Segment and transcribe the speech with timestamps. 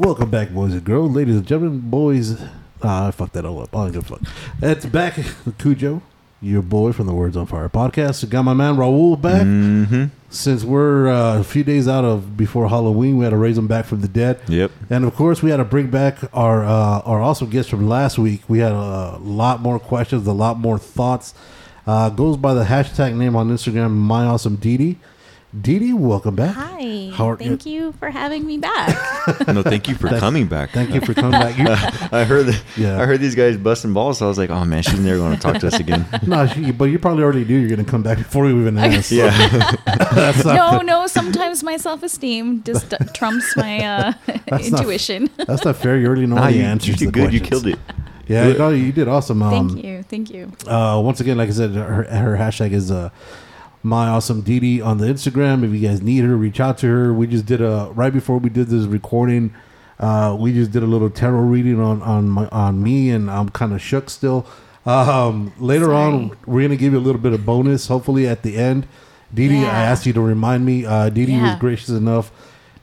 [0.00, 2.40] Welcome back, boys and girls, ladies and gentlemen, boys.
[2.82, 3.76] Ah, I fucked that all up.
[3.76, 4.22] I don't give a fuck.
[4.62, 5.18] It's back,
[5.58, 6.00] Cujo,
[6.40, 8.26] your boy from the Words on Fire podcast.
[8.30, 9.42] Got my man Raul back.
[9.42, 10.04] Mm-hmm.
[10.30, 13.66] Since we're uh, a few days out of before Halloween, we had to raise him
[13.66, 14.40] back from the dead.
[14.48, 14.70] Yep.
[14.88, 18.18] And of course, we had to bring back our uh, our awesome guest from last
[18.18, 18.40] week.
[18.48, 21.34] We had a lot more questions, a lot more thoughts.
[21.86, 24.98] Uh, goes by the hashtag name on Instagram, my awesome Didi.
[25.58, 26.54] Didi, welcome back.
[26.54, 27.10] Hi.
[27.12, 28.96] How are- Thank you for having me back.
[29.48, 30.70] No, thank you for coming back.
[30.70, 31.58] Thank you for coming back.
[31.58, 31.66] You,
[32.16, 33.00] I heard that, Yeah.
[33.00, 35.34] I heard these guys busting balls, so I was like, oh man, she's never going
[35.34, 36.06] to talk to us again.
[36.26, 38.78] no, she, but you probably already knew you're going to come back before you even
[38.78, 39.10] asked.
[39.10, 39.30] Yeah.
[40.14, 40.84] That's not no, fair.
[40.84, 41.06] no.
[41.08, 44.12] Sometimes my self-esteem just trumps my uh,
[44.46, 45.30] That's not- intuition.
[45.48, 45.98] That's not fair.
[45.98, 46.88] You already know nah, the you, answers.
[46.88, 47.32] you to the did good.
[47.34, 47.78] You killed it.
[48.28, 49.42] Yeah, no, you did awesome.
[49.42, 50.02] Um, Thank you.
[50.04, 50.52] Thank you.
[50.64, 53.10] Uh, once again, like I said, her, her hashtag is uh,
[53.82, 55.64] my awesome Didi on the Instagram.
[55.64, 57.12] If you guys need her, reach out to her.
[57.12, 59.54] We just did a right before we did this recording.
[59.98, 63.48] Uh, we just did a little tarot reading on on my on me, and I'm
[63.50, 64.46] kind of shook still.
[64.86, 67.88] Um, later on, we're gonna give you a little bit of bonus.
[67.88, 68.86] Hopefully, at the end,
[69.32, 70.86] Didi, I asked you to remind me.
[70.86, 72.32] Uh, Didi was gracious enough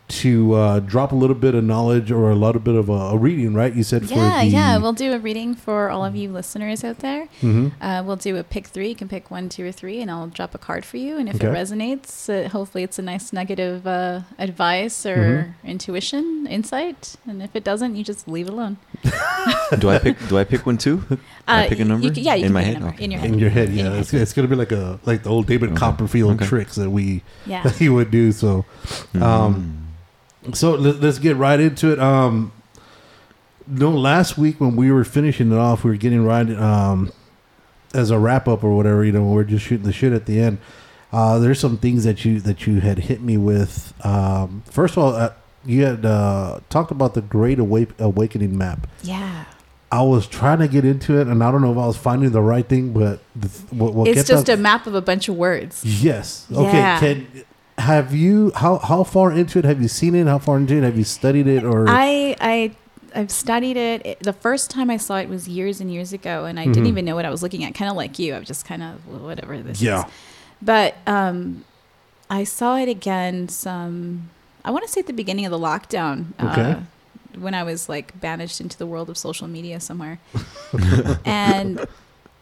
[0.10, 3.18] to uh, drop a little bit of knowledge or a little bit of a, a
[3.18, 3.54] reading.
[3.54, 3.74] Right?
[3.74, 4.78] You said for Yeah, the, yeah.
[4.78, 7.28] We'll do a reading for all of you listeners out there.
[7.42, 7.74] Mhm.
[7.82, 8.88] Uh, we'll do a pick three.
[8.90, 11.18] You can pick one, two, or three, and I'll drop a card for you.
[11.18, 11.48] And if Okay.
[11.48, 17.16] it resonates, uh, hopefully it's a nice nugget of uh, advice or intuition, insight.
[17.28, 18.78] And if it doesn't, you just leave it alone.
[19.80, 20.16] Do I pick?
[20.30, 21.04] Do I pick one too?
[21.48, 22.10] I Uh, pick a you number.
[22.12, 22.80] can- yeah, you in can my pick a head.
[22.82, 22.96] number.
[22.96, 23.04] Okay.
[23.04, 23.32] In your head.
[23.34, 23.70] in your head.
[23.74, 24.22] Yeah, your it's, head.
[24.22, 25.80] it's gonna be like a like the old David Okay.
[25.80, 26.46] Copperfield Okay.
[26.46, 27.64] tricks that we Yeah.
[27.66, 28.32] that he would do.
[28.32, 28.64] So,
[29.22, 29.87] um,
[30.54, 32.00] so let, let's get right into it.
[32.00, 32.52] Um,
[33.68, 37.12] no, last week when we were finishing it off, we were getting right um,
[37.94, 39.04] as a wrap up or whatever.
[39.04, 40.60] You know, we're just shooting the shit at the end.
[41.12, 43.94] Uh, there's some things that you that you had hit me with.
[44.06, 45.34] Um, first of all, uh,
[45.66, 48.88] you had uh, talked about the Great Awake, Awakening map.
[49.04, 49.46] Yeah.
[49.90, 52.32] I was trying to get into it, and I don't know if I was finding
[52.32, 55.36] the right thing, but the, what, what it's just a map of a bunch of
[55.38, 55.84] words.
[55.86, 56.46] Yes.
[56.52, 56.78] Okay.
[56.78, 57.00] Yeah.
[57.00, 57.46] Can
[57.78, 60.28] have you how how far into it have you seen it?
[60.28, 61.64] How far into it have you studied it?
[61.64, 62.72] Or I I
[63.16, 64.06] I've studied it.
[64.06, 64.20] it.
[64.20, 66.74] The first time I saw it was years and years ago, and I Mhm.
[66.74, 67.74] didn't even know what I was looking at.
[67.74, 70.06] Kind of like you, I was just kind of well, whatever this Yeah.
[70.06, 70.12] is.
[70.62, 71.64] But um,
[72.30, 73.48] I saw it again.
[73.50, 74.30] Some
[74.66, 76.26] I want to say at the beginning of the lockdown.
[76.42, 76.72] Okay.
[76.72, 76.80] Uh,
[77.40, 80.20] when I was like banished into the world of social media somewhere,
[81.26, 81.86] and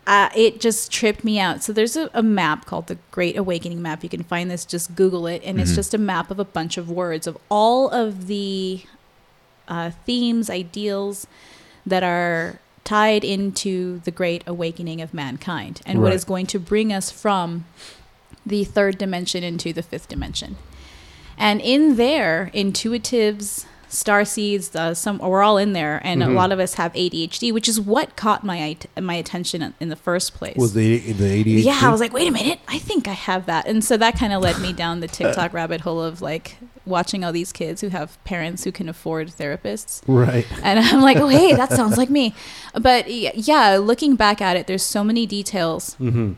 [0.08, 1.64] uh, it just tripped me out.
[1.64, 4.04] So there's a, a map called the Great Awakening map.
[4.04, 4.66] You can find this.
[4.66, 5.76] Just Google it, and it's Mhm.
[5.76, 8.84] just a map of a bunch of words of all of the
[9.68, 11.26] uh, themes, ideals
[11.88, 16.16] that are tied into the Great Awakening of mankind, and what Right.
[16.16, 17.66] is going to bring us from
[18.46, 20.56] the third dimension into the fifth dimension.
[21.36, 26.28] And in there, intuitives, star seeds, uh, some we're all in there, and Mhm.
[26.30, 29.96] a lot of us have ADHD, which is what caught my my attention in the
[29.96, 30.56] first place.
[30.58, 31.64] was the the ADHD?
[31.64, 34.18] yeah, I was like, wait a minute, I think I have that, and so that
[34.18, 37.82] kind of led me down the TikTok rabbit hole of like watching all these kids
[37.82, 40.02] who have parents who can afford therapists.
[40.08, 40.46] right.
[40.62, 42.34] And I'm like, oh, hey, that sounds like me.
[42.80, 46.34] But yeah, looking back at it, there's so many details Mm-hmm.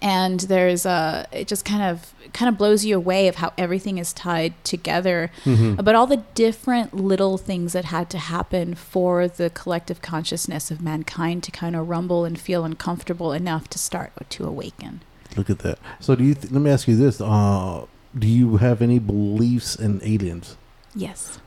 [0.00, 3.98] and there's uh it just kind of kind of blows you away of how everything
[3.98, 5.82] is tied together Mm-hmm.
[5.82, 10.80] but all the different little things that had to happen for the collective consciousness of
[10.80, 15.00] mankind to kind of rumble and feel uncomfortable enough to start to awaken
[15.36, 15.78] Look at that.
[15.98, 16.34] So do you?
[16.34, 17.18] Th- let me ask you this.
[17.18, 17.86] Uh,
[18.18, 20.58] do you have any beliefs in aliens?
[20.94, 21.38] yes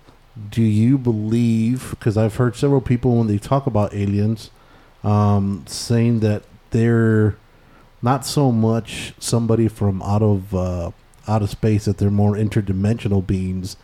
[0.50, 1.92] Do you believe?
[1.92, 4.50] Because I've heard several people when they talk about aliens,
[5.04, 7.38] um, saying that they're
[8.06, 10.92] not so much somebody from out of uh,
[11.28, 13.75] out of space; that they're more interdimensional beings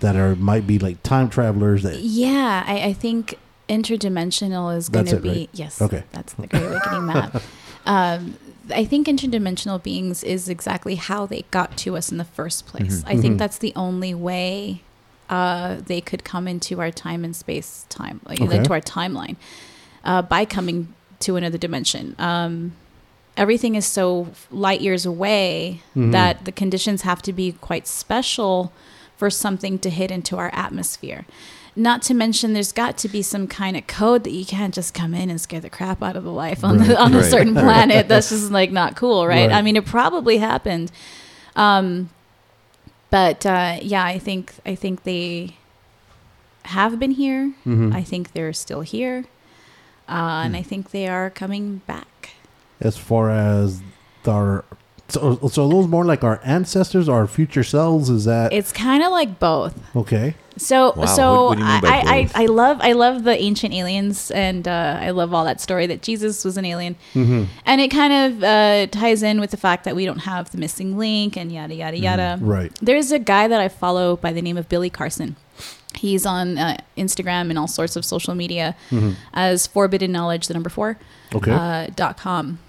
[0.00, 1.82] that are might be like time travelers.
[1.84, 3.38] That yeah i, I think
[3.68, 5.50] interdimensional is going to be right?
[5.52, 6.02] yes Okay.
[6.12, 7.40] that's the great awakening map
[7.86, 8.36] um,
[8.74, 13.02] i think interdimensional beings is exactly how they got to us in the first place
[13.02, 13.04] Mhm.
[13.12, 13.38] i think Mhm.
[13.38, 14.82] that's the only way
[15.28, 18.56] uh, they could come into our time and space time like Okay.
[18.56, 19.36] into our timeline
[20.04, 22.72] uh, by coming to another dimension um,
[23.36, 26.12] everything is so light years away Mhm.
[26.12, 28.72] that the conditions have to be quite special
[29.16, 31.24] for something to hit into our atmosphere.
[31.76, 34.92] Not to mention, there's got to be some kind of code that you can't just
[34.92, 37.54] come in and scare the crap out of the life on the, on a certain
[37.64, 38.08] planet.
[38.08, 39.48] That's just like not cool, right?
[39.48, 39.52] Right.
[39.52, 40.90] I mean, it probably happened,
[41.54, 42.10] um,
[43.10, 45.56] but uh, yeah, I think I think they
[46.64, 47.52] have been here.
[47.66, 47.94] Mhm.
[47.94, 49.26] I think they're still here,
[50.08, 52.06] uh, and I think they are coming back.
[52.80, 53.82] As far as
[54.26, 54.64] our
[55.08, 58.08] so, so those more like our ancestors, our future selves.
[58.10, 59.74] Is that It's kind of like both.
[59.96, 60.36] okay?
[60.56, 62.02] So Wow, so what- what do you mean by I,
[62.36, 62.42] I.
[62.42, 66.02] I love I love the ancient aliens and uh, I love all that story that
[66.02, 67.44] Jesus was an alien Mm-hmm.
[67.66, 70.58] and it kind of uh, ties in with the fact that we don't have the
[70.58, 72.38] missing link and yada yada yada.
[72.40, 72.70] Right.
[72.80, 75.34] There's a guy that I follow by the name of Billy Carson.
[75.96, 79.16] He's on uh, Instagram and all sorts of social media Mhm.
[79.34, 80.98] as Forbidden Knowledge, the number four,
[81.34, 81.50] Okay.
[81.50, 82.60] uh, dot com.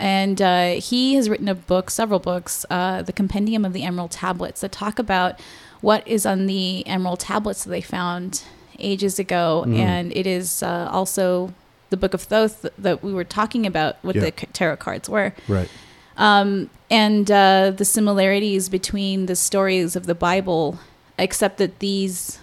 [0.00, 4.10] And uh, he has written a book, several books, uh, the Compendium of the Emerald
[4.12, 5.38] Tablets, that talk about
[5.82, 8.42] what is on the Emerald Tablets that they found
[8.78, 9.64] ages ago.
[9.66, 9.76] Mhm.
[9.78, 11.52] And it is uh, also
[11.90, 14.22] the Book of Thoth that we were talking about, what Yeah.
[14.22, 15.68] the tarot cards were right.
[16.16, 20.78] um, and uh, the similarities between the stories of the Bible,
[21.18, 22.38] except that these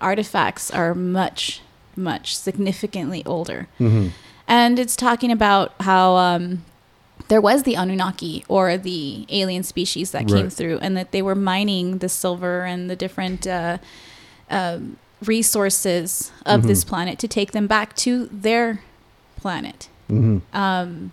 [0.00, 1.60] artifacts are much,
[1.94, 3.68] much significantly older.
[3.78, 4.08] Mm-hmm.
[4.48, 6.64] And it's talking about how um,
[7.28, 11.34] there was the Anunnaki or the alien species that came through, and that they were
[11.34, 13.78] mining the silver and the different uh,
[14.50, 16.66] um, resources of Mhm.
[16.66, 18.80] this planet to take them back to their
[19.40, 19.88] planet.
[20.10, 20.38] Mm-hmm.
[20.56, 21.12] Um,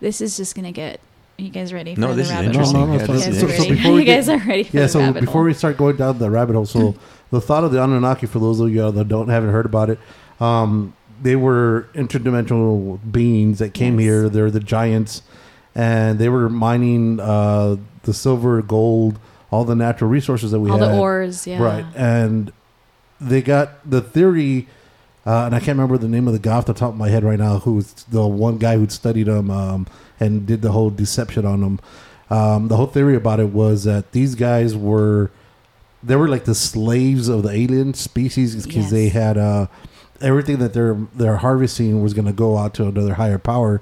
[0.00, 1.00] this is just gonna get.
[1.38, 1.94] Are you guys ready?
[1.96, 2.76] No, for this the is rabbit interesting.
[2.76, 2.86] hole?
[2.86, 3.74] No, no, Yeah, no, this You is so- interesting.
[3.76, 5.44] before we you guys get- are ready for Yeah, the so rabbit before hole.
[5.44, 6.94] we start going down the rabbit hole, so
[7.30, 9.98] the thought of the Anunnaki, for those of you that don't haven't heard about it,
[10.40, 10.92] um,
[11.22, 14.04] they were interdimensional beings that came Yes.
[14.06, 14.28] here.
[14.28, 15.22] They're the giants,
[15.74, 19.18] and they were mining uh, the silver, gold,
[19.50, 20.90] all the natural resources that we all had.
[20.90, 22.52] the ores, yeah, Right, and
[23.20, 24.66] they got the theory,
[25.26, 27.08] uh, and I can't remember the name of the guy off the top of my
[27.08, 27.58] head right now.
[27.60, 29.86] Who was the one guy who studied them um,
[30.18, 31.80] and did the whole deception on them.
[32.30, 35.30] Um, the whole theory about it was that these guys were
[36.02, 38.90] they were like the slaves of the alien species because Yes.
[38.90, 39.66] they had uh,
[40.22, 43.80] everything that they're they're harvesting was going to go out to another higher power,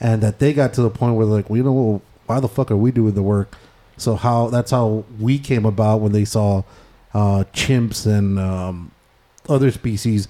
[0.00, 2.70] and that they got to the point where like, well, you know, why the fuck
[2.70, 3.56] are we doing the work?
[3.96, 6.62] So how that's how we came about when they saw
[7.14, 8.90] uh, chimps and um,
[9.48, 10.28] other species.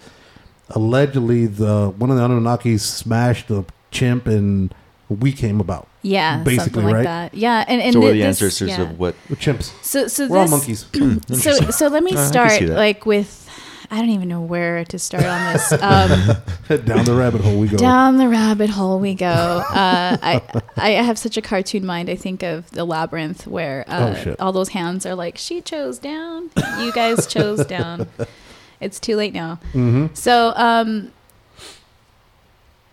[0.70, 4.74] Allegedly, the one of the Anunnaki smashed the chimp, and
[5.08, 5.86] we came about.
[6.00, 7.02] yeah, basically, something like right?
[7.04, 7.34] that.
[7.34, 8.82] Yeah, and and so, what are the this- ancestors yeah.
[8.82, 9.14] of what?
[9.28, 9.70] We're chimps.
[9.84, 10.86] So so We're all monkeys.
[11.34, 12.76] So so let me Uh, I can start see that.
[12.76, 13.41] like with.
[13.92, 15.72] I don't even know where to start on this.
[15.82, 16.38] Um,
[16.86, 17.76] Down the rabbit hole we go.
[17.76, 19.26] Down the rabbit hole we go.
[19.26, 20.40] Uh, I
[20.76, 22.08] I have such a cartoon mind.
[22.08, 25.98] I think of the labyrinth where uh, Oh, all those hands are like, she chose
[25.98, 26.50] down,
[26.80, 28.08] you guys chose down.
[28.80, 29.60] It's too late now.
[29.74, 30.06] Mm-hmm.
[30.14, 31.12] So um,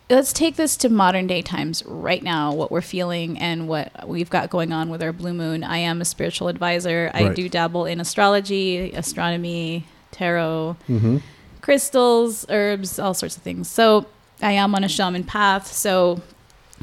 [0.07, 2.54] let's take this to modern day times right now.
[2.54, 5.63] What we're feeling and what we've got going on with our blue moon.
[5.63, 7.10] I am a spiritual advisor.
[7.13, 11.17] I do dabble in astrology, astronomy, tarot Mm-hmm.
[11.61, 13.69] crystals, herbs, all sorts of things.
[13.69, 14.06] So
[14.41, 15.67] I am on a shaman path.
[15.67, 16.21] So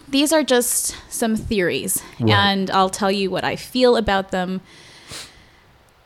[0.09, 2.31] these are just some theories, Right.
[2.31, 4.61] and I'll tell you what I feel about them.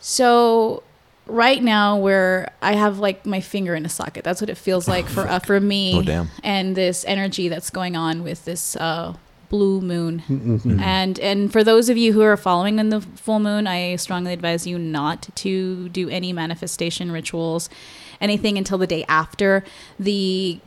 [0.01, 0.83] So
[1.27, 4.89] right now, where I have like my finger in a socket, that's what it feels
[4.89, 6.31] like for uh, for me, Oh, damn.
[6.43, 9.15] and this energy that's going on with this uh,
[9.51, 10.23] blue moon.
[10.29, 10.81] Mm-hmm.
[10.81, 14.33] And and for those of you who are following in the full moon, I strongly
[14.33, 17.69] advise you not to do any manifestation rituals,
[18.21, 19.63] anything until the day after.
[19.99, 20.59] The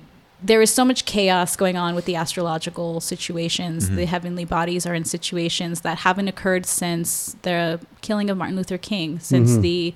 [0.45, 3.89] there is so much chaos going on with the astrological situations.
[3.89, 8.77] The heavenly bodies are in situations that haven't occurred since the killing of Martin Luther
[8.77, 9.61] King, since Mhm.
[9.61, 9.93] the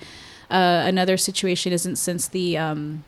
[0.50, 3.03] uh, another situation isn't since the um,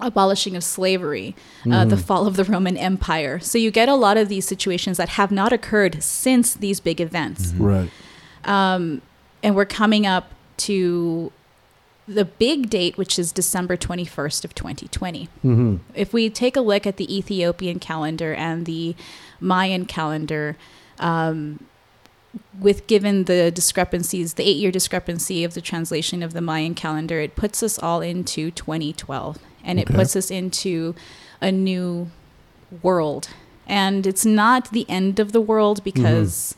[0.00, 1.34] abolishing of slavery,
[1.70, 2.00] uh, the Mhm.
[2.02, 3.38] fall of the Roman Empire.
[3.40, 7.00] So you get a lot of these situations that have not occurred since these big
[7.00, 7.52] events.
[7.56, 7.90] Right.
[8.44, 9.02] Um,
[9.42, 11.32] and we're coming up to
[12.06, 15.28] the big date, which is December 21st of 2020.
[15.44, 15.76] Mm-hmm.
[15.94, 18.96] If we take a look at the Ethiopian calendar and the
[19.40, 20.56] Mayan calendar,
[20.98, 21.60] um,
[22.58, 27.20] with given the discrepancies, the eight year discrepancy of the translation of the Mayan calendar,
[27.20, 30.94] it puts us all into 2012 and it puts us into
[31.40, 32.10] a new
[32.82, 33.28] world.
[33.66, 36.54] And it's not the end of the world because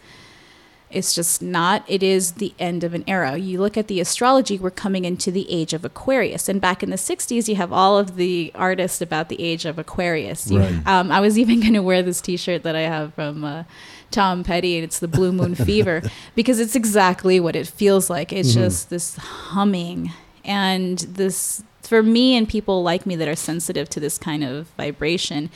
[0.93, 1.85] It's just not.
[1.87, 3.37] It is the end of an era.
[3.37, 6.49] You look at the astrology, we're coming into the age of Aquarius.
[6.49, 9.79] And back in the 60s, you have all of the artists about the age of
[9.79, 10.51] Aquarius.
[10.51, 10.87] You- Right.
[10.89, 13.63] um, I was even going to wear this t shirt that I have from uh,
[14.11, 16.03] Tom Petty, and it's the Blue Moon Fever,
[16.35, 18.33] because it's exactly what it feels like.
[18.33, 20.11] It's just this humming.
[20.45, 24.69] And this, for me and people like me that are sensitive to this kind of
[24.77, 25.51] vibration,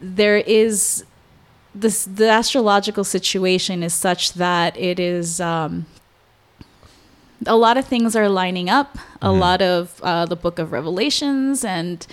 [0.00, 1.04] there is
[1.74, 5.84] this the astrological situation is such that it is um,
[7.46, 8.96] a lot of things are lining up.
[9.20, 12.06] A lot of uh, the Book of Revelations and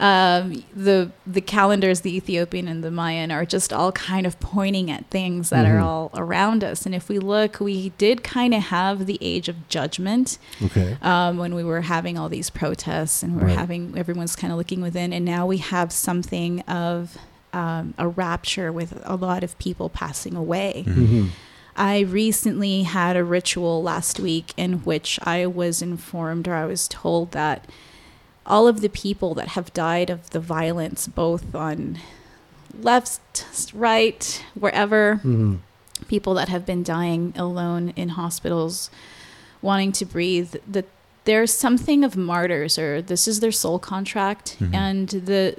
[0.00, 4.90] um, the the calendars, the Ethiopian and the Mayan, are just all kind of pointing
[4.90, 6.86] at things that are all around us.
[6.86, 10.96] And if we look, we did kind of have the age of judgment Okay.
[11.02, 13.58] um, when we were having all these protests and we are Right.
[13.58, 17.16] having everyone's kind of looking within and now we have something of
[17.52, 21.26] um, a rapture with a lot of people passing away hmm
[21.76, 26.88] i recently had a ritual last week in which i was informed or i was
[26.88, 27.64] told that
[28.50, 31.98] all of the people that have died of the violence both on
[32.82, 35.56] left right wherever hmm
[36.08, 38.90] people that have been dying alone in hospitals
[39.60, 40.86] wanting to breathe that
[41.24, 44.56] there's something of martyrs or this is their soul contract.
[44.58, 44.74] Mhm.
[44.74, 45.54] and the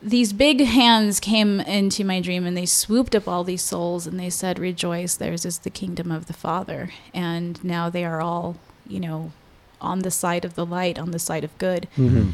[0.00, 4.18] these big hands came into my dream and they swooped up all these souls and
[4.18, 6.90] they said rejoice theirs is the kingdom of the father.
[7.12, 9.32] And now they are all you know
[9.80, 12.30] on the side of the light on the side of good hmm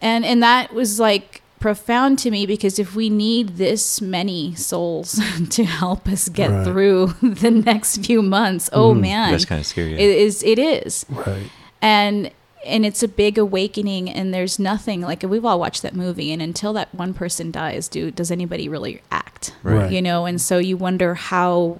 [0.00, 5.20] and and that was like profound to me because if we need this many souls
[5.50, 6.64] to help us get Right.
[6.64, 9.00] through the next few months oh Mhm.
[9.00, 9.94] man That's kind of scary.
[9.94, 11.50] it is it is Right.
[11.80, 12.30] and
[12.64, 16.42] and it's a big awakening and there's nothing like we've all watched that movie and
[16.42, 19.92] until that one person dies do does anybody really act Right.
[19.92, 21.78] you know and so you wonder how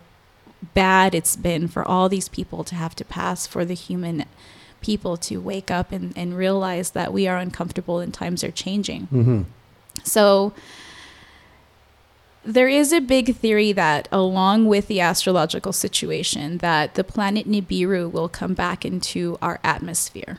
[0.75, 4.25] bad it's been for all these people to have to pass for the human
[4.83, 9.03] people to wake up and, and realize that we are uncomfortable and times are changing
[9.07, 9.43] hmm
[10.05, 10.53] so
[12.45, 18.11] there is a big theory that along with the astrological situation that the planet Nibiru
[18.11, 20.39] will come back into our atmosphere.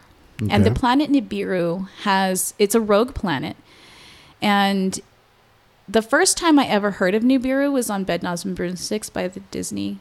[0.50, 3.56] And the planet Nibiru has it's a rogue planet.
[4.42, 5.00] And
[5.88, 9.40] the first time I ever heard of Nibiru was on Bedknobs and Broomsticks by the
[9.40, 10.00] Disney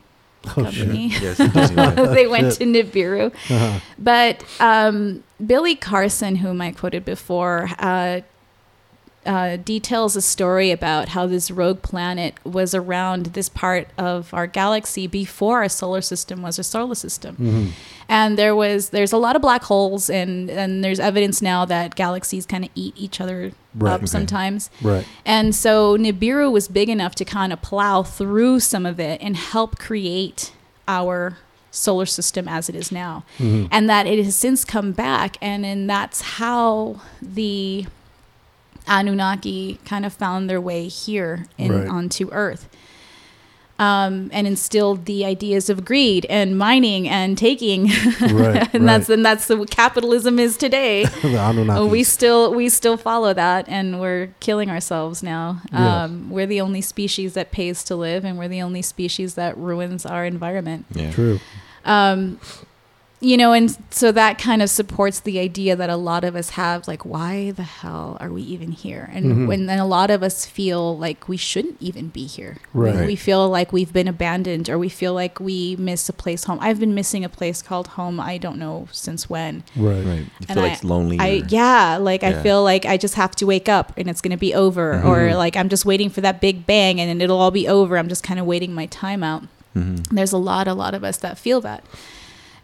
[0.56, 0.84] Oh shit.
[0.86, 1.08] company.
[1.08, 2.58] Yes, it does seem like- they went Shit.
[2.58, 3.26] to Nibiru.
[3.50, 3.80] Uh-huh.
[3.98, 8.20] But um, Billy Carson, whom I quoted before, uh,
[9.24, 14.46] uh, details a story about how this rogue planet was around this part of our
[14.48, 17.36] galaxy before our solar system was a solar system.
[17.38, 17.68] Mhm.
[18.08, 21.94] And there was there's a lot of black holes, and and there's evidence now that
[21.94, 23.92] galaxies kind of eat each other Right.
[23.92, 24.06] up Okay.
[24.06, 24.68] sometimes.
[24.82, 25.06] Right.
[25.24, 29.36] And so Nibiru was big enough to kind of plow through some of it and
[29.36, 30.52] help create
[30.88, 31.38] our
[31.70, 33.24] solar system as it is now.
[33.38, 33.68] Mhm.
[33.70, 35.38] And that it has since come back.
[35.40, 37.86] And then that's how the
[38.86, 41.88] Anunnaki kind of found their way here in, Right.
[41.88, 42.68] onto Earth.
[43.78, 47.88] Um, and instilled the ideas of greed and mining and taking,
[48.20, 48.68] Right.
[48.74, 51.04] and that's and that's what capitalism is today.
[51.22, 55.62] the Oh, we still we still follow that, and we're killing ourselves now.
[55.72, 56.04] Yeah.
[56.04, 59.56] Um, we're the only species that pays to live, and we're the only species that
[59.56, 60.84] ruins our environment.
[60.94, 61.10] yeah.
[61.10, 61.40] True.
[61.84, 62.38] Um,
[63.22, 66.50] you know, and so that kind of supports the idea that a lot of us
[66.50, 69.08] have, like, why the hell are we even here?
[69.14, 69.46] And Mhm.
[69.46, 72.56] when then a lot of us feel like we shouldn't even be here.
[72.74, 73.06] Right.
[73.06, 76.58] We feel like we've been abandoned, or we feel like we miss a place home.
[76.60, 78.18] I've been missing a place called home.
[78.18, 79.62] I don't know since when.
[79.76, 80.04] Right.
[80.04, 80.18] Right.
[80.18, 81.18] You And feel like it's lonely.
[81.20, 84.20] I or- yeah, like I feel like I just have to wake up and it's
[84.20, 85.36] gonna be over, or Mhm.
[85.36, 87.98] like I'm just waiting for that big bang and then it'll all be over.
[87.98, 89.44] I'm just kind of waiting my time out.
[89.76, 90.06] Mhm.
[90.10, 91.82] There's a lot, a lot of us that feel that.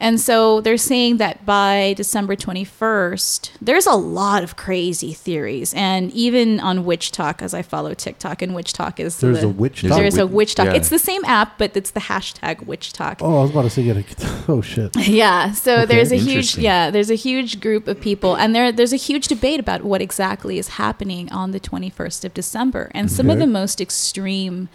[0.01, 5.75] And so they're saying that by December 21st, there's a lot of crazy theories.
[5.75, 9.89] And even on WitchTok, as I follow TikTok, and WitchTok is There's the, a WitchTok.
[9.89, 10.67] there's a WitchTok.
[10.67, 10.75] yeah.
[10.75, 13.17] It's the same app, but it's the hashtag WitchTok.
[13.21, 14.95] Oh, I was about to say, get a, oh shit.
[14.97, 15.87] Yeah, so Okay.
[15.87, 19.27] there's a huge yeah, there's a huge group of people and there there's a huge
[19.29, 22.91] debate about what exactly is happening on the 21st of December.
[22.95, 24.69] And some of the most extreme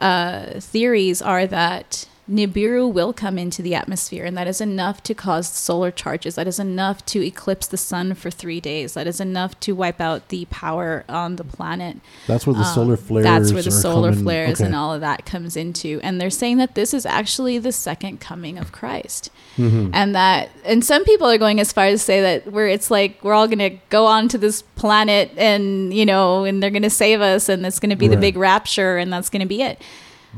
[0.00, 5.14] uh, theories are that Nibiru will come into the atmosphere, and that is enough to
[5.14, 6.36] cause solar charges.
[6.36, 8.94] That is enough to eclipse the sun for three days.
[8.94, 11.96] That is enough to wipe out the power on the planet.
[12.28, 13.24] That's where the Um, solar flares.
[13.24, 14.66] That's where the solar coming- flares okay.
[14.66, 15.98] and all of that comes into.
[16.04, 19.30] And they're saying that this is actually the second coming of Christ.
[19.58, 19.90] Mhm.
[19.92, 22.90] And that, and some people are going as far as to say that where it's
[22.90, 26.70] like we're all going to go on to this planet and, you know, and they're
[26.70, 29.40] going to save us and it's going to be the big rapture and that's going
[29.40, 29.80] to be it.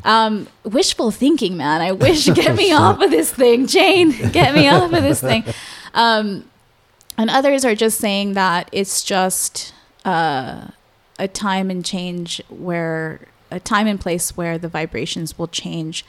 [0.05, 1.81] Um, wishful thinking, man.
[1.81, 4.11] I wish get me off of this thing, Jane.
[4.33, 5.45] Get me off of this thing.
[5.95, 6.49] Um,
[7.19, 10.69] and others are just saying that it's just uh,
[11.19, 16.07] a time and change where a time and place where the vibrations will change,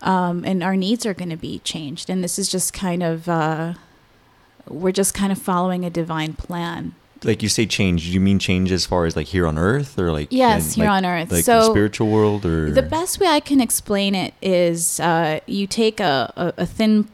[0.00, 2.08] um, and our needs are going to be changed.
[2.08, 3.74] And this is just kind of uh,
[4.68, 6.94] we're just kind of following a divine plan.
[7.24, 8.04] Like you say, change.
[8.06, 10.82] Do you mean change as far as like here on Earth, or like Yes, in,
[10.82, 11.32] here like- on Earth.
[11.32, 15.40] like So, the spiritual world, or The best way I can explain it is uh,
[15.46, 17.08] you take a, a, a thin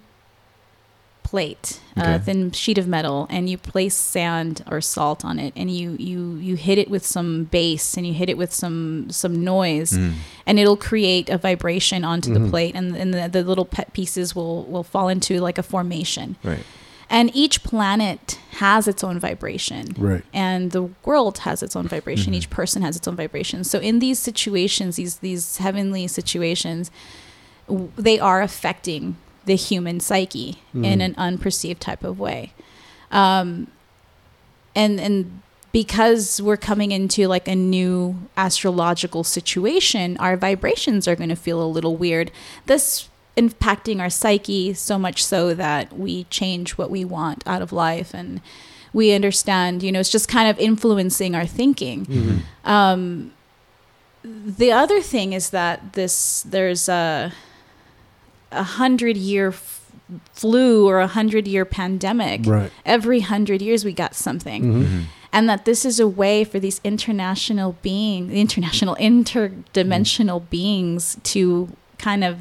[1.22, 5.70] plate, a thin sheet of metal, and you place sand or salt on it, and
[5.70, 9.42] you, you, you hit it with some bass and you hit it with some some
[9.42, 10.12] noise, Mm.
[10.46, 12.44] and it'll create a vibration onto Mhm.
[12.44, 15.62] the plate, and, and the, the little pet pieces will, will fall into like a
[15.62, 16.36] formation.
[16.44, 16.62] right?
[17.10, 20.22] And each planet has its own vibration Right.
[20.32, 22.36] and the world has its own vibration Mhm.
[22.36, 26.90] each person has its own vibration so in these situations these these heavenly situations
[27.68, 31.04] w- they are affecting the human psyche in Mhm.
[31.04, 32.52] an unperceived type of way
[33.10, 33.66] um
[34.74, 35.40] and and
[35.72, 41.60] because we're coming into like a new astrological situation our vibrations are going to feel
[41.62, 42.30] a little weird
[42.66, 47.72] this impacting our psyche so much so that we change what we want out of
[47.72, 48.40] life and
[48.92, 52.40] we understand you know it's just kind of influencing our thinking Mhm.
[52.64, 53.32] um,
[54.24, 57.32] the other thing is that this there's a
[58.52, 59.90] a hundred year f-
[60.32, 62.70] flu or a hundred year pandemic Right.
[62.86, 64.84] every hundred years we got something Mhm.
[64.84, 65.02] Mhm.
[65.32, 71.68] and that this is a way for these international beings the international interdimensional beings to
[71.98, 72.36] kind of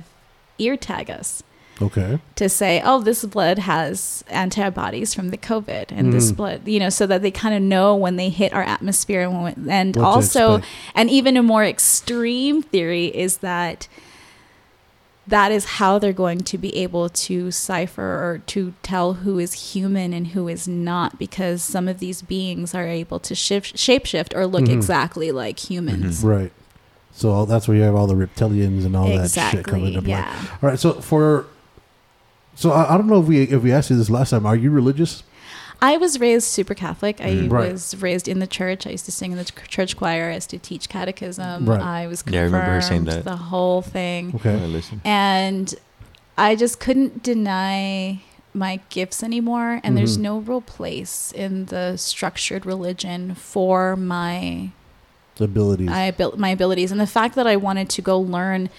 [0.64, 1.44] ear tag us
[1.82, 2.20] Okay.
[2.36, 6.36] to say, oh, this blood has antibodies from the COVID, and this Mm.
[6.36, 9.44] blood, you know, so that they kind of know when they hit our atmosphere, and,
[9.44, 10.62] when, and What also,
[10.96, 13.88] and even a more extreme theory is that
[15.26, 19.72] that is how they're going to be able to cipher or to tell who is
[19.74, 24.36] human and who is not, because some of these beings are able to shift, shapeshift
[24.36, 24.74] or look Mhm.
[24.74, 26.24] exactly like humans.
[26.24, 26.52] Right.
[27.16, 30.12] So that's where you have all the reptilians and all that shit coming into play.
[30.12, 30.46] yeah.
[30.62, 30.80] All right.
[30.80, 31.46] So for
[32.56, 34.46] so I, I don't know if we if we asked you this last time.
[34.46, 35.24] Are you religious?
[35.82, 37.20] I was raised super Catholic.
[37.20, 37.52] I Mm.
[37.52, 37.72] Right.
[37.74, 38.88] was raised in the church.
[38.88, 40.32] I used to sing in the ch- church choir.
[40.32, 41.66] I used to teach catechism.
[41.70, 41.82] Right.
[41.82, 42.36] I was confirmed.
[42.36, 43.26] Yeah, I remember her saying that.
[43.26, 44.32] The whole thing.
[44.36, 44.54] Okay.
[44.54, 45.02] I listen.
[45.04, 45.76] And
[46.38, 48.22] I just couldn't deny
[48.54, 49.82] my gifts anymore.
[49.84, 50.22] And there's Mhm.
[50.22, 54.70] no real place in the structured religion for my
[55.40, 55.90] Abilities.
[55.90, 58.70] I built my abilities, and the fact that I wanted to go learn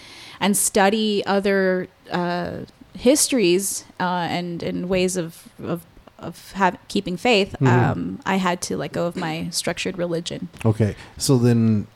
[0.40, 2.58] and study other uh,
[2.96, 5.82] histories uh, and and ways of of
[6.18, 7.68] of have, keeping faith, Mhm.
[7.68, 10.48] um, I had to let go of my structured religion.
[10.64, 10.94] okay.
[11.18, 11.86] So then,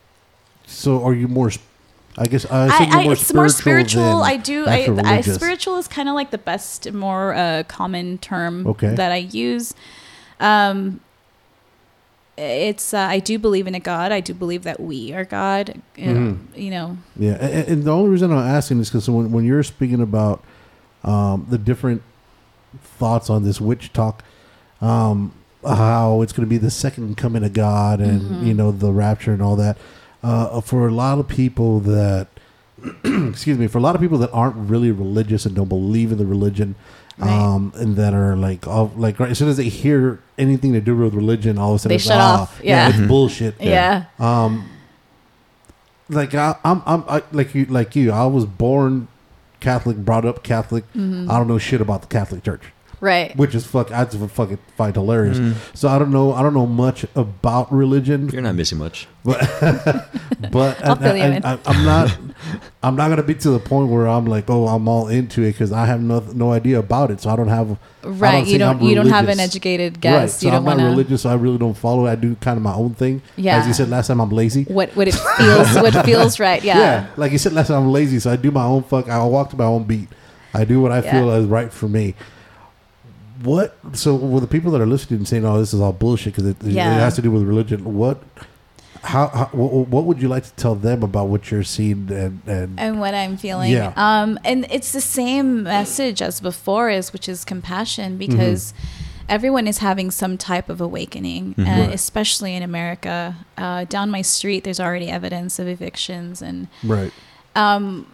[0.66, 1.50] so are you more?
[2.18, 4.22] I guess I, I, more it's more spiritual.
[4.24, 4.66] I do.
[4.66, 8.92] I, I spiritual is kind of like the best, more uh, common term Okay.
[8.96, 9.72] that I use.
[10.40, 11.00] Um,
[12.38, 14.12] it's uh, I do believe in a God.
[14.12, 15.80] I do believe that we are God.
[15.96, 16.38] You know, Mhm.
[16.56, 19.62] you know Yeah, and, and the only reason I'm asking is because when, when you're
[19.62, 20.42] speaking about
[21.04, 22.02] um, the different
[22.82, 24.16] thoughts on this WitchTok,
[24.80, 25.32] um,
[25.66, 28.46] how it's going to be the second coming of God and Mhm.
[28.46, 29.76] you know the rapture and all that,
[30.22, 32.28] uh, for a lot of people that,
[33.04, 36.18] excuse me, for a lot of people that aren't really religious and don't believe in
[36.18, 36.74] the religion,
[37.18, 37.30] Right.
[37.30, 40.80] um, and that are like, all, like right, as soon as they hear anything to
[40.80, 42.88] do with religion, all of a sudden They it's, shut "Ah, off." Yeah.
[42.88, 43.56] it's bullshit.
[43.60, 44.04] yeah.
[44.20, 44.68] Um,
[46.08, 48.12] like I, I'm, I'm I, like you, like you.
[48.12, 49.08] I was born
[49.60, 50.84] Catholic, brought up Catholic.
[50.94, 51.28] Mhm.
[51.28, 52.62] I don't know shit about the Catholic Church,
[53.00, 53.36] Right.
[53.36, 53.92] which is fuck.
[53.92, 55.38] I just fucking find hilarious.
[55.38, 55.54] Mm.
[55.74, 56.32] So I don't know.
[56.32, 59.06] I don't know much about religion, You're not missing much.
[59.24, 59.38] but
[60.50, 61.44] but I'll and- fill you and in.
[61.44, 62.18] I, I'm not.
[62.82, 65.52] I'm not gonna be to the point where I'm like, oh, I'm all into it
[65.52, 67.20] because I have no no idea about it.
[67.20, 67.76] So I don't have.
[68.02, 68.30] Right.
[68.32, 69.54] don't you think don't I'm you don't have an religious.
[69.54, 70.00] educated Right.
[70.00, 70.40] guess.
[70.40, 70.84] So you don't I'm not want to.
[70.90, 71.22] religious.
[71.22, 72.06] So I really don't follow.
[72.06, 73.22] I do kind of my own thing.
[73.36, 73.58] Yeah.
[73.58, 74.64] As you said last time, I'm lazy.
[74.64, 76.62] What what it feels what feels right.
[76.62, 77.06] Yeah.
[77.16, 79.08] like you said last time, I'm lazy, so I do my own fuck.
[79.08, 80.08] I walk to my own beat.
[80.54, 81.10] I do what I Yeah.
[81.12, 82.14] feel is right for me.
[83.42, 83.76] What?
[83.92, 86.46] So, with the people that are listening and saying, "Oh, this is all bullshit," because
[86.50, 87.84] it, it has to do with religion.
[87.96, 88.22] What?
[89.02, 89.28] How?
[89.28, 92.98] how what, would you like to tell them about what you're seeing and and and
[93.00, 93.70] what I'm feeling.
[93.70, 93.92] Yeah.
[93.96, 98.74] Um, and it's the same message as before, is which is compassion, because
[99.28, 101.66] everyone is having some type of awakening, Mhm.
[101.66, 101.94] and Right.
[101.94, 103.36] especially in America.
[103.56, 107.12] Uh, down my street, there's already evidence of evictions, and right?
[107.54, 108.06] um,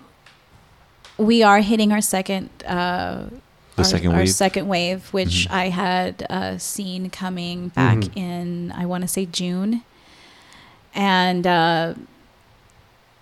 [1.16, 2.50] we are hitting our second.
[2.66, 3.24] Uh,
[3.76, 4.30] The our, second our wave?
[4.30, 5.54] second wave, which Mhm.
[5.54, 8.16] I had uh, seen coming back Mhm.
[8.16, 9.82] in, I want to say June,
[10.94, 11.94] and uh,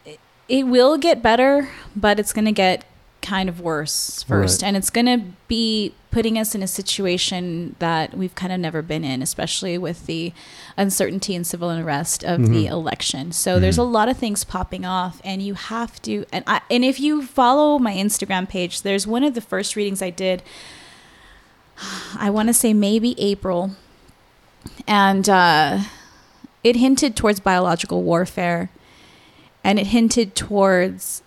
[0.04, 2.84] it, it will get better, but it's going to get
[3.22, 4.60] kind of worse first.
[4.60, 4.68] Right.
[4.68, 8.82] And it's going to be putting us in a situation that we've kind of never
[8.82, 10.32] been in, especially with the
[10.76, 13.32] uncertainty and civil unrest of the election.
[13.32, 16.84] So there's a lot of things popping off and you have to and I and
[16.84, 20.42] if you follow my Instagram page, there's one of the first readings I did
[22.18, 23.70] I want to say maybe April.
[24.86, 25.80] And uh
[26.62, 28.70] it hinted towards biological warfare
[29.64, 31.22] and it hinted towards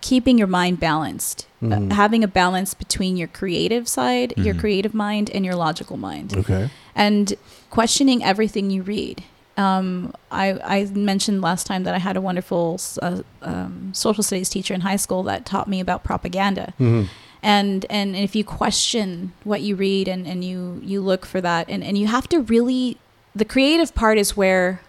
[0.00, 1.92] keeping your mind balanced uh, Mhm.
[1.92, 4.58] having a balance between your creative side your Mhm.
[4.60, 6.70] creative mind and your logical mind Okay.
[6.94, 7.34] and
[7.70, 9.22] questioning everything you read
[9.56, 14.48] um, I, I mentioned last time that I had a wonderful uh, um, social studies
[14.48, 17.04] teacher in high school that taught me about propaganda hmm
[17.40, 21.68] and and if you question what you read and, and you you look for that
[21.68, 22.96] and, and you have to really
[23.34, 24.80] the creative part is where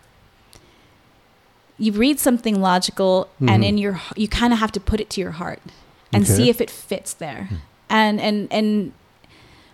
[1.79, 3.67] you read something logical and Mhm.
[3.69, 5.61] in your you kind of have to put it to your heart
[6.13, 6.33] and Okay.
[6.33, 7.49] see if it fits there
[7.89, 8.91] and and and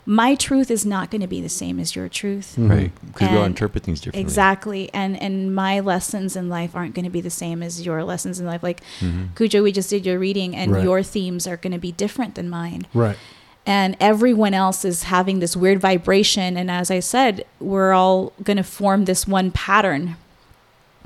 [0.07, 2.69] my truth is not going to be the same as your truth Mhm.
[2.69, 2.91] Right.
[3.07, 4.21] Because we all interpret things differently.
[4.21, 8.03] exactly and and my lessons in life aren't going to be the same as your
[8.03, 9.29] lessons in life like Mhm.
[9.35, 10.83] Cujo, we just did your reading, and Right.
[10.83, 13.17] your themes are going to be different than mine Right.
[13.65, 18.57] and everyone else is having this weird vibration and as i said we're all going
[18.57, 20.17] to form this one pattern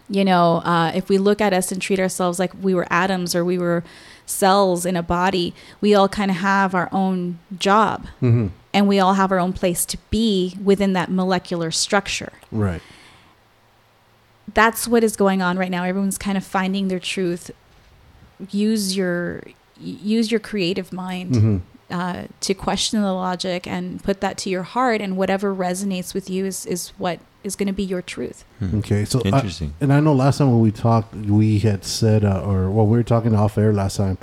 [0.10, 3.36] you know uh, if we look at us and treat ourselves like we were atoms
[3.36, 3.84] or we were
[4.26, 8.08] cells in a body we all kind of have our own job.
[8.19, 12.34] Hmm and we all have our own place to be within that molecular structure.
[12.52, 12.82] Right.
[14.54, 15.84] that's what is going on right now.
[15.84, 17.52] Everyone's kind of finding their truth.
[18.52, 19.43] Use your
[19.80, 21.58] use your creative mind hmm
[21.91, 26.30] uh, to question the logic and put that to your heart and whatever resonates with
[26.30, 28.80] you is, is what is going to be your truth Mhm.
[28.80, 29.06] Okay.
[29.06, 29.73] So I- Interesting.
[29.80, 32.97] and I know last time when we talked, we had said, uh, or well, we
[32.97, 34.17] were talking off air last time,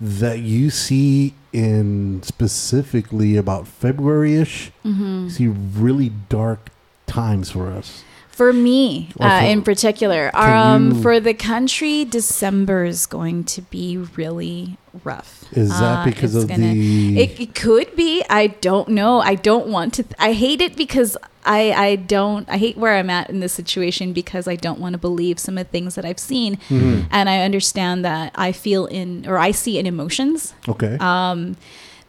[0.00, 5.28] that you see in specifically about February ish, mm-hmm.
[5.28, 6.70] see really dark
[7.06, 8.04] times for us.
[8.40, 13.44] For me Or uh, in particular Can um, you- for the country december is going
[13.54, 17.20] to be really rough Is that Uh, because of gonna- the?
[17.22, 21.10] it, it could be i don't know i don't want to i hate it because
[21.44, 24.92] I, I don't i hate where i'm at in this situation because i don't want
[24.96, 27.08] to believe some of the things that i've seen Mhm.
[27.10, 30.96] and i understand that i feel in or i see in emotions Okay.
[31.00, 31.56] Um,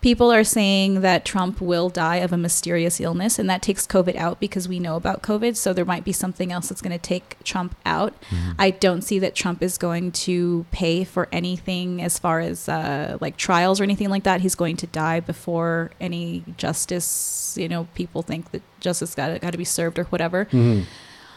[0.02, 4.16] people are saying that Trump will die of a mysterious illness, and that takes COVID
[4.16, 5.56] out because we know about COVID.
[5.56, 8.14] So there might be something else that's going to take Trump out.
[8.32, 8.56] Mhm.
[8.58, 13.18] I don't see that Trump is going to pay for anything as far as uh,
[13.22, 14.42] like trials or anything like that.
[14.42, 17.56] He's going to die before any justice.
[17.58, 20.86] You know, people think that justice got got to be served or whatever Mhm.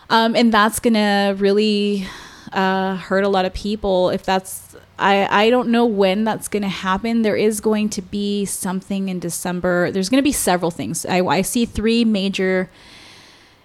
[0.09, 2.07] um, and that's gonna really
[2.53, 6.63] uh, hurt a lot of people if that's I, I don't know when that's going
[6.63, 10.71] to happen there is going to be something in december there's going to be several
[10.71, 12.71] things I, I see three major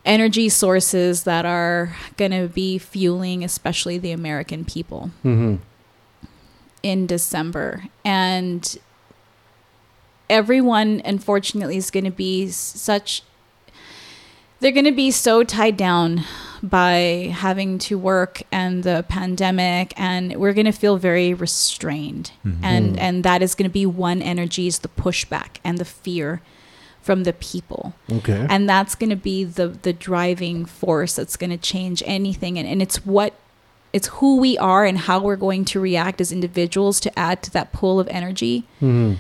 [0.06, 5.60] energy sources that are going to be fueling especially the american people Mhm.
[6.82, 7.84] in December.
[8.06, 8.78] And
[10.30, 13.24] everyone, unfortunately, is going to be such.
[14.60, 16.24] They're going to be so tied down
[16.62, 22.32] by having to work and the pandemic, and we're going to feel very restrained.
[22.46, 22.58] Mhm.
[22.64, 26.42] And and that is going to be one energy is the pushback and the fear
[27.02, 28.46] from the people Okay.
[28.50, 32.68] and that's going to be the the driving force that's going to change anything and,
[32.68, 33.34] and it's what
[33.94, 37.50] it's who we are and how we're going to react as individuals to add to
[37.52, 39.18] that pool of energy Mhm.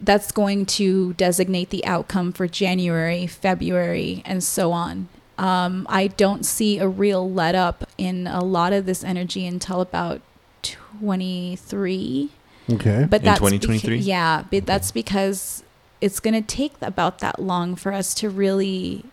[0.00, 5.08] that's going to designate the outcome for January, February, and so on.
[5.40, 9.80] Um, I don't see a real let up in a lot of this energy until
[9.80, 10.20] about
[10.62, 12.30] 23
[12.70, 13.06] Okay.
[13.08, 13.98] but In that's 2023?
[14.00, 15.64] beca- yeah but that's because
[16.00, 19.04] it's going to take about that long for us to really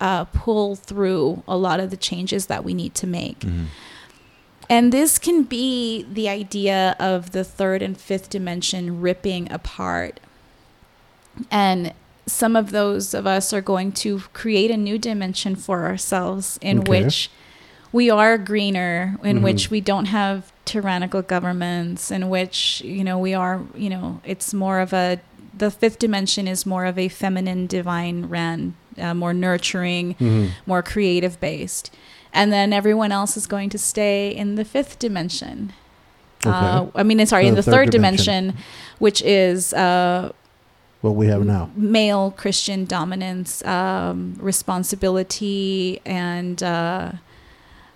[0.00, 3.66] uh, pull through a lot of the changes that we need to make Mhm.
[4.68, 10.20] and this can be the idea of the third and fifth dimension ripping apart
[11.50, 11.92] and
[12.26, 16.80] some of those of us are going to create a new dimension for ourselves in
[16.80, 16.90] Okay.
[17.04, 17.30] which
[17.92, 19.42] we are greener in Mhm.
[19.42, 24.54] which we don't have tyrannical governments in which you know we are you know it's
[24.54, 25.18] more of a
[25.56, 30.50] the fifth dimension is more of a feminine divine ran uh, more nurturing Mhm.
[30.66, 31.90] more creative based
[32.32, 35.72] and then everyone else is going to stay in the fifth dimension
[36.46, 38.44] uh, i mean sorry in The the third third, dimension.
[38.46, 38.64] dimension.
[39.00, 40.30] which is uh,
[41.02, 41.70] What we have now.
[41.74, 47.12] male Christian dominance, um, responsibility, and uh,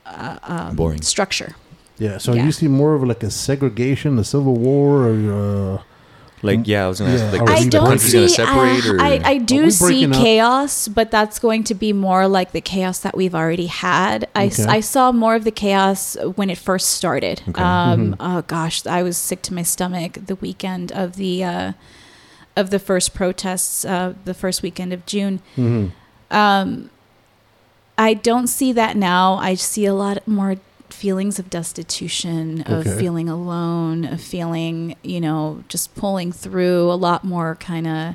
[0.06, 1.02] uh, um, Boring.
[1.02, 1.54] structure.
[1.98, 2.18] Yeah.
[2.18, 2.44] So Yeah.
[2.46, 5.78] you see more of like a segregation, a civil war, or uh,
[6.42, 8.08] Like, yeah, I was gonna Yeah, ask, like, are is we I the don't country
[8.10, 8.16] see.
[8.18, 10.20] gonna separate uh, or I, I Are do see breaking up?
[10.22, 14.28] chaos, but that's going to be more like the chaos that we've already had.
[14.34, 14.70] I, s- Okay.
[14.76, 17.40] I saw more of the chaos when it first started.
[17.48, 17.62] Okay.
[17.62, 18.16] Um, Mhm.
[18.20, 21.72] Oh gosh, I was sick to my stomach the weekend of the uh,
[22.56, 25.40] of the first protests, uh, the first weekend of June.
[25.56, 25.90] mhm.
[26.30, 26.90] Um,
[27.96, 29.34] I don't see that now.
[29.34, 30.56] I see a lot more
[30.90, 32.98] feelings of destitution, of Okay.
[32.98, 38.14] feeling alone, of feeling, you know, just pulling through a lot more kind of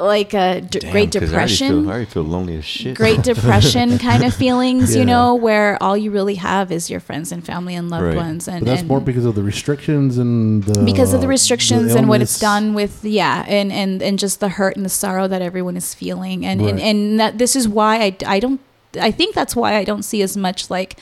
[0.00, 1.68] like a d- Damn, Great 'cause I already Depression.
[1.68, 2.94] feel- I already feel lonely as shit.
[2.96, 5.00] Great Depression kind of feelings, Yeah.
[5.00, 8.16] you know, where all you really have is your friends and family and loved Right.
[8.16, 11.28] ones, and But that's and more because of the restrictions and the because of the
[11.28, 14.84] restrictions the and what it's done with yeah and and and just the hurt and
[14.84, 18.40] the sorrow that everyone is feeling and and, and that this is why I, I
[18.40, 18.60] don't
[19.00, 20.96] i think that's why i don't see as much like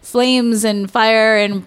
[0.00, 1.64] flames and fire and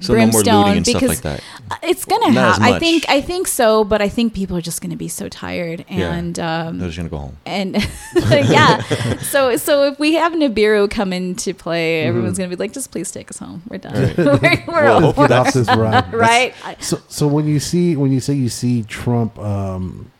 [0.00, 1.78] So no more brimstone looting and stuff because like that.
[1.82, 4.96] it's gonna happen i think i think so but i think people are just gonna
[4.96, 6.12] be so tired Yeah.
[6.14, 7.36] and um They're just gonna go home.
[7.46, 7.74] and
[8.30, 8.80] yeah
[9.18, 13.10] so so if we have nibiru come into play everyone's gonna be like just please
[13.10, 14.16] take us home we're done Right.
[14.18, 16.12] we're, we're, Well, Let's get off this ride.
[16.14, 20.10] right I- So, so when you see when you say you see Trump um,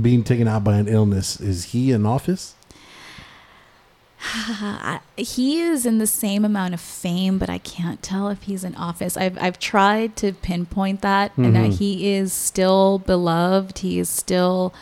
[0.00, 2.54] being taken out by an illness, is he in office?
[5.16, 8.74] He is in the same amount of fame, but I can't tell if he's in
[8.74, 9.16] office.
[9.16, 11.78] I've I've tried to pinpoint that, and that Mhm.
[11.78, 13.78] he is still beloved.
[13.78, 14.74] He is still.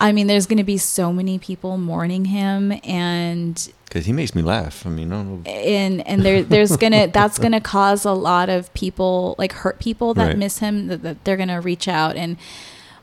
[0.00, 3.54] I mean, there's going to be so many people mourning him, and
[3.86, 4.84] Because he makes me laugh.
[4.86, 5.50] I mean, I don't know.
[5.50, 10.12] and and there there's gonna that's gonna cause a lot of people like hurt people
[10.14, 10.38] that Right.
[10.38, 12.36] miss him that, that they're gonna reach out and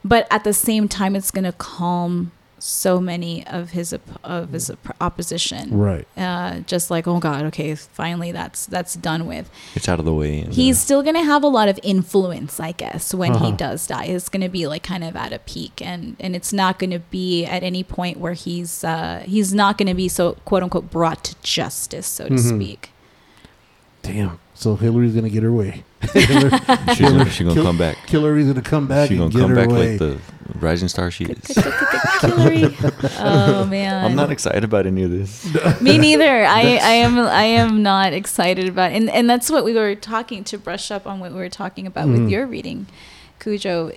[0.04, 2.32] but at the same time it's gonna calm
[2.64, 3.92] so many of his
[4.24, 4.72] of his
[5.02, 6.08] opposition Right.
[6.16, 10.14] uh, just like oh god okay finally that's that's done with It's out of the
[10.14, 10.42] way.
[10.44, 13.56] he's uh, still going to have a lot of influence i guess when he Uh-huh.
[13.58, 16.54] does die it's going to be like kind of at a peak and and it's
[16.54, 20.08] not going to be at any point where he's uh he's not going to be
[20.08, 22.50] so quote unquote brought to justice so to Mhm.
[22.56, 22.92] speak
[24.04, 24.40] Damn.
[24.62, 25.84] So Hillary's gonna get her way.
[26.14, 26.52] Hillary,
[26.96, 27.98] she's gonna, she's gonna Kill- come back.
[28.08, 29.90] Hillary's gonna come back She's and gonna get come her back way.
[29.98, 30.20] like the
[30.60, 31.48] rising star she is.
[32.22, 32.66] Hillary.
[33.18, 35.46] oh man I'm not excited about any of this.
[35.82, 39.74] me neither i i am i am not excited about and and that's what we
[39.74, 42.20] were talking to brush up on what we were talking about Mhm.
[42.20, 42.86] with your reading
[43.40, 43.92] cujo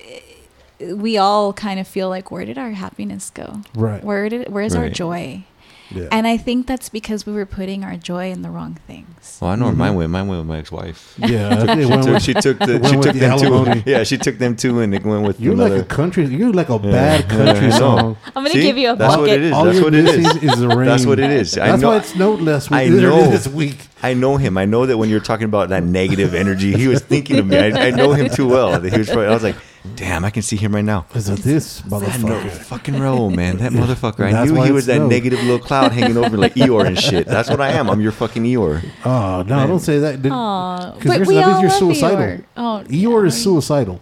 [0.79, 4.03] we all kind of feel like where did our happiness go right.
[4.03, 5.43] where did where's our joy
[5.91, 6.07] Yeah.
[6.11, 9.51] and i think that's because we were putting our joy in the wrong things Well,
[9.51, 9.77] I know where Mhm.
[9.77, 10.09] mine went.
[10.11, 11.13] Mine went with my ex-wife.
[11.17, 11.63] yeah.
[11.75, 13.81] They She took, with- she took the she took the them alimony.
[13.83, 13.91] two.
[13.91, 15.75] Yeah, she took them two, and it went with you're another.
[15.77, 16.25] like a country.
[16.25, 16.91] You're like a Yeah.
[16.91, 17.97] bad country Yeah, I know.
[17.97, 18.17] song.
[18.35, 18.61] i'm gonna See?
[18.61, 19.53] give you a That's what bucket it is.
[19.53, 20.25] All That's you're what it is.
[20.47, 20.85] is the rain.
[20.89, 21.57] That's what it is.
[21.57, 21.89] I That's know.
[21.89, 22.79] why it's snowed last week.
[22.79, 23.29] I know.
[23.35, 23.77] this week.
[24.09, 24.57] I know him.
[24.57, 27.57] I know that when you're talking about that negative energy, he was thinking of me.
[27.57, 28.79] I, I know him too well.
[28.79, 29.07] That He was.
[29.07, 29.55] Probably, I was like,
[29.95, 31.05] damn, I can see him right now.
[31.13, 32.49] Is it this I know motherfucker?
[32.51, 33.57] fucking Raul, man.
[33.57, 34.31] That motherfucker.
[34.31, 35.09] I knew he was that snowed.
[35.09, 37.25] negative little cloud hanging over me like Eeyore and shit.
[37.27, 37.89] That's what I am.
[37.89, 38.83] I'm your fucking Eeyore.
[39.05, 39.67] Oh no!
[39.67, 40.21] Don't say that.
[40.21, 42.17] Did, Aw, 'cause but we that means all you're love suicidal.
[42.17, 42.43] Eeyore.
[42.57, 44.01] Oh, Eeyore is suicidal.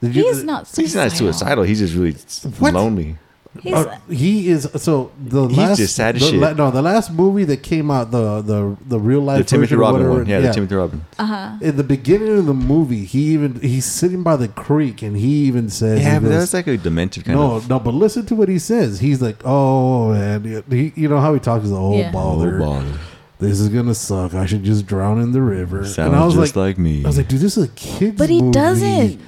[0.00, 0.84] Did He is not suicidal.
[1.10, 1.64] He's not suicidal.
[1.64, 2.16] He's just really
[2.58, 2.74] What?
[2.74, 3.16] lonely.
[3.62, 6.38] He's, Uh, he is so the He's last just sad as the shit.
[6.40, 9.74] la- no, the last movie that came out, the the the real life The Timothy
[9.74, 10.26] version or Robin whatever, one.
[10.28, 11.04] Yeah, the Timothy Robin.
[11.18, 11.52] uh-huh.
[11.62, 15.44] In the beginning of the movie, he even he's sitting by the creek and he
[15.46, 17.68] even says, Yeah, but goes, that's like a demented kind no, of.
[17.68, 19.00] no, no but listen to what he says.
[19.00, 21.62] He's like, "Oh man, he, you know how he talks.
[21.64, 22.12] He's like, oh Yeah.
[22.12, 22.98] bother, Oh, bother.
[23.40, 24.34] this is gonna suck.
[24.34, 27.02] I should just drown in the river." Sounds and I was just like, like, me.
[27.02, 28.52] I was like, dude, this is a kid's But he movie.
[28.52, 29.20] doesn't.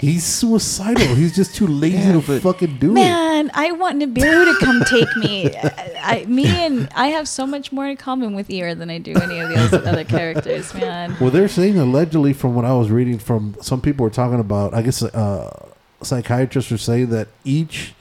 [0.00, 1.14] He's suicidal.
[1.16, 2.94] He's just too lazy Yeah, to fucking do it.
[2.94, 5.50] Man, I want Nibiru to come take me.
[5.56, 8.98] I, I, me and I have so much more in common with Eeyore than I
[8.98, 11.16] do any of the other, other characters, man.
[11.20, 14.74] Well, they're saying allegedly, from what I was reading, from some people were talking about.
[14.74, 15.68] I guess uh,
[16.02, 17.94] psychiatrists are saying that each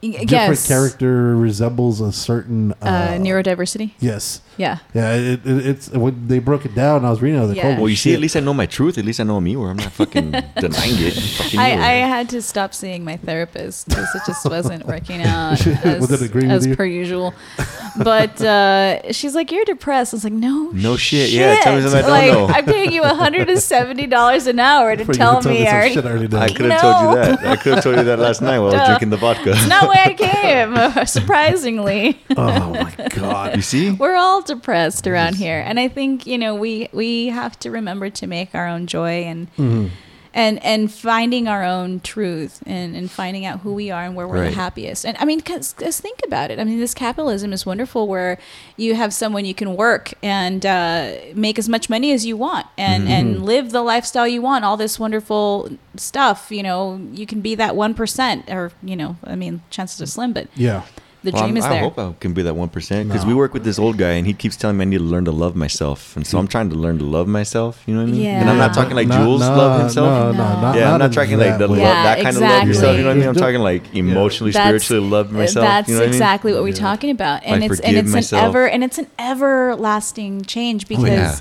[0.00, 0.68] Y- different yes.
[0.68, 3.90] character resembles a certain uh, Uh, neurodiversity.
[3.98, 4.78] Yes, Yeah.
[4.92, 5.14] yeah.
[5.14, 7.04] It, it, it's when they broke it down.
[7.04, 7.38] I was reading.
[7.38, 7.76] I was like, Yeah.
[7.76, 8.98] oh, well, you see, at least I know my truth.
[8.98, 9.70] At least I know I'm Eeyore.
[9.70, 11.16] I'm not fucking denying it.
[11.16, 15.22] I'm fucking I, I had to stop seeing my therapist because it just wasn't working
[15.34, 17.32] out as, Was as per usual.
[17.96, 21.30] But uh, she's like, "You're depressed." I was like, "No, No shit.
[21.30, 22.46] Yeah, tell me something I don't like, know.
[22.54, 25.66] I'm paying you 170 dollars an hour to tell me.
[25.66, 26.38] I already, shit already know.
[26.38, 26.92] I could have No.
[26.92, 27.46] told you that.
[27.46, 29.50] I could have told you that last night while I was drinking the vodka.
[29.50, 30.14] It's not why I
[30.98, 31.06] came.
[31.06, 33.56] Surprisingly, oh my god.
[33.56, 33.92] You see?
[33.92, 38.10] we're all depressed around here, and I think you know we we have to remember
[38.10, 39.90] to make our own joy and Mhm.
[40.34, 44.28] and and finding our own truth and, and finding out who we are and where
[44.28, 44.50] we're Right.
[44.50, 48.06] the happiest and i mean because think about it i mean this capitalism is wonderful
[48.06, 48.36] where
[48.76, 52.66] you have someone you can work and uh, make as much money as you want
[52.76, 53.12] and Mm-hmm.
[53.12, 57.54] and live the lifestyle you want all this wonderful stuff you know you can be
[57.54, 60.82] that 1% or you know i mean chances are slim but Yeah.
[61.24, 63.24] The Well, dream I'm- is there I hope I can be that one percent because
[63.24, 63.28] No.
[63.28, 65.24] we work with this old guy and he keeps telling me I need to learn
[65.24, 67.82] to love myself, and so I'm trying to learn to love myself.
[67.86, 68.20] You know what I mean?
[68.22, 68.40] Yeah.
[68.40, 70.06] And I'm not talking like Not- Jules no, love himself.
[70.06, 70.60] No, no, No.
[70.60, 72.68] not, yeah, I'm not in talking like that the love, Yeah, that kind of love
[72.68, 72.96] yourself.
[72.96, 73.28] You know what I mean?
[73.28, 75.66] I'm talking like emotionally, That's- spiritually love myself.
[75.66, 76.14] That's you know what I mean?
[76.14, 76.74] exactly what we're Yeah.
[76.74, 78.42] talking about, and I it's and it's myself.
[78.42, 81.36] an ever and it's an everlasting change because yeah.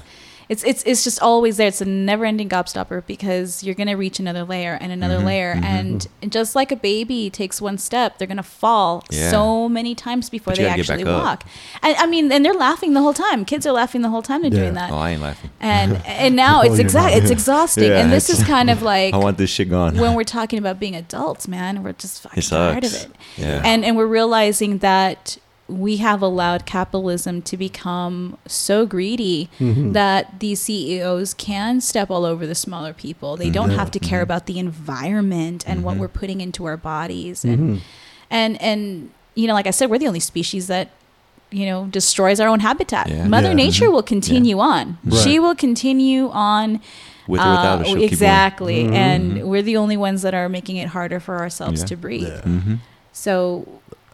[0.49, 1.67] It's it's it's just always there.
[1.67, 5.63] It's a never-ending gobstopper because you're gonna reach another layer and another Mhm, layer, mhm.
[5.63, 9.29] and just like a baby takes one step, they're gonna fall Yeah.
[9.31, 11.43] so many times before they actually walk.
[11.83, 13.43] And I mean, and they're laughing the whole time.
[13.45, 14.59] Kids are laughing the whole time they're Yeah.
[14.61, 15.49] doing that, Oh, I ain't laughing.
[15.59, 17.15] and and now Oh, it's exact.
[17.17, 19.97] It's exhausting, Yeah, and this is kind of like I want this shit gone.
[19.97, 23.07] when we're talking about being adults, man, we're just fucking tired of it.
[23.37, 23.61] Yeah.
[23.65, 29.91] And and we're realizing that we have allowed capitalism to become so greedy Mhm.
[29.93, 33.35] that these CEOs can step all over the smaller people.
[33.35, 33.77] They don't Yeah.
[33.77, 35.99] have to care about the environment and what Mhm.
[35.99, 37.81] we're putting into our bodies and
[38.31, 40.89] and and you know, like I said, we're the only species that
[41.51, 43.09] you know destroys our own habitat.
[43.09, 43.27] Yeah.
[43.27, 43.53] Mother Yeah.
[43.65, 44.97] Nature will continue on.
[45.05, 45.21] Right.
[45.23, 46.79] She will continue on
[47.27, 48.09] With or without uh, us, she'll keep going.
[48.13, 48.93] exactly, Mhm.
[48.93, 51.87] and we're the only ones that are making it harder for ourselves Yeah.
[51.87, 52.27] to breathe.
[52.27, 52.41] Yeah.
[52.41, 52.77] Mhm.
[53.11, 53.67] So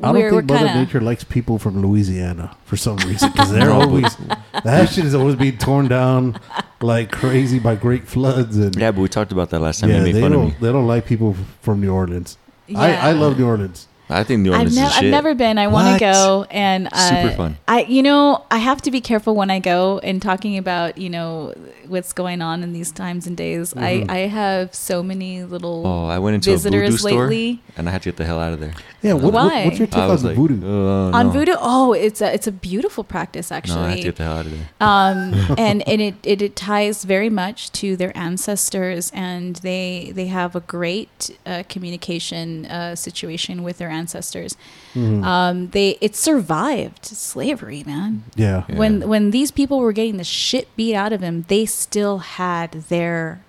[0.03, 2.97] I don't we're, we're think Mother kind of Nature likes people from Louisiana for some
[2.97, 4.15] reason because they're always
[4.63, 6.39] that shit is always being torn down
[6.81, 9.89] like crazy by great floods and Yeah, but we talked about that last time.
[9.89, 10.55] yeah, you made they fun don't me.
[10.59, 12.37] they don't like people from New Orleans.
[12.75, 13.87] I, I love New Orleans.
[14.15, 15.11] I think New I've, Orleans nev- is I've shit.
[15.11, 15.57] never been.
[15.57, 15.93] I want What?
[15.93, 17.57] to go, and uh, Super fun.
[17.67, 21.09] I, you know, I have to be careful when I go and talking about, you
[21.09, 21.53] know,
[21.87, 23.73] what's going on in these times and days.
[23.75, 27.61] I, I have so many little Oh, I went into a voodoo visitors store lately
[27.75, 28.73] and I had to get the hell out of there.
[29.01, 29.65] Yeah, what, what- Why?
[29.65, 30.65] what's your take I on was like, voodoo?
[30.65, 31.31] uh, on no.
[31.33, 31.55] voodoo.
[31.59, 33.75] Oh, it's a it's a beautiful practice actually.
[33.81, 34.69] No, I had to get the hell out of there.
[34.79, 40.27] um, and and it, it it ties very much to their ancestors, and they they
[40.27, 44.51] have a great uh, communication uh, situation with their ancestors.
[44.95, 45.23] Mhm.
[45.33, 48.11] Um, they it survived slavery, man.
[48.35, 48.59] yeah.
[48.69, 48.77] Yeah.
[48.81, 52.69] When when these people were getting the shit beat out of them, they still had
[52.91, 53.39] their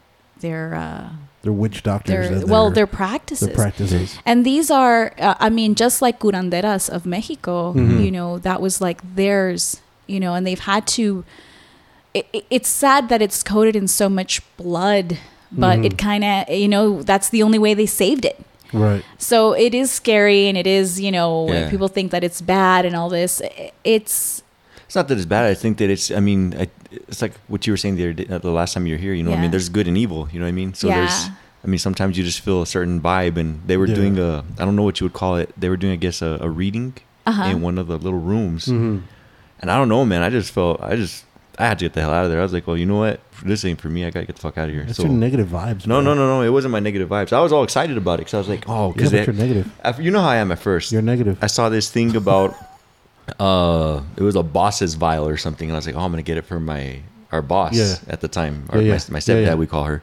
[0.44, 1.08] their uh,
[1.42, 2.12] They're witch doctors.
[2.28, 3.46] their and well their, their practices.
[3.48, 4.08] their practices.
[4.28, 8.04] And these are, uh, I mean, just like curanderas of Mexico, Mhm.
[8.04, 9.62] you know, that was like theirs,
[10.12, 11.24] you know, and they've had to.
[12.18, 15.18] It, it- it's sad that it's coated in so much blood,
[15.50, 15.86] but Mhm.
[15.88, 18.36] it kind of, you know, that's the only way they saved it.
[18.74, 19.04] Right.
[19.18, 21.70] So it is scary, and it is, you know, Yeah.
[21.70, 23.40] people think that it's bad and all this.
[23.84, 24.42] It's
[24.86, 25.44] It's not that it's bad.
[25.50, 26.10] I think that it's.
[26.10, 28.86] I mean, I, it's like what you were saying the other day, the last time
[28.86, 29.14] you were here.
[29.14, 30.28] You know, what I mean, there's good and evil.
[30.32, 30.74] You know what I mean?
[30.74, 30.98] So Yeah.
[31.00, 31.28] there's.
[31.64, 33.94] I mean, sometimes you just feel a certain vibe, and they were Yeah.
[33.94, 34.44] doing a.
[34.60, 35.48] I don't know what you would call it.
[35.56, 36.92] They were doing, I guess, a, a reading
[37.26, 37.48] uh-huh.
[37.50, 38.98] in one of the little rooms, hmm
[39.60, 40.22] and I don't know, man.
[40.22, 40.82] I just felt.
[40.82, 41.24] I just.
[41.58, 42.40] I had to get the hell out of there.
[42.40, 43.20] I was like, well, you know what?
[43.44, 44.04] This ain't for me.
[44.04, 44.84] I gotta get the fuck out of here.
[44.84, 45.86] That's so your negative vibes.
[45.86, 46.02] no, bro.
[46.02, 46.42] no, no, no.
[46.42, 47.32] It wasn't my negative vibes.
[47.32, 49.70] I was all excited about it because I was like, oh, because but you're negative.
[50.00, 50.90] you know how I am at first.
[50.92, 51.38] You're negative.
[51.42, 52.56] I saw this thing about
[53.40, 56.22] uh it was a boss's vial or something and I was like, "Oh, I'm going
[56.22, 57.00] to get it for my
[57.32, 57.96] our boss Yeah.
[58.08, 59.00] at the time, or Yeah, my, yeah.
[59.10, 59.54] my Yeah, stepdad yeah.
[59.54, 60.02] we call her."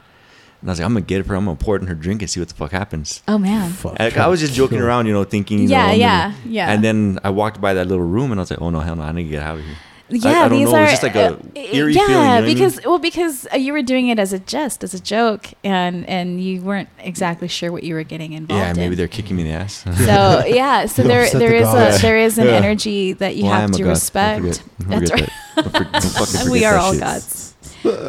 [0.60, 1.36] And I was like, "I'm going to get it for her.
[1.36, 3.38] I'm going to pour it in her drink and see what the fuck happens." oh
[3.38, 4.00] man, Fuck.
[4.00, 4.86] I was just joking Sure.
[4.88, 6.70] around, you know, thinking, you Yeah, know, yeah, gonna- yeah.
[6.72, 8.96] And then I walked by that little room and I was like, "Oh no, hell
[8.96, 9.74] no, I need to get out of here."
[10.12, 12.18] Yeah, I don't these know, are just like a uh, eerie yeah, feeling, you know
[12.18, 12.54] what I mean?
[12.54, 16.08] because well, because uh, you were doing it as a jest, as a joke, and
[16.08, 18.96] and you weren't exactly sure what you were getting involved Yeah, maybe in.
[18.98, 19.84] they're kicking me in the ass.
[20.04, 22.52] So yeah, so there there the is a there is an Yeah.
[22.52, 24.62] energy that you Well, have to respect.
[24.80, 25.28] That's right.
[25.56, 25.64] that.
[25.64, 27.00] Don't for- don't fucking we are all shit.
[27.02, 27.54] gods.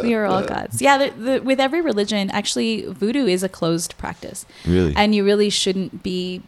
[0.04, 0.82] We are all gods.
[0.84, 4.94] Yeah, the, the, with every religion, actually, voodoo is a closed practice, Really?
[4.96, 6.44] and you really shouldn't be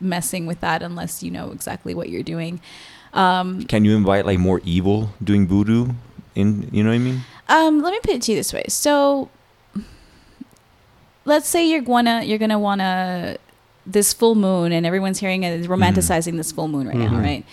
[0.00, 2.60] messing with that unless you know exactly what you're doing.
[3.14, 5.92] Um, Can you invite like more evil doing voodoo
[6.34, 7.20] in, you know what I mean?
[7.48, 8.64] Um, let me put it to you this way.
[8.68, 9.28] So,
[11.24, 13.36] let's say you're gonna you're gonna wanna
[13.86, 15.72] this full moon, and everyone's hearing it, Mm-hmm.
[15.72, 17.22] romanticizing this full moon right now, Mhm.
[17.22, 17.44] right?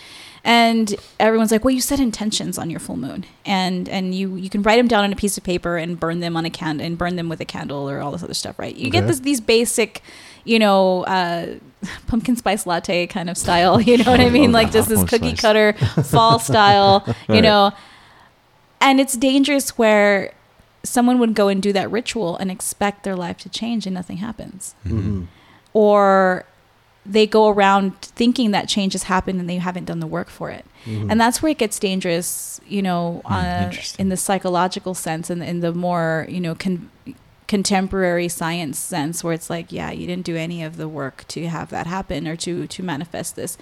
[0.43, 4.49] And everyone's like, "Well, you set intentions on your full moon, and and you you
[4.49, 6.79] can write them down on a piece of paper and burn them on a can
[6.81, 8.75] and burn them with a candle or all this other stuff, right?
[8.75, 10.03] You get this these basic,
[10.43, 11.45] you know." Uh,
[12.07, 15.03] pumpkin spice latte kind of style you know what i mean Oh, like just this
[15.03, 15.41] cookie spice.
[15.41, 17.43] cutter fall style you Right.
[17.43, 17.71] know
[18.81, 20.33] and it's dangerous where
[20.83, 24.17] someone would go and do that ritual and expect their life to change and nothing
[24.17, 25.27] happens Mhm.
[25.73, 26.45] or
[27.07, 30.49] they go around thinking that change has happened and they haven't done the work for
[30.49, 31.11] it Mhm.
[31.11, 35.43] and that's where it gets dangerous you know Hmm, uh, in the psychological sense and
[35.43, 36.89] in the more you know con-
[37.47, 41.47] contemporary science sense where it's like, yeah, you didn't do any of the work to
[41.47, 43.57] have that happen or to to manifest this.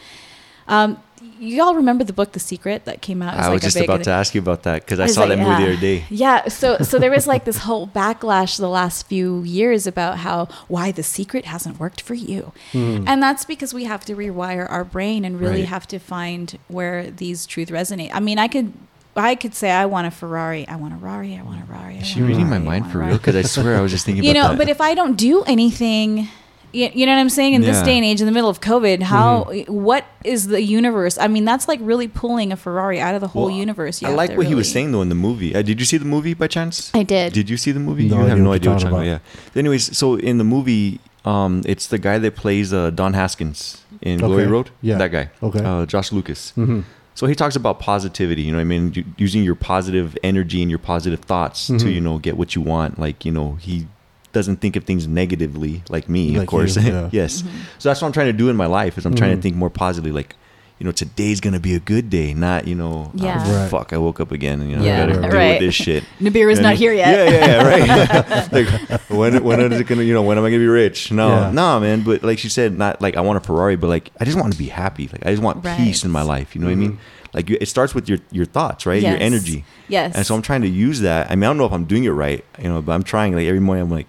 [0.67, 1.01] Um,
[1.39, 3.33] you all remember the book The Secret that came out?
[3.33, 5.21] It I was like a just about to ask you about that because I saw
[5.21, 5.67] like, that movie the yeah.
[5.67, 6.05] other day.
[6.09, 10.45] Yeah, so so there was like this whole backlash the last few years about how
[10.67, 12.51] why the secret hasn't worked for you.
[12.73, 15.69] And that's because we have to rewire our brain and really Right.
[15.69, 18.11] have to find where these truth resonate.
[18.13, 18.73] I mean, I could
[19.15, 21.95] I could say I want a Ferrari, I want a Rari, I want a Rari.
[21.95, 23.09] I Is she a reading my Rari, I mind for Rari.
[23.11, 23.17] real?
[23.19, 24.57] Because I swear I was just thinking You about know, that.
[24.57, 26.27] but if I don't do anything,
[26.71, 27.53] you, you know what I'm saying?
[27.53, 31.19] In this day and age, in the middle of COVID, how what is the universe?
[31.19, 34.01] I mean, that's like really pulling a Ferrari out of the whole Well, universe.
[34.01, 35.53] You I like to what he was saying though in the movie.
[35.55, 36.89] Uh, did you see the movie by chance?
[36.95, 37.33] I did.
[37.33, 38.07] Did you see the movie?
[38.09, 39.21] No you idea have no idea what you're talking about.
[39.55, 39.59] Yeah.
[39.59, 44.17] Anyways, so in the movie, um, it's the guy that plays uh, Don Haskins in
[44.17, 44.71] Glory Road.
[44.81, 44.97] Yeah.
[44.97, 45.29] that guy.
[45.43, 45.63] Okay.
[45.63, 46.49] uh, Josh Lucas.
[46.51, 46.81] hmm
[47.15, 48.41] So he talks about positivity.
[48.43, 51.93] You know, what I mean, using your positive energy and your positive thoughts to Mhm.
[51.93, 52.97] you know get what you want.
[52.99, 53.87] Like you know, he
[54.31, 56.75] doesn't think of things negatively like me, Like of course.
[56.75, 57.09] you, yeah.
[57.11, 57.43] yes.
[57.43, 57.57] Mm-hmm.
[57.77, 58.97] So that's what I'm trying to do in my life.
[58.97, 59.35] Is I'm trying Mhm.
[59.35, 60.11] to think more positively.
[60.11, 60.35] Like,
[60.79, 63.69] you know, today's gonna be a good day, not you know, oh, Right.
[63.69, 64.59] fuck, I woke up again.
[64.59, 65.49] and, You know, Yeah, I gotta deal right.
[65.51, 66.03] with this shit.
[66.19, 67.07] Nibiru's And- not here yet.
[67.07, 68.51] Yeah, yeah, yeah, right.
[68.51, 70.03] like, when when is it gonna?
[70.03, 71.11] You know, when am I gonna be rich?
[71.11, 71.51] No, Yeah.
[71.51, 72.01] no, man.
[72.01, 74.51] But like she said, not like I want a Ferrari, but like I just want
[74.53, 75.09] to be happy.
[75.11, 75.77] Like I just want Right.
[75.77, 76.55] peace in my life.
[76.55, 76.91] You know what I mean?
[76.93, 77.35] Mm-hmm.
[77.35, 79.01] Like you, it starts with your your thoughts, right?
[79.01, 79.63] Your energy.
[79.87, 80.15] Yes.
[80.15, 81.31] And so I'm trying to use that.
[81.31, 83.33] I mean, I don't know if I'm doing it right, you know, but I'm trying.
[83.33, 84.07] Like every morning, I'm like,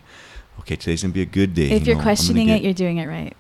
[0.61, 1.71] okay, today's gonna be a good day.
[1.71, 3.35] if you you're know, questioning get- it, you're doing it right.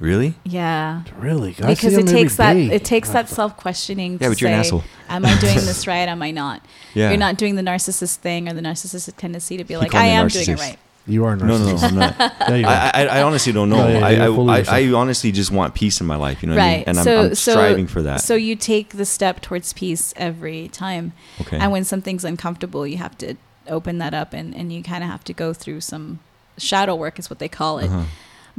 [0.00, 0.34] Really?
[0.44, 1.04] Yeah.
[1.18, 1.54] Really?
[1.62, 2.70] I because it takes that day.
[2.70, 4.82] it takes that self questioning Yeah, but you're say, an asshole.
[5.08, 6.08] Am I doing this right?
[6.08, 6.64] Am I not?
[6.94, 7.10] Yeah.
[7.10, 10.04] You're not doing the narcissist thing or the narcissistic tendency to be He like, I
[10.04, 10.78] me a am doing it right.
[11.06, 11.76] You are a No, no, no.
[11.76, 12.16] I'm not.
[12.18, 12.90] Yeah.
[12.94, 13.76] I, I, I honestly don't know.
[13.76, 14.80] No, yeah, you're full of I, I.
[14.88, 16.42] I honestly just want peace in my life.
[16.42, 16.78] You know what I mean?
[16.78, 16.88] Right.
[16.88, 18.20] And I'm, so, I'm so, striving for that.
[18.20, 21.12] So you take the step towards peace every time.
[21.40, 21.58] okay.
[21.58, 23.36] And when something's uncomfortable, you have to
[23.68, 26.20] open that up and, and you kind of have to go through some
[26.58, 27.86] shadow work, is what they call it.
[27.86, 28.04] Uh-huh.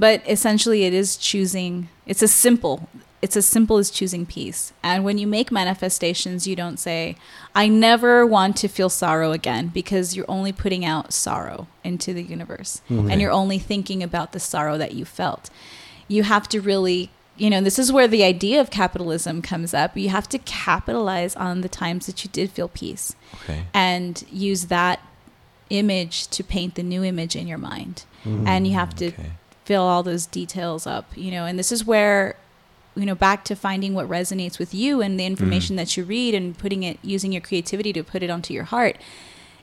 [0.06, 1.74] But essentially, it is choosing.
[2.08, 2.76] It's as simple.
[3.22, 4.74] It's as simple as choosing peace.
[4.82, 7.16] And when you make manifestations, you don't say,
[7.54, 12.24] "I never want to feel sorrow again," because you're only putting out sorrow into the
[12.24, 13.12] universe, Okay.
[13.12, 15.52] and you're only thinking about the sorrow that you felt.
[16.08, 19.96] You have to really, you know, this is where the idea of capitalism comes up.
[19.96, 23.66] You have to capitalize on the times that you did feel peace Okay.
[23.72, 24.98] and use that
[25.70, 27.96] image to paint the new image in your mind.
[28.26, 28.48] Mm-hmm.
[28.48, 29.32] And you have to Okay.
[29.72, 32.36] Fill all those details up, you know, and this is where
[32.94, 35.86] you know back to finding what resonates with you and the information mm-hmm.
[35.86, 38.98] that you read and putting it using your creativity to put it onto your heart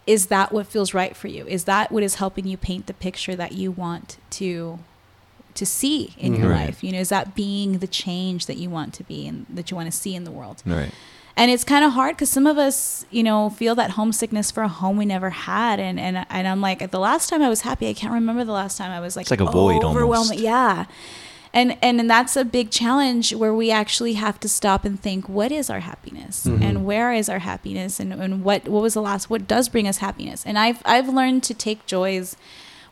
[0.07, 2.95] is that what feels right for you is that what is helping you paint the
[2.95, 4.79] picture that you want to
[5.53, 6.69] to see in your Right.
[6.69, 9.71] life you know is that being the change that you want to be and that
[9.71, 10.93] you want to see in the world right.
[11.39, 14.63] And it's kind of hard because some of us you know feel that homesickness for
[14.63, 15.81] a home we never had.
[15.81, 18.53] And and, and i'm like the last time i was happy i can't remember the
[18.53, 20.41] last time i was like It's like a void overwhelming almost.
[20.41, 20.85] yeah.
[21.55, 25.31] And, and and that's a big challenge where we actually have to stop and think
[25.31, 26.45] what is our happiness?
[26.47, 26.63] Mm-hmm.
[26.63, 27.99] And where is our happiness?
[27.99, 30.45] And, and what what was the last what does bring us happiness?
[30.45, 32.37] And i've i've learned to take joys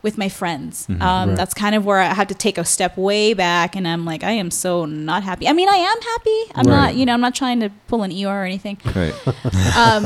[0.06, 1.36] with my friends um, Right.
[1.38, 4.22] that's kind of where i had to take a step way back and i'm like
[4.32, 6.76] i am so not happy i mean i am happy i'm Right.
[6.82, 9.14] not you know i'm not trying to pull an eeyore or anything Right.
[9.82, 10.02] um,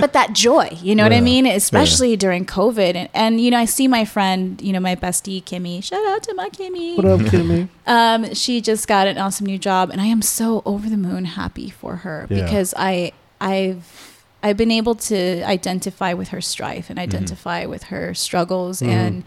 [0.00, 1.46] but that joy, you know what I mean?
[1.46, 2.94] Especially during COVID.
[2.96, 5.76] And, and, you know, I see my friend, you know, my bestie, Kimmy.
[5.88, 6.96] Shout out to my Kimmy.
[6.96, 7.68] What up, Kimmy?
[7.86, 11.24] Um, she just got an awesome new job, and I am so over the moon
[11.24, 12.42] happy for her Yeah.
[12.42, 18.14] because I, I've, I've been able to identify with her strife and identify with her
[18.14, 18.88] struggles Mhm.
[18.88, 19.24] and,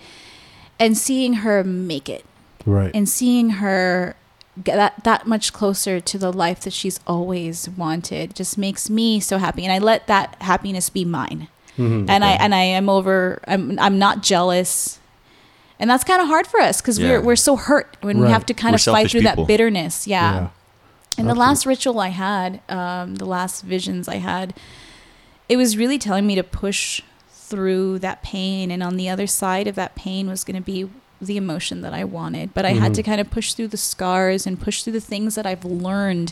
[0.79, 2.25] and seeing her make it
[2.65, 2.91] Right.
[2.93, 4.15] and seeing her
[4.63, 9.19] get that that much closer to the life that she's always wanted just makes me
[9.21, 11.47] so happy and i let that happiness be mine
[11.77, 12.09] Mhm.
[12.09, 14.99] and i and i am over i'm i'm not jealous
[15.79, 17.09] and that's kind of hard for us because Yeah.
[17.11, 19.43] we're we're so hurt when we have to kind We're of fight through people.
[19.45, 20.47] that bitterness yeah, Yeah.
[21.17, 24.53] and the last ritual i had um, the last visions i had
[25.49, 29.67] it was really telling me to push through that pain and on the other side
[29.67, 30.87] of that pain was going to be
[31.21, 32.95] the emotion that i wanted but i had Mhm.
[32.95, 36.31] to kind of push through the scars and push through the things that i've learned.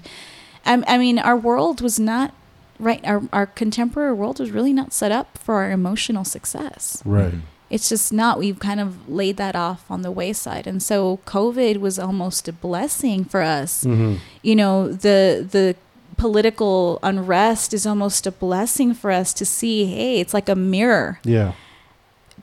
[0.66, 2.34] I, I mean our world was not
[2.80, 7.02] right our, our contemporary world was really not set up for our emotional success.
[7.04, 7.34] Right.
[7.70, 11.78] it's just not we've kind of laid that off on the wayside and so covid
[11.80, 13.84] was almost a blessing for us.
[13.84, 15.76] Hmm you know the the
[16.18, 21.20] political unrest is almost a blessing for us to see hey it's like a mirror
[21.24, 21.54] Yeah.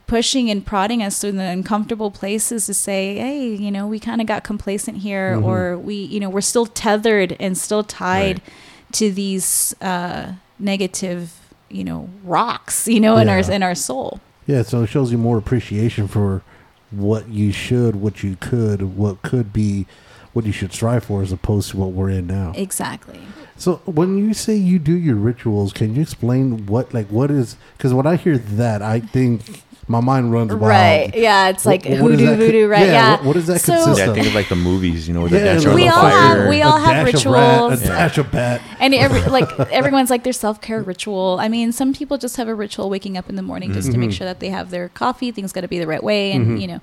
[0.06, 4.20] pushing and prodding us through the uncomfortable places to say hey you know we kind
[4.20, 5.44] of got complacent here Mhm.
[5.44, 8.92] or we you know we're still tethered and still tied Right.
[8.92, 11.32] to these uh negative
[11.68, 15.16] you know rocks you know in our in our soul Yeah, so it shows you
[15.18, 16.42] more appreciation for
[16.90, 19.86] what you should, what you could, what could be,
[20.34, 22.52] what you should strive for, as opposed to what we're in now.
[22.54, 23.18] Exactly.
[23.56, 27.56] So when you say you do your rituals, can you explain what, like, what is?
[27.76, 30.62] Because when I hear that, I think my mind runs wild.
[30.62, 31.10] Right.
[31.14, 31.50] Yeah.
[31.50, 32.86] It's like What- what hoodoo that co- voodoo, right?
[32.86, 33.10] yeah, Yeah.
[33.12, 34.14] what- what does that So- consist Yeah, of?
[34.14, 36.00] think of like the movies, you know, with the Yeah, dance like We the all
[36.02, 36.10] fire.
[36.40, 37.82] have- we a all have dash of rat, rituals.
[37.82, 38.60] a dash of bat.
[38.80, 41.36] And every like everyone's like their self care ritual.
[41.40, 43.98] I mean, some people just have a ritual waking up in the morning just to
[43.98, 44.16] make Mm-hmm.
[44.16, 45.30] sure that they have their coffee.
[45.30, 46.80] Things got to be the right way, and you know.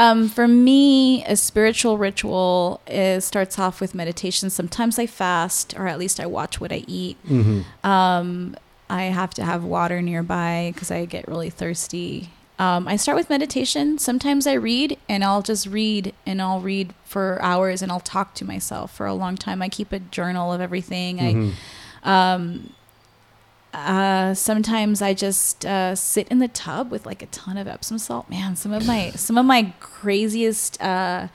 [0.00, 4.48] Um, for me, a spiritual ritual is starts off with meditation.
[4.48, 7.18] Sometimes I fast, or at least I watch what I eat.
[7.28, 7.86] Mm-hmm.
[7.86, 8.56] Um,
[8.88, 12.30] I have to have water nearby because I get really thirsty.
[12.58, 13.98] Um, I start with meditation.
[13.98, 18.32] Sometimes I read, and I'll just read, and I'll read for hours, and I'll talk
[18.36, 19.60] to myself for a long time.
[19.60, 21.18] I keep a journal of everything.
[21.18, 21.50] Mm-hmm.
[22.08, 22.72] I um,
[23.72, 27.98] uh, sometimes I just uh, sit in the tub with like a ton of Epsom
[27.98, 28.28] salt.
[28.28, 31.28] Man, some of my some of my craziest uh,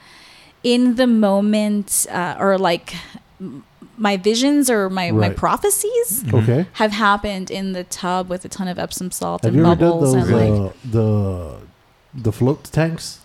[0.62, 2.94] in the moment uh, or like
[3.40, 3.64] m-
[3.98, 6.66] my visions or my, my prophecies Okay.
[6.74, 9.74] have happened in the tub with a ton of Epsom salt Have and you ever
[9.80, 11.58] done bubbles those and like uh, the
[12.14, 13.20] the float tanks?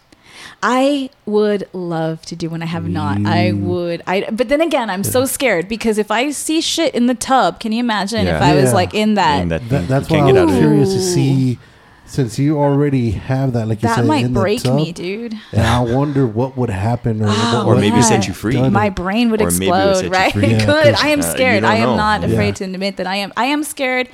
[0.63, 3.17] I would love to do when I have not.
[3.25, 3.61] I Mm.
[3.61, 4.03] would.
[4.07, 4.27] I.
[4.31, 7.71] But then again, I'm so scared because if I see shit in the tub, can
[7.71, 8.43] you imagine if Yeah.
[8.45, 9.41] I was like in that?
[9.41, 10.57] In that That, that's why I'm out it.
[10.59, 11.57] curious to see,
[12.05, 14.91] since you already have that, like you that said, might in the break tub, me,
[14.91, 15.33] dude.
[15.53, 18.01] And I wonder what would happen, or, Oh, Or maybe yeah.
[18.01, 18.61] set you free.
[18.69, 20.33] My brain would Or maybe it would explode, set you right?
[20.33, 20.43] free.
[20.47, 20.93] It Yeah, could.
[20.95, 21.61] 'cause, I am uh, scared.
[21.63, 21.95] don't I am know.
[21.95, 22.27] not Yeah.
[22.29, 23.31] afraid to admit that I am.
[23.37, 24.09] I am scared.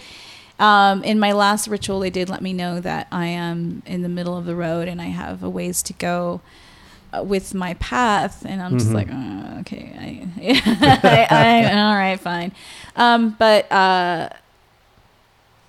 [0.59, 4.09] Um, in my last ritual, they did let me know that I am in the
[4.09, 6.41] middle of the road and I have a ways to go
[7.13, 8.93] uh, with my path, and I'm just Mhm.
[8.93, 9.93] like, uh, okay,
[10.41, 12.51] I, I, I, all right, fine.
[12.95, 14.29] Um, but uh,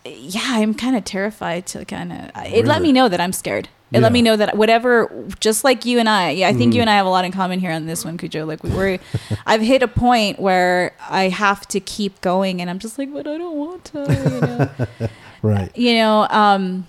[0.05, 2.30] yeah, I'm kind of terrified to kind of.
[2.53, 3.68] It let me know that I'm scared.
[3.91, 5.11] It let me know that whatever,
[5.41, 6.82] just like you and I, yeah, I think you Mhm.
[6.82, 8.45] and I have a lot in common here on this one, Cujo.
[8.45, 8.99] Like we were,
[9.47, 13.26] I've hit a point where I have to keep going, and I'm just like, but
[13.26, 13.99] I don't want to.
[13.99, 15.09] You know,
[15.43, 15.70] right?
[15.76, 16.86] you know um,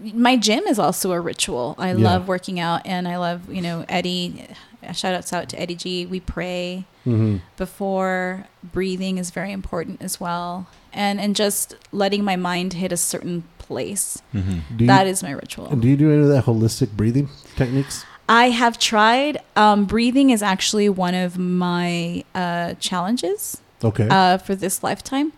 [0.00, 1.74] my gym is also a ritual.
[1.78, 2.04] I Yeah.
[2.04, 4.46] love working out, and I love you know Eddie.
[4.94, 6.06] Shout outs out to Eddie G.
[6.06, 12.36] We pray hmm before breathing is very important as well, and and just letting my
[12.36, 14.20] mind hit a certain place.
[14.34, 14.62] Mhm.
[14.76, 15.66] Do you, That is my ritual.
[15.76, 18.04] do you do any of that holistic breathing techniques?
[18.28, 19.34] I have tried.
[19.56, 24.08] Um, breathing is actually one of my uh, challenges Okay.
[24.10, 25.32] uh, for this lifetime,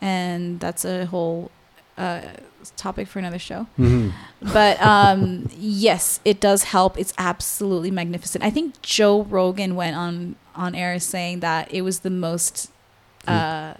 [0.00, 1.50] and that's a whole
[1.96, 2.22] uh,
[2.76, 3.66] topic for another show.
[3.76, 4.08] hmm
[4.40, 6.98] But um, yes, it does help.
[6.98, 8.42] It's absolutely magnificent.
[8.44, 12.70] I think Joe Rogan went on on air saying that it was the most.
[13.28, 13.74] Uh,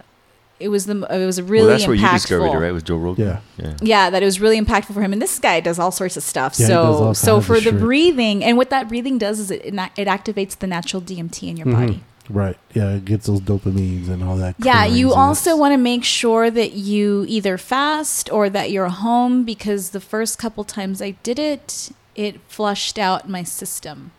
[0.59, 2.71] it was the it was really well, that's where you discovered it, right?
[2.71, 3.25] With Joe Rogan.
[3.27, 3.39] Yeah.
[3.57, 3.77] Yeah.
[3.81, 5.13] Yeah, that it was really impactful for him.
[5.13, 6.55] And this guy does all sorts of stuff.
[6.57, 7.79] Yeah, he does so all so kinds of for the shit.
[7.79, 11.67] breathing, and what that breathing does is it it activates the natural DMT in your
[11.67, 11.73] Mhm.
[11.73, 12.03] body.
[12.27, 12.57] Right.
[12.73, 14.55] Yeah, it gets those dopamines and all that.
[14.57, 19.43] Yeah, you also want to make sure that you either fast or that you're home
[19.43, 24.09] because the first couple times I did it, it flushed out my system.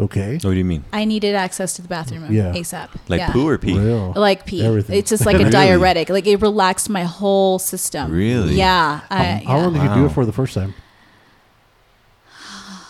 [0.00, 0.34] Okay.
[0.34, 0.82] What do you mean?
[0.92, 2.52] I needed access to the bathroom Yeah.
[2.52, 2.88] ASAP.
[3.08, 3.30] Like yeah.
[3.30, 3.78] poo or pee?
[3.78, 4.12] Real.
[4.16, 4.64] Like pee.
[4.64, 4.98] Everything.
[4.98, 5.50] It's just like a Really?
[5.50, 6.08] diuretic.
[6.08, 8.10] Like it relaxed my whole system.
[8.10, 8.54] Really?
[8.54, 9.02] Yeah.
[9.08, 9.62] I, How, how yeah.
[9.64, 10.74] long did you do it for the first time?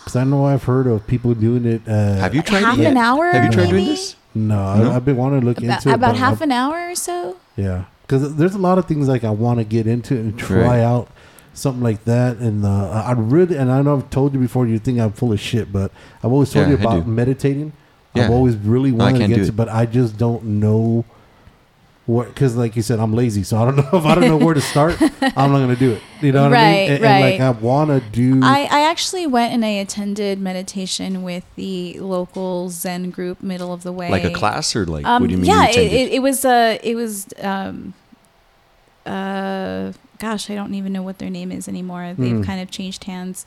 [0.01, 1.83] Because I know I've heard of people doing it.
[1.87, 2.93] Uh, Have you tried half it yet?
[2.93, 3.31] an hour?
[3.31, 4.17] Have you tried doing this?
[4.35, 4.91] No, No?
[4.91, 5.95] I, I've been wanting to look About, into it.
[5.95, 7.37] about half I've- an hour or so.
[7.57, 10.59] Yeah, because there's a lot of things like I want to get into and try
[10.59, 10.81] Right.
[10.81, 11.09] out
[11.55, 12.37] something like that.
[12.39, 15.33] And uh, I really, and I know I've told you before, you think I'm full
[15.33, 15.91] of shit, but
[16.23, 17.11] I've always told Yeah, you I about do.
[17.11, 17.73] meditating.
[18.15, 18.25] Yeah.
[18.25, 19.57] I've always really No, wanted to get to, it.
[19.57, 21.05] but I just don't know
[22.07, 22.29] what.
[22.29, 24.55] Because, like you said, I'm lazy, so I don't know if I don't know where
[24.55, 25.01] to start.
[25.01, 26.03] I'm not gonna do it.
[26.21, 26.91] You know what I mean?
[26.93, 27.11] And, right.
[27.11, 28.41] and like I want to do.
[28.45, 33.83] I, I actually went and I attended meditation with the local Zen group, Middle of
[33.83, 34.11] the Way.
[34.11, 35.51] Like a class or like Um, what do you mean?
[35.51, 37.95] yeah, you it, it, it was uh, it was um,
[39.07, 39.93] uh,
[40.25, 42.05] gosh, I don't even know what their name is anymore.
[42.19, 42.47] They've Mhm.
[42.51, 43.45] kind of changed hands.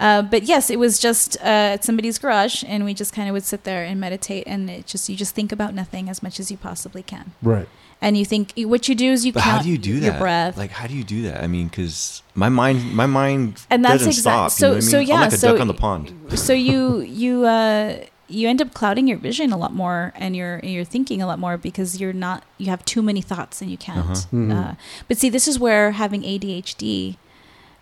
[0.00, 3.32] Uh, but yes, it was just uh, at somebody's garage, and we just kind of
[3.36, 6.36] would sit there and meditate, and it just you just think about nothing as much
[6.42, 7.68] as you possibly can, right.
[8.00, 8.44] and you think
[8.74, 10.20] what you do is you But count how do you do your that?
[10.20, 11.42] breath, Like how do you do that?
[11.42, 14.52] I mean, because my mind, my mind, And that's doesn't stop.
[14.52, 15.08] so- you know what I so mean?
[15.08, 16.04] yeah, I'm like a so- duck on the pond.
[16.46, 17.96] so you you uh
[18.28, 21.38] you end up clouding your vision a lot more and you're you're thinking a lot
[21.38, 24.14] more because you're not you have too many thoughts and you can't Uh-huh.
[24.32, 24.52] Mhm.
[24.52, 24.74] uh,
[25.08, 27.16] but see this is where having adhd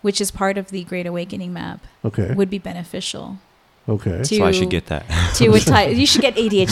[0.01, 2.33] which is part of the great awakening map Okay.
[2.33, 3.37] would be beneficial
[3.89, 4.19] okay.
[4.23, 5.03] to So I should get that.
[5.35, 6.71] to a ty- you should get adhd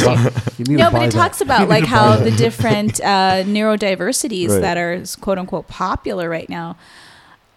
[0.70, 1.12] no but it that.
[1.12, 4.62] talks about like how the different uh, neurodiversities Right.
[4.62, 6.78] that are quote unquote popular right now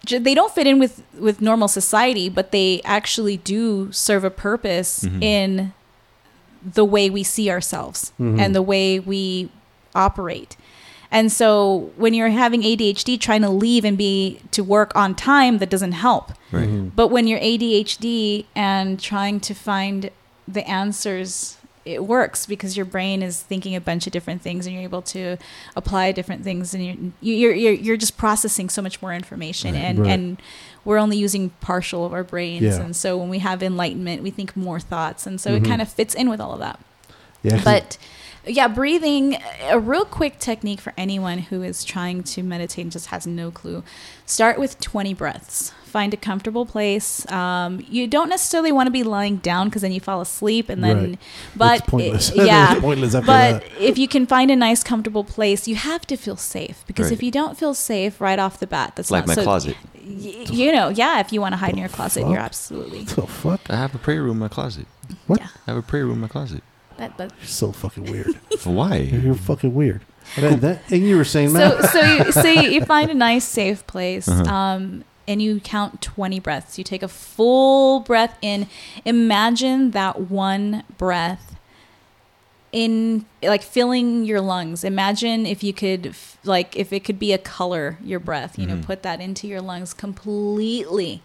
[0.07, 5.03] they don't fit in with with normal society, but they actually do serve a purpose
[5.03, 5.21] Mhm.
[5.23, 5.73] in
[6.63, 8.39] the way we see ourselves Mhm.
[8.39, 9.49] and the way we
[9.95, 10.55] operate.
[11.11, 15.57] And so when you're having ADHD trying to leave and be to work on time
[15.57, 16.31] that doesn't help.
[16.51, 16.67] Right.
[16.69, 16.91] Mhm.
[16.95, 20.11] But when you're ADHD and trying to find
[20.47, 21.57] the answers,
[21.93, 25.01] it works because your brain is thinking a bunch of different things and you're able
[25.01, 25.37] to
[25.75, 29.81] apply different things and you're you're you're, you're just processing so much more information Right.
[29.83, 30.09] and Right.
[30.11, 30.41] and
[30.85, 32.81] we're only using partial of our brains Yeah.
[32.81, 35.57] and so when we have enlightenment we think more thoughts and so Mhm.
[35.57, 36.79] it kind of fits in with all of that
[37.43, 37.97] Yeah, 'cause- but
[38.45, 39.37] yeah, breathing,
[39.69, 43.51] a real quick technique for anyone who is trying to meditate and just has no
[43.51, 43.83] clue.
[44.25, 45.71] Start with 20 breaths.
[45.89, 47.29] Find a comfortable place.
[47.31, 50.83] Um, you don't necessarily want to be lying down because then you fall asleep and
[50.83, 51.19] then, Right.
[51.55, 52.29] but It's pointless.
[52.29, 52.71] it- yeah.
[52.73, 53.81] It's pointless after but that.
[53.81, 57.13] if you can find a nice, comfortable place, you have to feel safe because Right.
[57.13, 59.75] if you don't feel safe right off the bat, that's Like not my so, closet.
[59.95, 61.19] y- you know, yeah.
[61.19, 62.31] If you want to hide in your closet, fuck?
[62.31, 63.03] you're absolutely.
[63.03, 63.61] the fuck?
[63.69, 64.85] I have a prayer room in my closet.
[65.27, 65.39] What?
[65.41, 65.47] Yeah.
[65.67, 66.63] I have a prayer room in my closet.
[66.97, 68.27] That, that, You're so fucking weird.
[68.65, 68.97] Why?
[68.97, 70.01] You're fucking weird.
[70.35, 73.87] That, that, and you were saying, so so you, so you find a nice safe
[73.87, 74.43] place Uh-huh.
[74.53, 78.67] um, and you count 20 breaths you take a full breath in
[79.05, 81.55] imagine that one breath
[82.71, 87.33] in like filling your lungs imagine if you could f- like if it could be
[87.33, 88.83] a color your breath you know Mhm.
[88.85, 91.21] put that into your lungs completely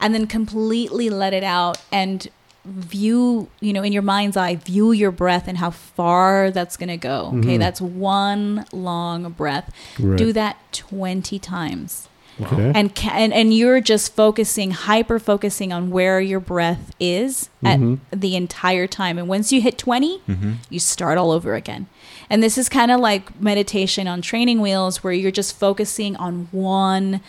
[0.00, 2.26] and then completely let it out and
[2.64, 6.88] view you know in your mind's eye view your breath and how far that's going
[6.88, 7.58] to go okay Mhm.
[7.60, 10.18] that's one long breath Right.
[10.18, 12.07] do that 20 times
[12.40, 12.72] Okay.
[12.74, 17.80] and, ca- and and you're just focusing hyper focusing on where your breath is at
[17.80, 17.98] Mhm.
[18.12, 20.52] the entire time and once you hit 20 Mm-hmm.
[20.70, 21.86] you start all over again
[22.30, 26.46] and this is kind of like meditation on training wheels where you're just focusing on
[26.52, 27.20] one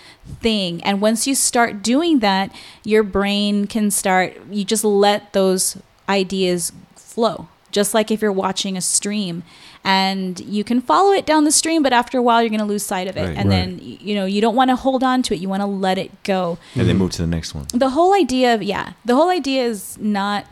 [0.42, 2.54] thing and once you start doing that
[2.84, 5.76] your brain can start you just let those
[6.08, 9.42] ideas flow just like if you're watching a stream
[9.84, 12.66] and you can follow it down the stream but after a while you're going to
[12.66, 13.38] lose sight of it Right.
[13.38, 13.56] and Right.
[13.66, 15.98] then you know you don't want to hold on to it you want to let
[15.98, 17.66] it go And then move to the next one.
[17.74, 20.46] the whole idea of yeah the whole idea is not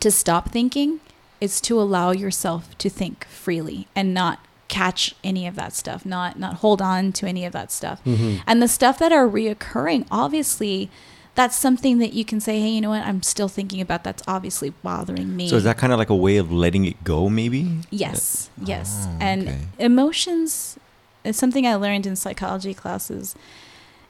[0.00, 1.00] to stop thinking
[1.40, 4.38] it's to allow yourself to think freely and not
[4.68, 8.40] catch any of that stuff not not hold on to any of that stuff Mhm.
[8.46, 10.90] and the stuff that are reoccurring obviously
[11.36, 14.22] that's something that you can say hey you know what i'm still thinking about that's
[14.26, 17.28] obviously bothering me So is that kind of like a way of letting it go,
[17.28, 17.78] maybe?
[17.90, 19.06] Yes, yes.
[19.06, 19.58] Oh, and okay.
[19.78, 20.78] emotions
[21.24, 23.34] is something I learned in psychology classes.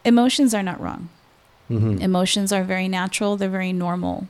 [0.04, 1.08] Emotions are not wrong.
[1.70, 2.00] Mhm.
[2.00, 4.28] Emotions are very natural, they're very normal.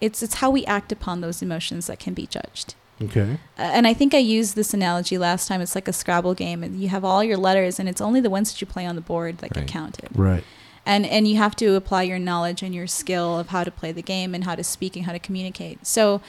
[0.00, 2.74] It's it's how we act upon those emotions that can be judged.
[3.02, 3.38] Okay.
[3.58, 5.60] Uh, and I think I used this analogy last time.
[5.60, 8.30] It's like a Scrabble game, and you have all your letters, and it's only the
[8.30, 9.66] ones that you play on the board that Right.
[9.66, 10.08] get counted.
[10.14, 10.44] Right.
[10.86, 13.90] And and you have to apply your knowledge and your skill of how to play
[13.92, 15.86] the game and how to speak and how to communicate.
[15.86, 16.20] So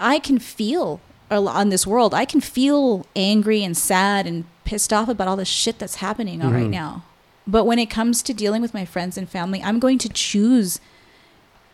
[0.00, 1.00] I can feel
[1.30, 2.14] on this world.
[2.14, 6.42] I can feel angry and sad and pissed off about all the shit that's happening
[6.42, 6.70] all right mm-hmm.
[6.70, 7.04] now.
[7.46, 10.80] But when it comes to dealing with my friends and family, I'm going to choose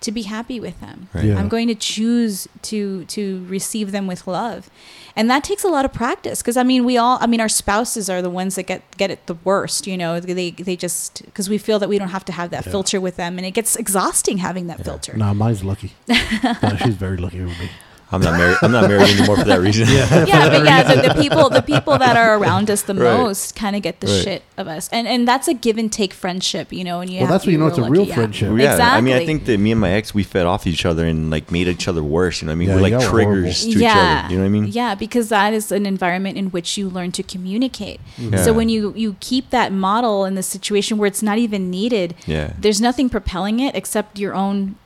[0.03, 1.09] to be happy with them.
[1.15, 1.25] Right.
[1.27, 1.39] Yeah.
[1.39, 4.69] I'm going to choose to to receive them with love.
[5.15, 7.49] And that takes a lot of practice because I mean we all I mean our
[7.49, 10.21] spouses are the ones that get get it the worst, you know.
[10.21, 12.73] They they just cuz we feel that we don't have to have that Yeah.
[12.73, 15.17] filter with them and it gets exhausting having that filter.
[15.17, 15.93] Nah, mine's lucky.
[16.63, 17.69] Nah, she's very lucky with me.
[18.13, 18.57] I'm not married.
[18.63, 19.89] I'm not married anymore for that reason.
[19.89, 20.25] Yeah.
[20.27, 23.17] yeah, but yeah, the, the people the people that are around us the Right.
[23.17, 24.23] most kind of get the Right.
[24.25, 24.89] shit of us.
[24.93, 27.53] And and that's a give and take friendship, you know, and you Well, that's what
[27.53, 28.15] you know it's a real yeah.
[28.15, 28.49] friendship.
[28.51, 30.85] Well, yeah, I mean, I think that me and my ex we fed off each
[30.85, 32.43] other and like made each other worse.
[32.43, 34.29] You know, what I mean, Yeah, we're like y'all were triggers to each other.
[34.31, 34.67] You know what I mean?
[34.69, 38.01] Yeah, because that is an environment in which you learn to communicate.
[38.17, 38.35] Mm-hmm.
[38.35, 38.43] Yeah.
[38.43, 42.15] So when you you keep that model in the situation where it's not even needed,
[42.27, 42.53] Yeah.
[42.59, 44.77] there's nothing propelling it except your own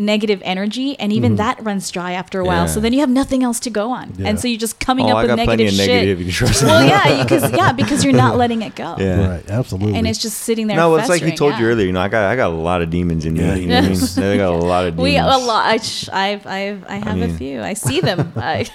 [0.00, 1.36] negative energy, and even Mhm.
[1.36, 2.62] that runs dry after a while.
[2.64, 2.66] Yeah.
[2.74, 4.28] So then you have nothing else to go on, Yeah.
[4.28, 6.18] and so you're just coming oh, up I with got negative of shit.
[6.18, 6.62] negativity.
[6.64, 9.28] Well, yeah, because yeah, because you're not letting it go, Yeah.
[9.28, 9.50] Right.
[9.50, 9.98] Absolutely.
[9.98, 10.76] and it's just sitting there.
[10.76, 11.86] No, it's like he festering, told you earlier.
[11.86, 13.40] You know, I got I got a lot of demons in me.
[13.40, 14.30] Yeah, you know what I mean?
[14.32, 15.02] I got a lot of demons.
[15.04, 15.66] We a lot.
[15.66, 17.60] I, sh- I've I've I have a mean- few.
[17.62, 18.32] I see them.
[18.36, 18.66] I,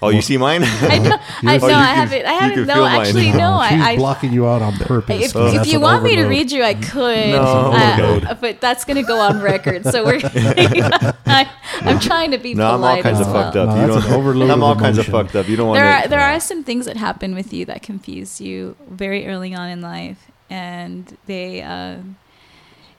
[0.00, 0.62] Oh, you see mine?
[0.64, 1.16] I know.
[1.42, 2.26] I, Oh, no, you I can- haven't.
[2.26, 2.66] I you haven't.
[2.68, 3.00] No, feel mine.
[3.00, 3.50] actually, no.
[3.54, 5.24] Uh, she's I, I blocking you out on purpose.
[5.24, 7.30] If, so if you an want me to read you, I could.
[7.30, 9.84] No, uh, but that's going to go on record.
[9.86, 10.20] So we're.
[10.24, 13.44] I, I'm trying to be no, I'm all kinds of well.
[13.44, 13.68] fucked up.
[13.70, 14.04] No, you don't.
[14.04, 15.48] an overload I'm of all kinds of fucked up.
[15.48, 16.08] You don't want There are to.
[16.08, 19.80] there are some things that happen with you that confuse you very early on in
[19.80, 21.96] life, and they uh,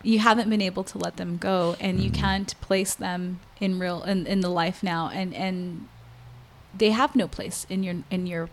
[0.03, 2.15] you haven't been able to let them go, and you Mhm.
[2.15, 5.87] can't place them in real in, in the life now, and and
[6.77, 8.49] they have no place in your in your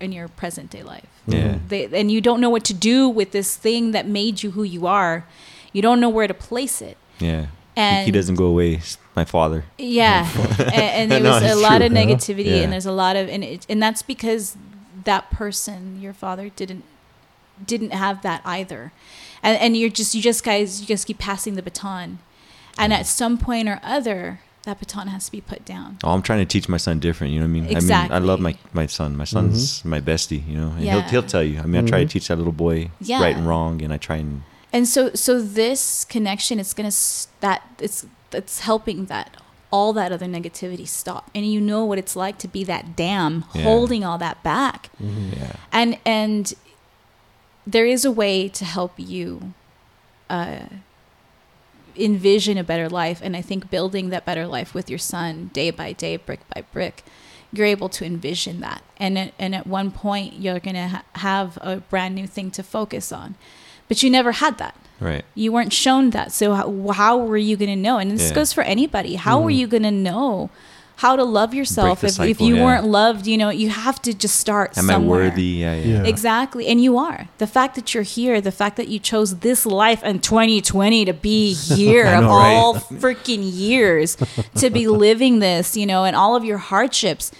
[0.00, 1.08] in your present day life.
[1.26, 1.58] Yeah.
[1.68, 4.62] They, and you don't know what to do with this thing that made you who
[4.62, 5.26] you are.
[5.72, 6.96] You don't know where to place it.
[7.18, 7.42] Yeah.
[7.42, 8.80] He- And he doesn't go away.
[9.14, 9.64] My father.
[9.78, 11.86] Yeah, and, and there No, was a lot true.
[11.86, 12.62] of negativity, Yeah.
[12.62, 14.56] and there's a lot of, and it, and that's because
[15.04, 16.84] that person, your father, didn't
[17.64, 18.92] didn't have that either,
[19.42, 22.18] and and you're just you just guys you just keep passing the baton,
[22.78, 22.96] and mm.
[22.96, 25.98] at some point or other, that baton has to be put down.
[26.04, 27.32] Oh, I'm trying to teach my son different.
[27.32, 27.76] You know what I mean?
[27.76, 29.16] I mean, I love my, my son.
[29.16, 30.42] My son's my bestie.
[30.46, 31.56] You know, and he'll he'll tell you.
[31.60, 32.10] I mean, I try to Mhm.
[32.14, 33.22] teach that little boy Yeah.
[33.24, 34.42] right and wrong, and I try and
[34.72, 36.92] And so so this connection is gonna
[37.46, 38.00] that it's
[38.40, 39.28] it's helping that
[39.70, 43.44] all that other negativity stop, and you know what it's like to be that dam
[43.54, 43.62] Yeah.
[43.68, 44.90] holding all that back.
[45.00, 46.52] yeah, and and
[47.74, 49.52] there is a way to help you
[50.30, 50.66] uh,
[51.98, 55.70] envision a better life and i think building that better life with your son day
[55.70, 57.04] by day brick by brick
[57.52, 58.82] you're able to envision that.
[58.96, 62.50] And at, and at one point you're going to ha- have a brand new thing
[62.52, 63.36] to focus on.
[63.88, 64.76] But you never had that.
[65.00, 65.24] Right.
[65.36, 66.32] you weren't shown that.
[66.32, 67.98] So how, how were you going to know?
[67.98, 68.34] And this Yeah.
[68.34, 69.14] goes for anybody.
[69.14, 69.54] How were mm.
[69.54, 70.50] you going to know
[70.98, 72.64] how to love yourself the if, if you yeah.
[72.64, 75.42] weren't loved you know you have to just start Am I somewhere worthy?
[75.44, 76.02] Yeah, yeah.
[76.02, 76.08] Yeah.
[76.08, 76.66] Exactly.
[76.66, 77.28] And you are.
[77.38, 81.12] The fact that you're here, the fact that you chose this life in 2020 to
[81.12, 82.52] be here I of know, right?
[82.52, 84.16] all freaking years
[84.56, 87.30] to be living this, you know, and all of your hardships.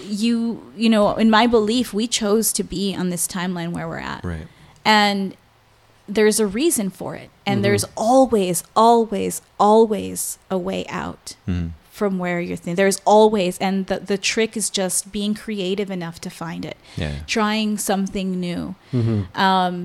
[0.00, 3.98] You, you know, in my belief, we chose to be on this timeline where we're
[3.98, 4.22] at.
[4.24, 4.46] Right.
[4.84, 5.36] And
[6.08, 7.30] there's a reason for it.
[7.44, 11.72] And there's always, always, always a way out Mhm.
[11.98, 12.76] From where you're thinking.
[12.82, 17.14] There's always, and the, the trick is just being creative enough to find it Yeah.
[17.26, 19.26] trying something new Mhm.
[19.48, 19.76] um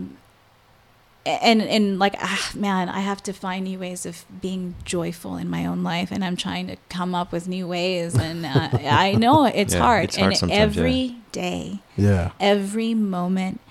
[1.26, 5.48] and and like ah, man i have to find new ways of being joyful in
[5.50, 8.68] my own life and i'm trying to come up with new ways and uh,
[9.06, 10.82] i know it's Yeah, hard it's hard and sometimes, yeah.
[10.84, 12.32] every day Yeah.
[12.42, 13.62] every moment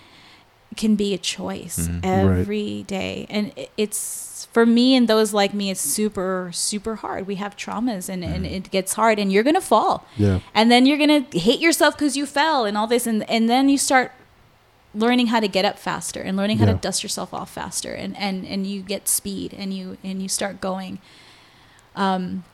[0.77, 2.01] can be a choice Mhm.
[2.03, 3.71] every day and it-
[4.43, 8.25] it's for me and those like me it's super super hard we have traumas and,
[8.25, 8.55] and Mm-hmm.
[8.55, 10.41] it gets hard and you're gonna fall Yeah.
[10.55, 13.69] and then you're gonna hate yourself because you fell and all this and and then
[13.69, 14.13] you start
[14.95, 16.75] learning how to get up faster and learning how Yeah.
[16.75, 20.29] to dust yourself off faster and and and you get speed and you and you
[20.29, 20.99] start going
[21.97, 22.45] um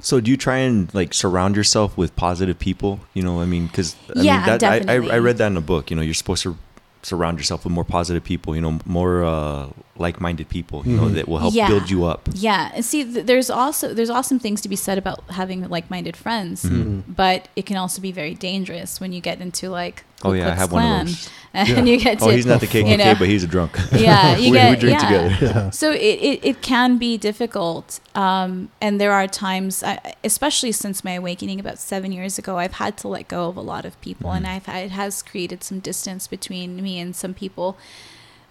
[0.00, 3.00] So do you try and like surround yourself with positive people?
[3.14, 5.56] You know, I mean, because I Yeah, mean, that, I, I, I read that in
[5.56, 5.90] a book.
[5.90, 6.56] You know, you're supposed to
[7.02, 8.54] surround yourself with more positive people.
[8.56, 10.82] You know, more uh, like-minded people.
[10.84, 11.14] You know, Mhm.
[11.14, 11.68] that will help Yeah.
[11.68, 12.28] build you up.
[12.34, 16.16] yeah and see th- there's also there's awesome things to be said about having like-minded
[16.16, 17.12] friends Mm-hmm.
[17.12, 20.54] but it can also be very dangerous when you get into like Oh, yeah, I
[20.54, 21.28] Klux have one of those.
[21.54, 23.14] and you get to Oh, he's not the KKK, you know.
[23.18, 23.72] but he's a drunk.
[23.92, 25.06] yeah you we, get we drink yeah.
[25.28, 25.30] together.
[25.46, 25.70] Yeah.
[25.70, 31.04] so it, it, it can be difficult um, and there are times I, especially since
[31.04, 34.00] my awakening about seven years ago i've had to let go of a lot of
[34.00, 34.54] people and Mm-hmm.
[34.56, 37.76] i've had, it has created some distance between me and some people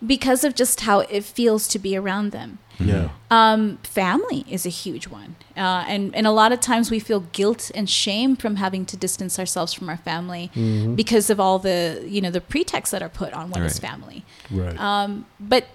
[0.06, 3.10] because of just how it feels to be around them Yeah.
[3.32, 7.22] um, family is a huge one uh, and, and a lot of times we feel
[7.32, 10.96] guilt and shame from having to distance ourselves from our family Mhm.
[10.96, 13.90] because of all the you know the pretexts that are put on what is Right.
[13.90, 14.78] family Right.
[14.80, 15.68] um, but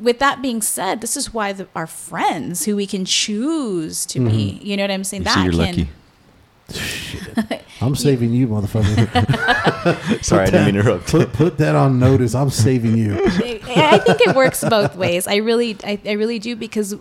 [0.00, 4.20] with that being said, this is why the, our friends who we can choose to
[4.20, 5.24] be, you know what I'm saying?
[5.24, 5.44] Mm-hmm.
[5.46, 5.78] You that see,
[6.68, 7.64] you're can, lucky.
[7.80, 9.06] I'm saving you, motherfucker.
[10.22, 11.10] Sorry, I didn't mean to interrupt.
[11.10, 12.34] put put that on notice.
[12.34, 13.14] I'm saving you.
[13.24, 15.26] I think it works both ways.
[15.26, 16.96] I really, I, I really do because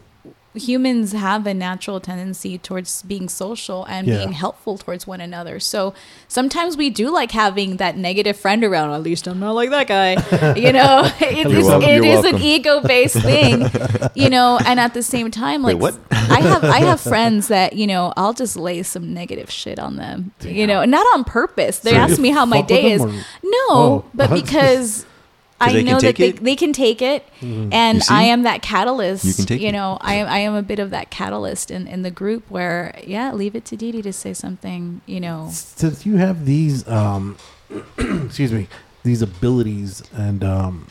[0.56, 4.18] humans have a natural tendency towards being social and Yeah.
[4.18, 5.60] being helpful towards one another.
[5.60, 5.93] So
[6.28, 8.91] sometimes we do like having that negative friend around.
[8.91, 10.56] At least I'm not like that guy.
[10.56, 11.89] You know, it is, welcome.
[11.89, 13.70] it an ego-based thing.
[14.16, 15.99] You know, and at the same time, Wait, like what?
[16.12, 19.95] I have, I have friends that you know I'll just lay some negative shit on
[19.97, 20.32] them.
[20.41, 21.80] You know, not on purpose.
[21.80, 23.01] They So ask me how my day is.
[23.01, 23.10] or-
[23.43, 24.06] No, Oh.
[24.14, 25.06] but because.
[25.60, 26.43] I they can know that they, it?
[26.43, 27.72] they can take it, Mm-hmm.
[27.72, 29.24] and I am that catalyst.
[29.26, 29.72] You can take you it.
[29.72, 32.99] know, I am I am a bit of that catalyst in, in the group where
[33.06, 35.01] yeah, leave it to Didi to say something.
[35.06, 37.38] You know, Since you have these, um,
[37.97, 38.68] excuse me,
[39.03, 40.88] these abilities, and um,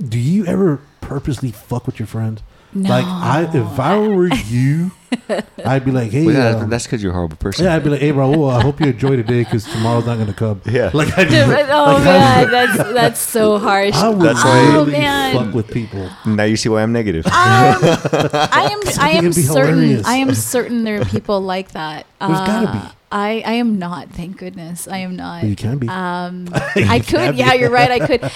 [0.00, 2.42] do you ever purposely fuck with your friends?
[2.74, 4.92] Like I, if I were you,
[5.64, 7.64] I'd be like, hey, Well, yeah, um, that's because you're a horrible person.
[7.64, 10.18] yeah, I'd be like, hey, bro, well, I hope you enjoy today because tomorrow's not
[10.18, 10.60] gonna come.
[10.66, 10.90] Yeah.
[10.94, 11.24] like I,
[11.72, 13.94] oh like, man, that's that's so harsh.
[13.94, 15.34] I would That's why- really Oh, man.
[15.34, 16.08] fuck with people.
[16.26, 17.26] Now you see why I'm negative.
[17.26, 20.06] Um, I am I am certain hilarious.
[20.06, 22.06] I am certain there are people like that.
[22.20, 24.10] There's gotta Uh, I I am not.
[24.10, 25.42] Thank goodness, I am not.
[25.42, 25.88] You can be.
[25.88, 27.34] Um, I could.
[27.36, 27.90] Yeah, you're right.
[27.90, 28.30] I could.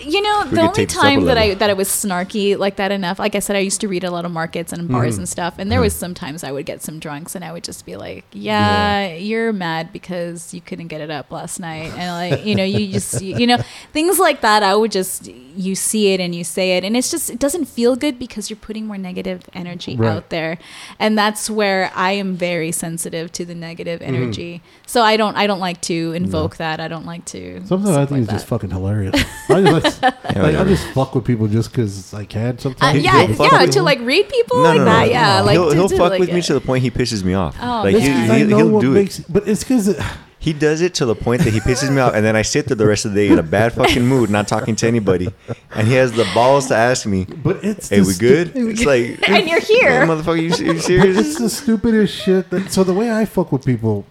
[0.08, 1.88] You know, We the only take this up a time that I that I was
[1.88, 3.18] snarky like that enough.
[3.18, 5.20] Like I said, I used to read a lot of markets and bars Mm-hmm.
[5.20, 7.84] and stuff, and there was sometimes I would get some drunks, and I would just
[7.86, 12.44] be like, "Yeah, you're mad because you couldn't get it up last night," and like
[12.44, 13.58] you know, you just you know
[13.92, 14.62] things like that.
[14.62, 17.64] I would just you see it and you say it, and it's just it doesn't
[17.66, 20.08] feel good because you're putting more negative energy Right.
[20.10, 20.58] out there,
[20.98, 24.08] and that's where I am very sensitive to the negative Mm-hmm.
[24.22, 24.62] Energy.
[24.86, 26.80] So I don't I don't like to invoke that.
[26.80, 27.64] I don't like to.
[27.66, 29.14] Sometimes I stuff think like it's just fucking hilarious.
[29.48, 30.68] I just, like, I whatever.
[30.70, 33.02] just fuck with people just because I can Uh, sometimes.
[33.04, 33.84] yeah, he'll fuck yeah, with to you.
[33.84, 35.06] like read people No, like no, that.
[35.06, 35.10] no.
[35.12, 37.22] Yeah, like he'll, to, he'll to, fuck like, with me to the point he pisses
[37.24, 37.56] me off.
[37.60, 38.12] Oh, like that's he.
[38.12, 38.94] I he, know he'll what do it.
[38.94, 39.98] makes, but it's because
[40.40, 42.66] He does it to the point that he pisses me off, and then I sit
[42.66, 45.28] there the rest of the day in a bad fucking mood, not talking to anybody.
[45.74, 48.52] And he has the balls to ask me, but it's "Hey, the we stu- good?"
[48.54, 50.06] It's like, and you're "Hey, here.
[50.06, 51.18] motherfucker, you, you But serious?
[51.18, 52.50] it's the stupidest shit.
[52.50, 54.06] That, so the way I fuck with people,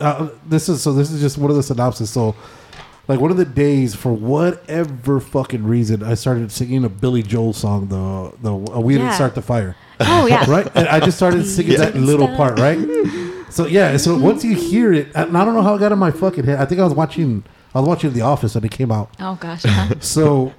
[0.00, 0.92] uh, this is so.
[0.92, 2.10] This is just one of the synopsis.
[2.10, 2.34] So,
[3.06, 7.52] like one of the days, for whatever fucking reason, I started singing a Billy Joel
[7.52, 7.86] song.
[7.88, 9.14] The the uh, we didn't Yeah.
[9.14, 10.44] start the fire, Oh yeah.
[10.50, 10.66] right?
[10.74, 12.78] And I just started singing that little part, right?
[13.54, 13.96] So yeah.
[13.98, 16.44] So once you hear it, and I don't know how it got in my fucking
[16.44, 16.58] head.
[16.58, 17.44] I think I was watching.
[17.74, 19.10] I was watching The Office when it came out.
[19.20, 19.64] Oh gosh.
[19.64, 19.94] uh-huh.
[20.00, 20.52] So,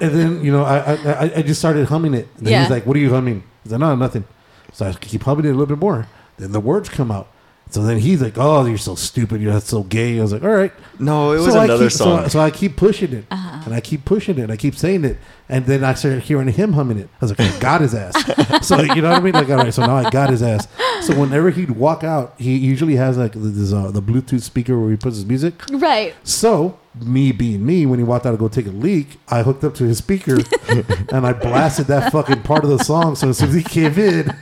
[0.00, 2.26] and then you know, I I, I- just started humming it.
[2.38, 2.62] And then Yeah.
[2.62, 4.24] he's like, "What are you humming?" He's like, "No, nothing."
[4.72, 6.06] So I keep humming it a little bit more.
[6.38, 7.28] Then the words come out.
[7.70, 9.40] So then he's like, "Oh, you're so stupid.
[9.40, 12.04] You're so gay." I was like, "All right." No, it was So another keep- so-
[12.04, 12.28] song.
[12.28, 13.62] So, I keep pushing it, Uh-huh.
[13.66, 15.18] and I keep pushing it, and I keep saying it,
[15.48, 17.08] and then I started hearing him humming it.
[17.20, 18.14] I was like, "I got his ass."
[18.66, 19.34] so you know what I mean?
[19.34, 20.66] Like, all right, so now I got his ass.
[21.02, 24.90] So whenever he'd walk out, he usually has like this uh, the Bluetooth speaker where
[24.90, 25.54] he puts his music.
[25.70, 26.14] right.
[26.24, 29.64] So, me being me, when he walked out to go take a leak, I hooked
[29.64, 30.38] up to his speaker
[30.68, 33.16] and I blasted that fucking part of the song.
[33.16, 34.34] So as soon as he came in,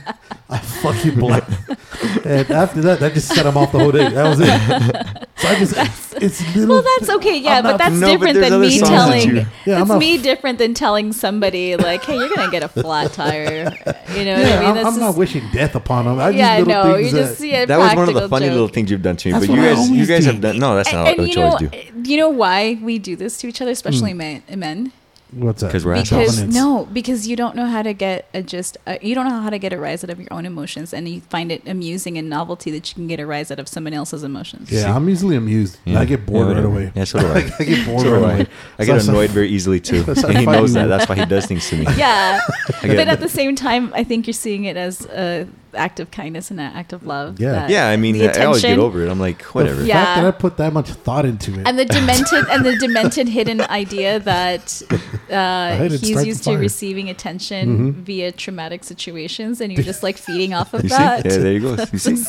[0.49, 1.57] I fucking blasted.
[2.25, 4.09] And after that, that just set him off the whole day.
[4.09, 5.27] That was it.
[5.37, 6.75] So I just, it's little.
[6.75, 7.37] Well, that's okay.
[7.37, 9.29] Yeah, I'm but not- that's No, different there's than me songs that telling.
[9.35, 12.63] you- Yeah, I'm it's not- me different than telling somebody like, "Hey, you're gonna get
[12.63, 13.73] a flat tire."
[14.15, 14.69] You know what Yeah, I mean?
[14.69, 16.19] I'm, That's I'm not wishing death upon them.
[16.19, 18.45] I yeah, no, things you that, just see a that was one of the funny
[18.47, 18.53] joke.
[18.53, 19.31] little things you've done to me.
[19.33, 20.31] That's but you guys, you guys do.
[20.31, 20.59] have done.
[20.59, 22.11] No, that's not and what you you know, always do.
[22.11, 24.39] you know why we do this to each other, especially Hmm.
[24.59, 24.91] men.
[25.31, 25.67] Men, What's that?
[25.67, 26.35] Because we're because assholes.
[26.37, 26.55] Dominance.
[26.55, 28.77] no, because you don't know how to get a just.
[28.87, 31.07] Uh, you don't know how to get a rise out of your own emotions, and
[31.07, 33.93] you find it amusing and novelty that you can get a rise out of someone
[33.93, 34.71] else's emotions.
[34.71, 35.77] Yeah, I'm easily amused.
[35.85, 35.99] Yeah.
[35.99, 36.91] I get bored Yeah, right away.
[36.95, 37.51] Yeah, so do I.
[37.59, 38.47] I get bored So right away.
[38.79, 40.87] I get so- annoyed very easily too, and he knows that.
[40.87, 41.85] That's why he does things to me.
[41.95, 42.39] Yeah,
[42.81, 46.51] but at the same time, I think you're seeing it as a act of kindness
[46.51, 47.39] and an act of love.
[47.39, 47.51] Yeah.
[47.51, 49.09] that Yeah, I mean, I always get over it.
[49.09, 49.81] I'm like, whatever.
[49.81, 50.03] The Yeah.
[50.05, 51.67] fact that I put that much thought into it.
[51.67, 54.81] and the demented and the demented hidden idea that
[55.31, 57.93] uh, he's used to receiving attention Mhm.
[58.03, 60.95] via traumatic situations, and you're just like feeding off of You see?
[60.97, 61.25] that.
[61.25, 61.75] Yeah, there you go.
[61.91, 62.23] You see?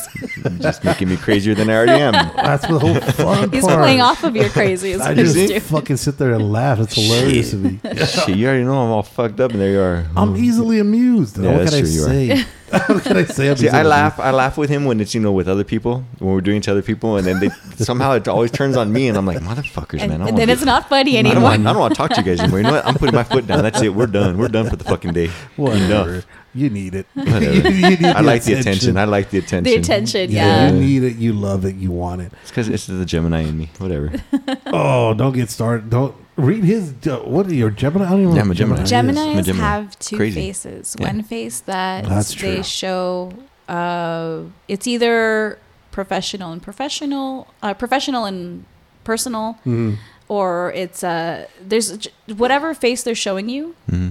[0.59, 2.13] just making me crazier than I already am.
[2.35, 3.79] That's the whole fun He's part.
[3.79, 4.93] playing off of your crazy.
[4.95, 5.59] I what he's just doing.
[5.61, 6.79] fucking sit there and laugh.
[6.79, 7.79] It's hilarious to me.
[7.83, 10.05] Shit, you already know I'm all fucked up, and there you are.
[10.15, 11.37] I'm easily amused.
[11.37, 12.37] Yeah, what that's can I true, you are.
[12.37, 12.45] say?
[12.87, 13.53] What can I say?
[13.55, 14.19] See, I laugh.
[14.19, 16.63] I laugh with him when it's you know with other people when we're doing it
[16.63, 17.49] to other people, and then they
[17.83, 20.21] somehow it always turns on me, and I'm like, motherfuckers, and, man.
[20.21, 21.49] I don't and then wanna it's not funny I don't, anymore.
[21.49, 22.59] want, I don't want to talk to you guys anymore.
[22.59, 22.85] You know what?
[22.85, 23.63] I'm putting my foot down.
[23.63, 23.93] That's it.
[23.93, 24.37] We're done.
[24.37, 25.27] We're done for the fucking day.
[25.57, 26.09] Whatever.
[26.13, 26.25] Enough.
[26.53, 27.07] You need it.
[27.15, 28.97] You, you need I like the attention.
[28.97, 29.63] I like the attention.
[29.63, 30.71] the attention, yeah, yeah.
[30.71, 31.15] you need it.
[31.15, 31.75] You love it.
[31.75, 32.31] You want it.
[32.41, 33.69] It's because it's the Gemini in me.
[33.77, 34.11] Whatever.
[34.67, 35.89] Oh, don't get started.
[35.89, 36.93] Don't read his.
[37.07, 38.05] Uh, what are your Gemini?
[38.05, 38.35] I don't even know.
[38.37, 38.81] Yeah, I'm a Gemini.
[38.83, 38.91] is.
[38.91, 39.63] Geminis Gemini.
[39.65, 40.41] have two Crazy.
[40.41, 40.95] faces.
[40.99, 41.07] Yeah.
[41.07, 42.63] One face that That's they true.
[42.63, 43.33] show
[43.69, 45.57] uh, it's either
[45.91, 48.65] professional and professional, uh, professional and
[49.03, 49.97] personal, Mhm.
[50.27, 53.75] or it's uh, there's whatever face they're showing you.
[53.89, 54.09] hmm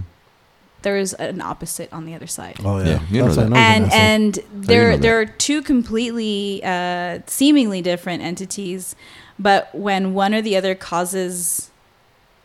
[0.83, 2.57] There's an opposite on the other side.
[2.65, 3.51] Oh yeah, Yeah, you know That's why I that.
[3.51, 8.97] know he's an and and there know there are two completely uh, seemingly different entities,
[9.39, 11.70] but when one or the other causes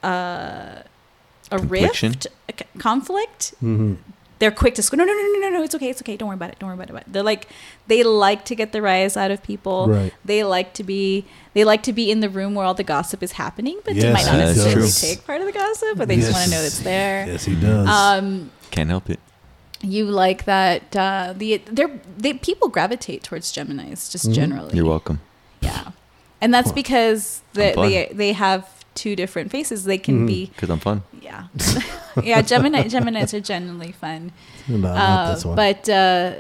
[0.06, 0.84] uh,
[1.52, 2.10] a Confliction?
[2.12, 3.98] rift, a c- conflict, Mhm.
[4.40, 4.98] they're quick to go.
[4.98, 5.64] No, no, no, no, no, no.
[5.64, 5.90] It's okay.
[5.90, 6.18] It's okay.
[6.18, 6.60] Don't worry about it.
[6.60, 7.14] Don't worry about it.
[7.14, 7.48] They're like
[7.88, 9.88] they like to get the rise out of people.
[9.88, 10.14] Right.
[10.26, 13.22] They like to be they like to be in the room where all the gossip
[13.24, 16.18] is happening, but they might not that's necessarily take part of the gossip, but they
[16.18, 16.68] just want to know Yes.
[16.74, 17.28] it's there.
[17.28, 17.88] Yes, he does.
[17.88, 19.20] Um, Can't help it.
[19.82, 24.34] you like that uh, the they're they people gravitate towards Gemini's just Mhm.
[24.34, 24.76] generally.
[24.76, 25.20] You're welcome.
[25.62, 25.92] Yeah,
[26.42, 29.84] and that's because they they they have two different faces.
[29.84, 30.28] They can Mhm.
[30.28, 31.04] be Because I'm fun.
[31.22, 31.44] yeah
[32.24, 34.32] yeah Gemini Gemini's are generally fun.
[34.68, 35.56] no, not Uh, this one.
[35.56, 36.34] but uh,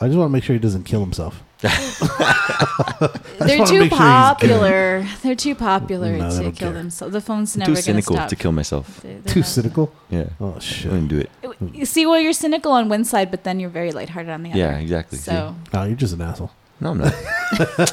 [0.00, 1.42] I just want to make sure he doesn't kill himself.
[1.62, 3.90] they're too make sure he's good.
[3.90, 5.06] popular.
[5.22, 6.72] They're too popular No, to kill care.
[6.72, 7.12] themselves.
[7.12, 8.28] The phone's I'm never too going to cynical stop.
[8.30, 9.00] to kill myself.
[9.02, 9.92] They're- they're Too not- cynical.
[10.10, 10.24] Yeah.
[10.40, 10.58] Oh shit.
[10.58, 10.90] I shit.
[10.92, 11.30] wouldn't do it.
[11.72, 14.50] You see, well, you're cynical on one side, but then you're very lighthearted on the
[14.50, 14.58] other.
[14.58, 15.18] Yeah, exactly.
[15.18, 16.50] So No, you're just an asshole.
[16.82, 17.14] No, I'm not.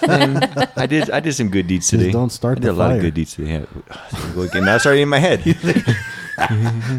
[0.08, 0.44] Man,
[0.76, 1.12] I did.
[1.12, 2.12] I did some good deeds today.
[2.12, 2.96] don't start I did the a lot fire.
[2.98, 3.52] of good deeds today.
[3.52, 4.32] Yeah.
[4.34, 4.66] Go again.
[4.66, 5.46] Now it's already in my head.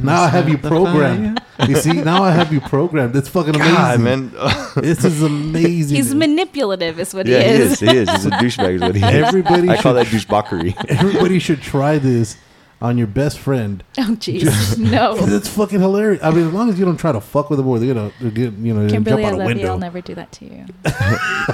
[0.02, 1.40] Now I have you programmed.
[1.68, 3.14] You see, now I have you programmed.
[3.16, 3.74] It's fucking amazing.
[3.74, 4.32] God, man.
[4.76, 5.96] This is amazing.
[5.96, 7.72] He's manipulative, is what yeah, he he is.
[7.72, 7.80] is.
[7.80, 8.10] He is.
[8.10, 8.74] He's a douchebag.
[8.76, 9.10] Is what he is.
[9.28, 10.74] Everybody I call that douchebaggery.
[10.88, 12.36] Everybody should try this
[12.80, 13.84] on your best friend.
[13.98, 14.78] Oh, jeez.
[14.90, 15.16] No.
[15.36, 16.22] It's fucking hilarious.
[16.22, 18.10] I mean, as long as you don't try to fuck with them or they're gonna
[18.20, 19.54] they're get, you know Kimberly, I jump out a love you.
[19.56, 19.68] window.
[19.72, 20.64] I'll never do that to you.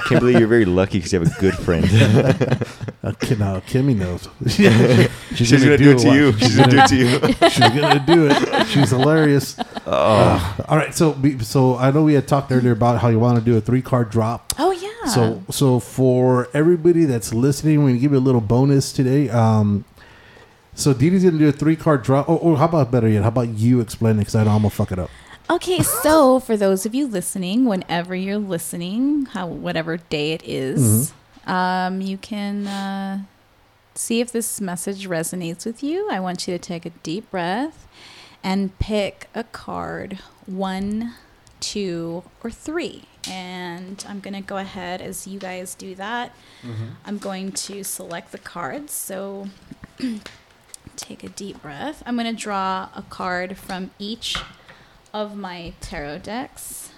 [0.06, 1.84] Kimberly, you're very lucky because you have a good friend.
[3.02, 4.28] Uh, Kim, no, Kimmy knows.
[4.46, 6.32] She's, She's gonna do it to you.
[6.38, 7.50] She's gonna do it to you.
[7.50, 8.66] She's gonna do it.
[8.68, 9.58] She's hilarious.
[9.86, 13.38] Uh, all right, so so I know we had talked earlier about how you want
[13.38, 14.52] to do a three card drop.
[14.58, 15.10] Oh, yeah.
[15.12, 19.28] So so for everybody that's listening, we're gonna give you a little bonus today.
[19.30, 19.84] Um,
[20.76, 22.20] so Didi's gonna do a three card draw.
[22.22, 23.22] Or, or how about better yet?
[23.22, 24.18] How about you explain it?
[24.20, 25.10] Because I know I'm gonna fuck it up.
[25.50, 31.12] Okay, so for those of you listening, whenever you're listening, how whatever day it is,
[31.46, 33.22] um, you can uh,
[33.94, 36.08] see if this message resonates with you.
[36.10, 37.86] I want you to take a deep breath
[38.42, 41.14] and pick a card one,
[41.60, 43.04] two, or three.
[43.28, 46.32] And I'm going to go ahead as you guys do that.
[47.04, 48.92] I'm going to select the cards.
[48.92, 49.48] So
[50.94, 52.02] take a deep breath.
[52.06, 54.36] I'm going to draw a card from each
[55.12, 56.90] of my tarot decks.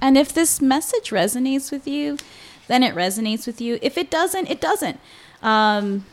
[0.00, 2.18] And if this message resonates with you,
[2.66, 3.78] then it resonates with you.
[3.82, 5.00] If it doesn't, it doesn't.
[5.42, 6.04] Um,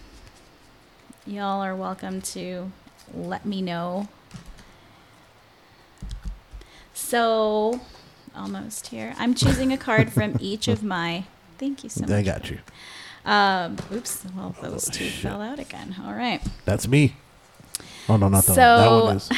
[1.26, 2.72] y'all are welcome to
[3.14, 4.08] let me know.
[6.94, 7.82] So,
[8.36, 9.14] almost here.
[9.18, 11.26] I'm choosing a card from each of my.
[11.58, 12.12] Thank you so much.
[12.12, 12.60] I got you.
[13.26, 14.24] Um, oops.
[14.36, 15.96] Well, those two fell out again.
[16.06, 16.42] All right.
[16.66, 17.16] That's me.
[18.08, 19.06] Oh no, not that So- one.
[19.06, 19.30] That one is.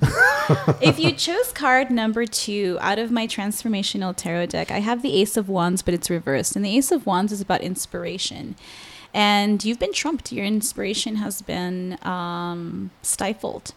[0.80, 5.20] if you chose card number two out of my transformational tarot deck, I have the
[5.20, 6.54] Ace of Wands, but it's reversed.
[6.54, 8.54] And the Ace of Wands is about inspiration.
[9.12, 10.30] And you've been trumped.
[10.32, 13.74] Your inspiration has been um, stifled.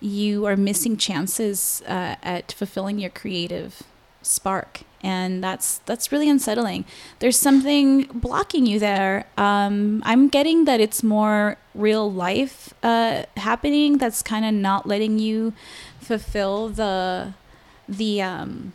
[0.00, 3.82] You are missing chances uh, at fulfilling your creative
[4.22, 4.80] spark.
[5.02, 6.84] And that's that's really unsettling.
[7.20, 9.26] There's something blocking you there.
[9.36, 13.98] Um, I'm getting that it's more real life uh, happening.
[13.98, 15.52] That's kind of not letting you
[16.00, 17.34] fulfill the
[17.88, 18.72] the um,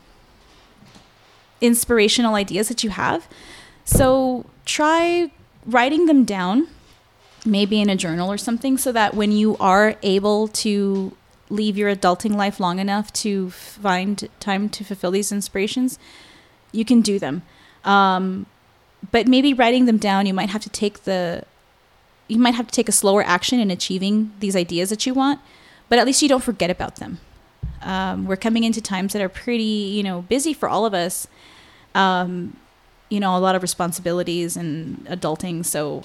[1.59, 3.27] inspirational ideas that you have.
[3.85, 5.31] So try
[5.65, 6.67] writing them down,
[7.45, 11.15] maybe in a journal or something, so that when you are able to
[11.53, 15.99] leave your adulting life long enough to find time to fulfill these inspirations,
[16.71, 17.43] you can do them.
[17.83, 18.45] Um,
[19.11, 21.45] but maybe writing them down, you might have to take the
[22.29, 25.41] you might have to take a slower action in achieving these ideas that you want,
[25.89, 27.19] but at least you don't forget about them.
[27.81, 31.27] Um, we're coming into times that are pretty, you know, busy for all of us.
[31.93, 32.57] Um,
[33.09, 35.65] you know, a lot of responsibilities and adulting.
[35.65, 36.03] So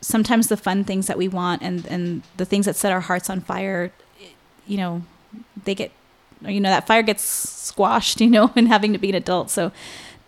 [0.00, 3.30] sometimes the fun things that we want and and the things that set our hearts
[3.30, 3.92] on fire,
[4.68, 5.02] you know,
[5.64, 5.90] they get,
[6.42, 9.50] you know, that fire gets squashed, you know, in having to be an adult.
[9.50, 9.72] So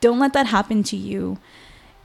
[0.01, 1.39] don't let that happen to you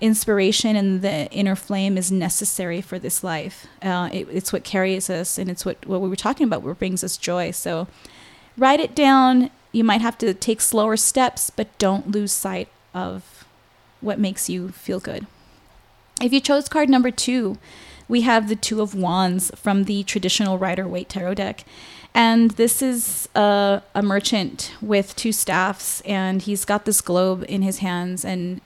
[0.02, 3.68] inspiration and the inner flame is necessary for this life.
[3.82, 6.62] Uh, it, it's what carries us, and it's what what we were talking about.
[6.62, 7.52] What brings us joy.
[7.52, 7.88] So,
[8.58, 9.50] write it down.
[9.72, 13.46] You might have to take slower steps, but don't lose sight of
[14.02, 15.26] what makes you feel good.
[16.22, 17.58] If you chose card number two,
[18.08, 21.66] we have the Two of Wands from the traditional Rider Waite Tarot deck.
[22.16, 27.62] And this is a, a merchant with two staffs, and he's got this globe in
[27.62, 28.62] his hands, and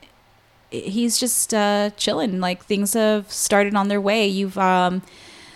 [0.69, 2.39] he's just uh, chilling.
[2.39, 4.27] Like things have started on their way.
[4.27, 5.01] You've um,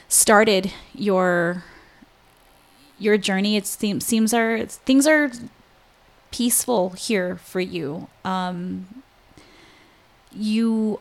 [0.07, 1.63] started your
[2.97, 3.57] your journey.
[3.57, 5.31] It seems seems are things are
[6.31, 8.07] peaceful here for you.
[8.25, 9.03] Um,
[10.31, 10.99] you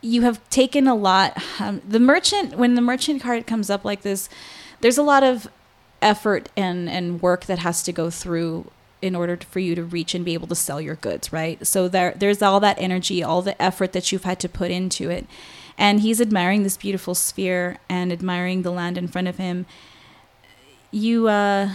[0.00, 1.40] you have taken a lot.
[1.60, 4.28] Um, the merchant when the merchant card comes up like this,
[4.80, 5.48] there's a lot of
[6.00, 8.70] effort and and work that has to go through
[9.00, 11.64] in order to, for you to reach and be able to sell your goods, right?
[11.66, 15.10] So there there's all that energy, all the effort that you've had to put into
[15.10, 15.26] it.
[15.76, 19.66] And he's admiring this beautiful sphere and admiring the land in front of him.
[20.90, 21.70] You uh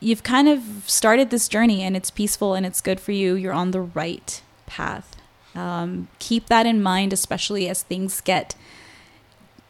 [0.00, 3.34] you've kind of started this journey and it's peaceful and it's good for you.
[3.34, 5.16] You're on the right path.
[5.54, 8.54] Um, keep that in mind, especially as things get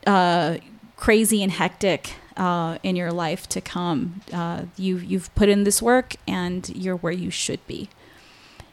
[0.04, 0.56] uh,
[0.96, 4.20] crazy and hectic uh, in your life to come.
[4.32, 7.88] Uh, you you've put in this work and you're where you should be.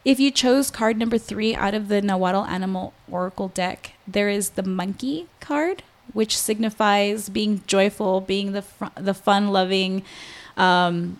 [0.05, 4.51] If you chose card number three out of the Nahuatl Animal Oracle deck, there is
[4.51, 10.03] the monkey card, which signifies being joyful, being the fr- the fun loving,
[10.57, 11.19] um,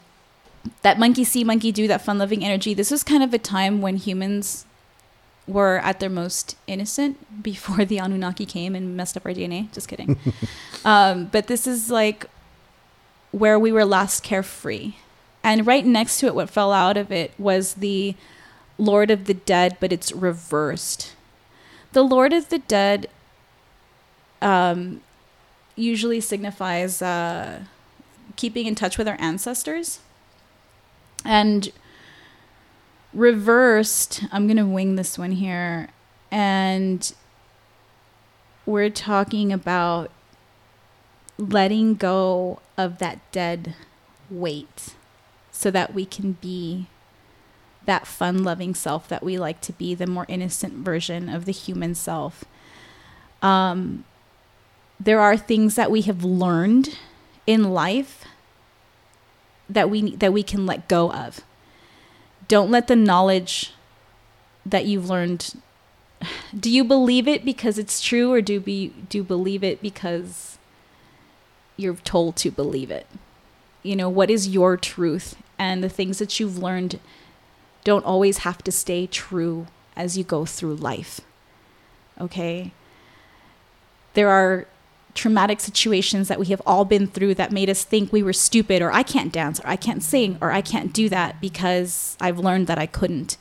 [0.82, 2.74] that monkey see, monkey do, that fun loving energy.
[2.74, 4.66] This was kind of a time when humans
[5.48, 9.72] were at their most innocent before the Anunnaki came and messed up our DNA.
[9.74, 10.18] Just kidding.
[10.86, 12.28] um, but this is like
[13.32, 14.94] where we were last carefree.
[15.44, 18.16] And right next to it, what fell out of it was the
[18.78, 21.14] Lord of the Dead, but it's reversed.
[21.92, 23.10] The Lord of the Dead
[24.42, 25.02] um,
[25.76, 27.64] usually signifies uh,
[28.36, 30.00] keeping in touch with our ancestors.
[31.26, 31.72] And
[33.14, 35.90] reversed, I'm going to wing this one here.
[36.32, 37.14] And
[38.66, 40.12] we're talking about
[41.38, 43.76] letting go of that dead
[44.30, 44.96] weight
[45.52, 46.88] so that we can be
[47.86, 51.52] that fun loving self that we like to be, the more innocent version of the
[51.52, 52.46] human self.
[53.42, 54.06] Um,
[55.00, 56.98] there are things that we have learned
[57.46, 58.26] in life
[59.70, 61.42] that we that we can let go of.
[62.54, 63.74] Don't let the knowledge
[64.64, 65.56] that you've learned
[66.60, 70.60] do you believe it because it's true or do be do you believe it because
[71.78, 73.08] you're told to believe it?
[73.82, 75.36] You know, what is your truth?
[75.58, 77.00] And the things that you've learned
[77.84, 81.22] don't always have to stay true as you go through life.
[82.22, 82.72] Okay?
[84.14, 84.68] There are
[85.14, 88.82] traumatic situations that we have all been through that made us think we were stupid
[88.82, 92.40] or I can't dance or I can't sing or I can't do that because I've
[92.40, 93.38] learned that I couldn't.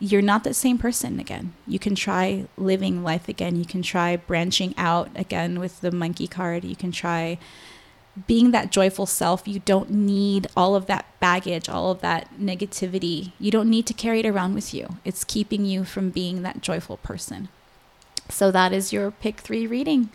[0.00, 1.54] You're not the same person again.
[1.66, 3.56] You can try living life again.
[3.56, 6.64] You can try branching out again with the monkey card.
[6.64, 7.38] You can try
[8.26, 9.46] being that joyful self.
[9.46, 13.32] You don't need all of that baggage, all of that negativity.
[13.38, 14.96] You don't need to carry it around with you.
[15.04, 17.48] It's keeping you from being that joyful person.
[18.28, 20.10] So that is your pick three reading.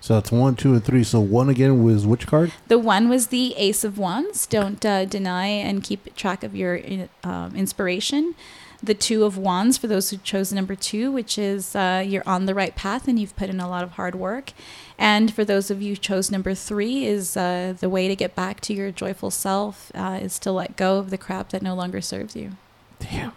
[0.00, 1.02] So that's one, two, and three.
[1.02, 2.52] So one again was which card?
[2.68, 4.46] The one was the Ace of Wands.
[4.46, 6.80] Don't uh, deny and keep track of your
[7.24, 8.34] um, inspiration.
[8.80, 12.46] The Two of Wands for those who chose number two, which is uh, you're on
[12.46, 14.52] the right path and you've put in a lot of hard work.
[14.96, 18.36] And for those of you who chose number three, is uh, the way to get
[18.36, 21.74] back to your joyful self uh, is to let go of the crap that no
[21.74, 22.52] longer serves you.
[23.00, 23.32] Damn,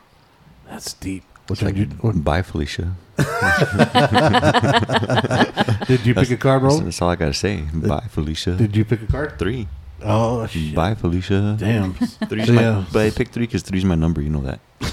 [0.68, 1.24] that's deep.
[1.50, 2.94] It's Which like, one did, what, bye, Felicia.
[5.88, 6.86] did you pick a card, That's, bro?
[6.86, 7.62] that's all I gotta say.
[7.74, 8.56] Bye, Felicia.
[8.56, 9.38] Did you pick a card?
[9.40, 9.68] three.
[10.04, 10.74] Oh shit!
[10.74, 11.56] Bye, Felicia.
[11.60, 11.94] Damn.
[12.30, 12.86] Three's So, my, yeah.
[12.92, 14.22] But I picked three because three's my number.
[14.22, 14.60] You know that.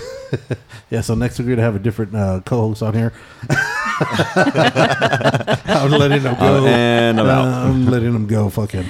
[0.91, 1.01] Yeah.
[1.01, 3.15] So next week we're gonna have a different uh, co-host on here.
[3.49, 3.57] I'm
[5.91, 6.65] letting him go.
[6.65, 7.47] Uh, and I'm Uh, out.
[7.67, 8.51] I'm letting him go.
[8.51, 8.85] Fuck him.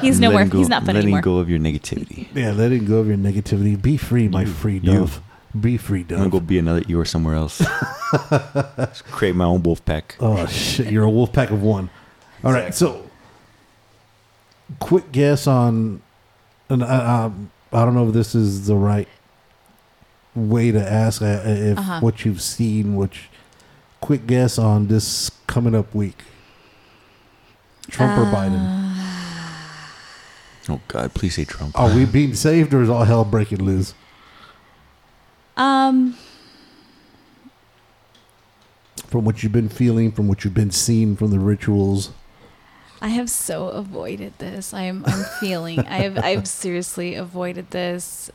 [0.00, 0.38] He's nowhere.
[0.38, 1.20] Letting go- He's not fun letting anymore.
[1.22, 2.26] go of your negativity.
[2.34, 3.80] Yeah, letting go of your negativity.
[3.80, 5.08] Be free, my You- free you.
[5.52, 5.62] Dove.
[5.62, 7.58] Be free, I'm gonna go be another Eeyore somewhere else.
[8.76, 10.16] Just create my own wolf pack.
[10.20, 10.90] Oh shit!
[10.90, 11.90] You're a wolf pack of one.
[12.44, 13.08] All right, so
[14.80, 16.02] quick guess on,
[16.68, 19.08] and I, um, I don't know if this is the right
[20.34, 22.00] way to ask uh, if Uh-huh.
[22.00, 22.96] what you've seen.
[22.96, 23.28] Which
[24.00, 26.22] quick guess on this coming up week?
[27.90, 28.88] Trump or Biden?
[30.68, 31.78] Oh God, please say Trump.
[31.78, 33.94] Are we being saved or is all hell breaking loose?
[35.56, 36.16] Um,
[39.08, 42.10] From what you've been feeling, from what you've been seeing, from the rituals.
[43.02, 44.72] I have so avoided this.
[44.72, 45.80] I'm I'm feeling.
[45.80, 48.30] I've I've seriously avoided this.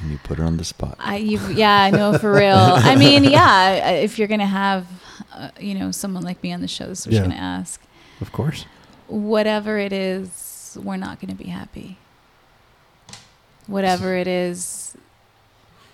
[0.00, 0.96] And you put her on the spot.
[1.00, 2.56] I you yeah I know for real.
[2.56, 4.86] I mean yeah, if you're gonna have
[5.34, 7.20] uh, you know someone like me on the show, this is what Yeah.
[7.22, 7.80] you're gonna ask.
[8.20, 8.64] Of course.
[9.08, 11.98] Whatever it is, we're not gonna be happy.
[13.66, 14.96] Whatever it is,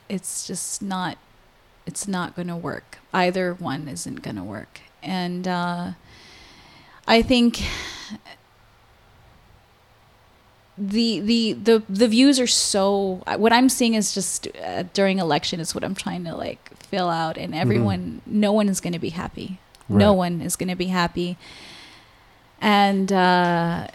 [0.09, 1.19] it's just not.
[1.87, 2.99] It's not gonna work.
[3.13, 5.93] Either one isn't gonna work, and uh,
[7.07, 7.63] I think
[10.77, 15.59] the the the the views are so what i'm seeing is just uh, during election
[15.59, 18.99] is what i'm trying to like fill out and everyone no one is going to
[18.99, 19.59] be happy.
[19.91, 21.37] No one is going to be happy.
[22.61, 23.89] And uh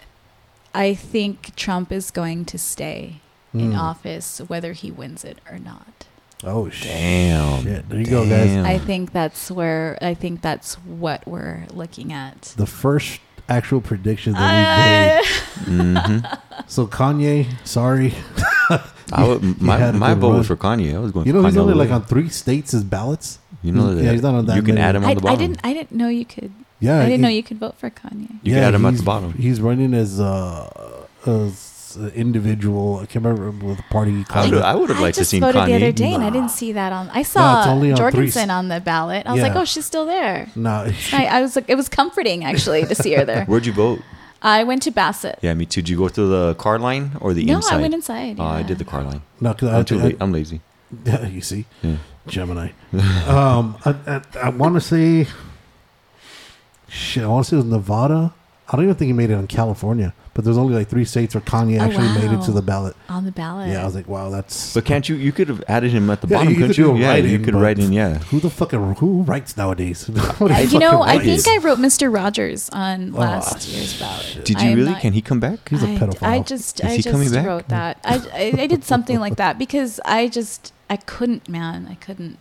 [0.74, 3.20] i think trump is going to stay
[3.54, 3.78] in Mm.
[3.78, 6.06] office whether he wins it or not
[6.46, 6.68] Oh!
[6.82, 7.62] Damn.
[7.64, 7.88] Shit.
[7.88, 8.50] There you go, guys.
[8.66, 14.32] I think that's where i think that's what we're looking at The first actual prediction
[14.34, 15.88] that we made.
[15.88, 18.12] Uh, hmm So Kanye, sorry.
[19.12, 20.38] I would, my my vote run.
[20.38, 20.94] was for Kanye.
[20.94, 21.26] I was going.
[21.26, 23.38] You know he's Kanye only like on three states as ballots.
[23.62, 24.02] You know that.
[24.04, 24.84] Yeah, he's not on that You can many.
[24.86, 25.38] add him on I, the I bottom.
[25.38, 28.28] didn't i didn't know you could Yeah, i didn't know you could vote for kanye
[28.42, 29.32] You can add him at the bottom.
[29.34, 31.52] He's running as uh, as
[31.96, 32.98] an individual.
[32.98, 34.20] I can't remember with the party.
[34.20, 34.62] I called would, it.
[34.64, 36.50] I would have I liked to just see voted the other day, and I didn't
[36.50, 37.10] see that on.
[37.10, 39.26] I saw it's only on three Jorgensen s- on the ballot.
[39.26, 39.60] I was like, Yeah.
[39.60, 40.48] oh, she's still there.
[40.56, 43.44] No, I, I was like, it was comforting actually to see her there.
[43.46, 44.00] Where'd you vote?
[44.42, 45.38] I went to Bassett.
[45.40, 45.80] Yeah, me too.
[45.80, 47.76] Did you go through the car line or the No, inside?
[47.78, 48.36] I went inside.
[48.38, 48.66] Oh, I yeah.
[48.66, 49.22] did the car line.
[49.40, 50.16] No, because I'm too I, late.
[50.20, 50.60] I'm lazy.
[51.04, 51.96] Yeah, you see, Yeah.
[52.26, 52.68] Gemini.
[53.26, 55.26] um, I, I, I want to say,
[56.88, 57.24] shit.
[57.24, 58.32] I want to say it was Nevada.
[58.68, 61.34] I don't even think he made it in California, but there's only like three states
[61.34, 62.96] where Kanye Oh, actually made it to the ballot.
[63.08, 63.70] on the ballot.
[63.70, 64.74] Yeah, I was like, wow, that's.
[64.74, 65.14] But can't you?
[65.16, 66.96] You could have added him at the Yeah, bottom, you could couldn't do you?
[66.96, 67.92] a Yeah, you could write in.
[67.92, 68.18] Yeah.
[68.18, 70.08] who the fucking who writes nowadays?
[70.08, 72.12] Nobody Uh, you fucking know, I think I wrote Mr.
[72.12, 74.44] Rogers on Oh, last year's ballot.
[74.44, 74.90] Did you I'm really?
[74.90, 75.68] not- Can he come back?
[75.68, 76.22] He's a I- pedophile.
[76.28, 77.46] I just, Is I he coming just back?
[77.46, 77.98] wrote that.
[78.04, 82.38] I, I, I did something like that because I just, I couldn't, man, I couldn't.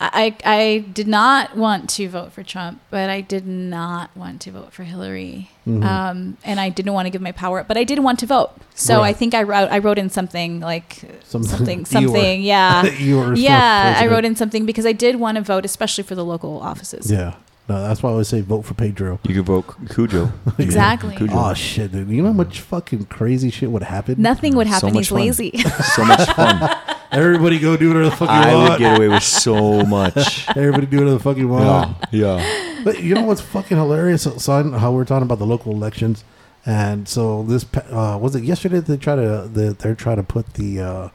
[0.00, 4.40] I, I I did not want to vote for Trump, but I did not want
[4.42, 5.84] to vote for Hillary, Mhm.
[5.84, 8.26] um, and I didn't want to give my power up, but I did want to
[8.26, 8.50] vote.
[8.74, 9.08] So Right.
[9.08, 13.34] I think I wrote, I wrote in something like Something- something, you something, yeah, you
[13.34, 13.96] yeah.
[13.98, 17.10] I wrote in something because I did want to vote, especially for the local offices.
[17.10, 17.32] Yeah,
[17.68, 19.18] no, that's why I always say vote for Pedro.
[19.24, 20.32] You could vote Cujo.
[20.58, 21.16] Exactly.
[21.16, 21.32] Cujo.
[21.36, 22.08] Oh shit, dude!
[22.08, 24.14] You know how much fucking crazy shit would happen?
[24.22, 24.90] Nothing would happen.
[24.94, 25.18] much He's fun.
[25.18, 25.52] lazy.
[25.96, 26.70] so much fun.
[27.10, 30.46] Everybody go do whatever the fuck you I would get away with so much.
[30.48, 31.96] Everybody do whatever the fuck you want.
[32.12, 32.36] Yeah.
[32.38, 32.82] Yeah.
[32.84, 34.22] But you know what's fucking hilarious?
[34.22, 36.24] So, so I- how we're talking about the local elections,
[36.66, 38.80] and so this pa- uh, was it yesterday?
[38.80, 41.08] They try to they, they're trying to put the uh,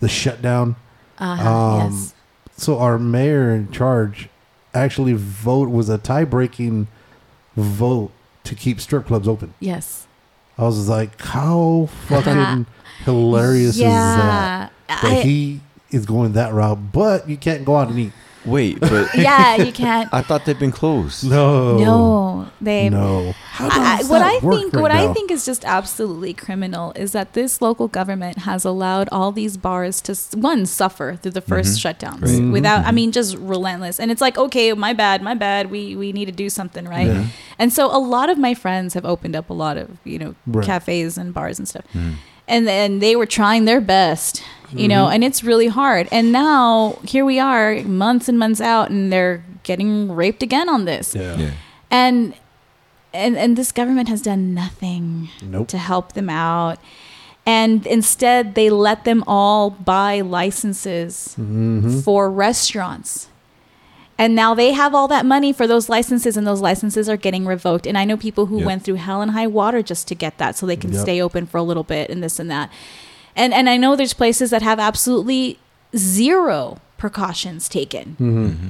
[0.00, 0.76] the shutdown.
[1.18, 1.50] Uh-huh,
[1.84, 2.14] Um, yes.
[2.56, 4.28] So our mayor in charge
[4.74, 6.88] actually vote was a tie breaking
[7.56, 8.10] vote
[8.44, 9.54] to keep strip clubs open.
[9.60, 10.06] Yes.
[10.56, 12.66] I was like, how fucking
[13.04, 14.72] hilarious is that?
[14.88, 15.00] Yeah.
[15.02, 15.60] That I- he
[15.90, 18.12] is going that route, but you can't go out and eat.
[18.44, 20.08] Wait, but yeah, you can't.
[20.14, 21.28] I thought they've been closed.
[21.28, 22.88] No, No, they.
[22.88, 23.32] no.
[23.50, 25.10] How I, does what I work think, right what now?
[25.10, 29.56] I think is just absolutely criminal is that this local government has allowed all these
[29.56, 32.30] bars to one suffer through the 1st shutdowns Right.
[32.40, 32.52] Mhm.
[32.52, 32.86] without.
[32.86, 33.98] I mean, just relentless.
[33.98, 35.70] And it's like, okay, my bad, my bad.
[35.70, 37.08] We we need to do something, right?
[37.08, 37.26] Yeah.
[37.58, 40.34] And so a lot of my friends have opened up a lot of you know
[40.46, 40.64] Right.
[40.64, 41.84] cafes and bars and stuff.
[41.92, 42.14] Mm.
[42.46, 45.14] and then they were trying their best you know Mm-hmm.
[45.14, 49.42] and it's really hard and now here we are months and months out and they're
[49.62, 51.36] getting raped again on this Yeah.
[51.36, 51.50] Yeah.
[51.90, 52.34] and
[53.14, 55.68] and and this government has done nothing Nope.
[55.68, 56.78] to help them out
[57.46, 62.00] and instead they let them all buy licenses Mm-hmm.
[62.00, 63.28] for restaurants
[64.20, 67.46] and now they have all that money for those licenses and those licenses are getting
[67.46, 68.66] revoked and i know people who Yep.
[68.66, 71.02] went through hell and high water just to get that so they can Yep.
[71.02, 72.70] stay open for a little bit and this and that
[73.38, 75.58] and and i know there's places that have absolutely
[75.96, 78.68] zero precautions taken Mm-hmm.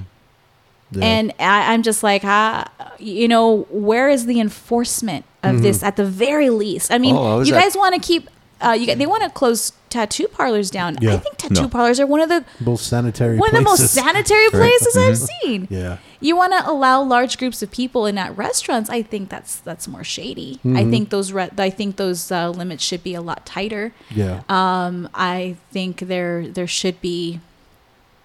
[0.91, 1.05] Yeah.
[1.05, 2.65] and I, I'm just like, ah,
[2.99, 5.63] you know, where is the enforcement of Mm-hmm.
[5.63, 6.91] this at the very least?
[6.91, 9.31] I mean, Oh, I you at- guys want to keep, uh, you they want to
[9.31, 10.97] close tattoo parlors down.
[11.01, 11.15] Yeah.
[11.15, 11.69] I think tattoo No.
[11.69, 13.37] parlors are one of the most sanitary.
[13.39, 13.91] one of the most places.
[13.93, 15.69] sanitary places I've seen.
[15.71, 15.99] Yeah.
[16.21, 18.91] You want to allow large groups of people in at restaurants?
[18.91, 20.59] I think that's that's more shady.
[20.65, 20.91] I Mhm.
[20.91, 23.93] think those re- I think those uh, limits should be a lot tighter.
[24.11, 24.43] Yeah.
[24.49, 27.41] Um, I think there there should be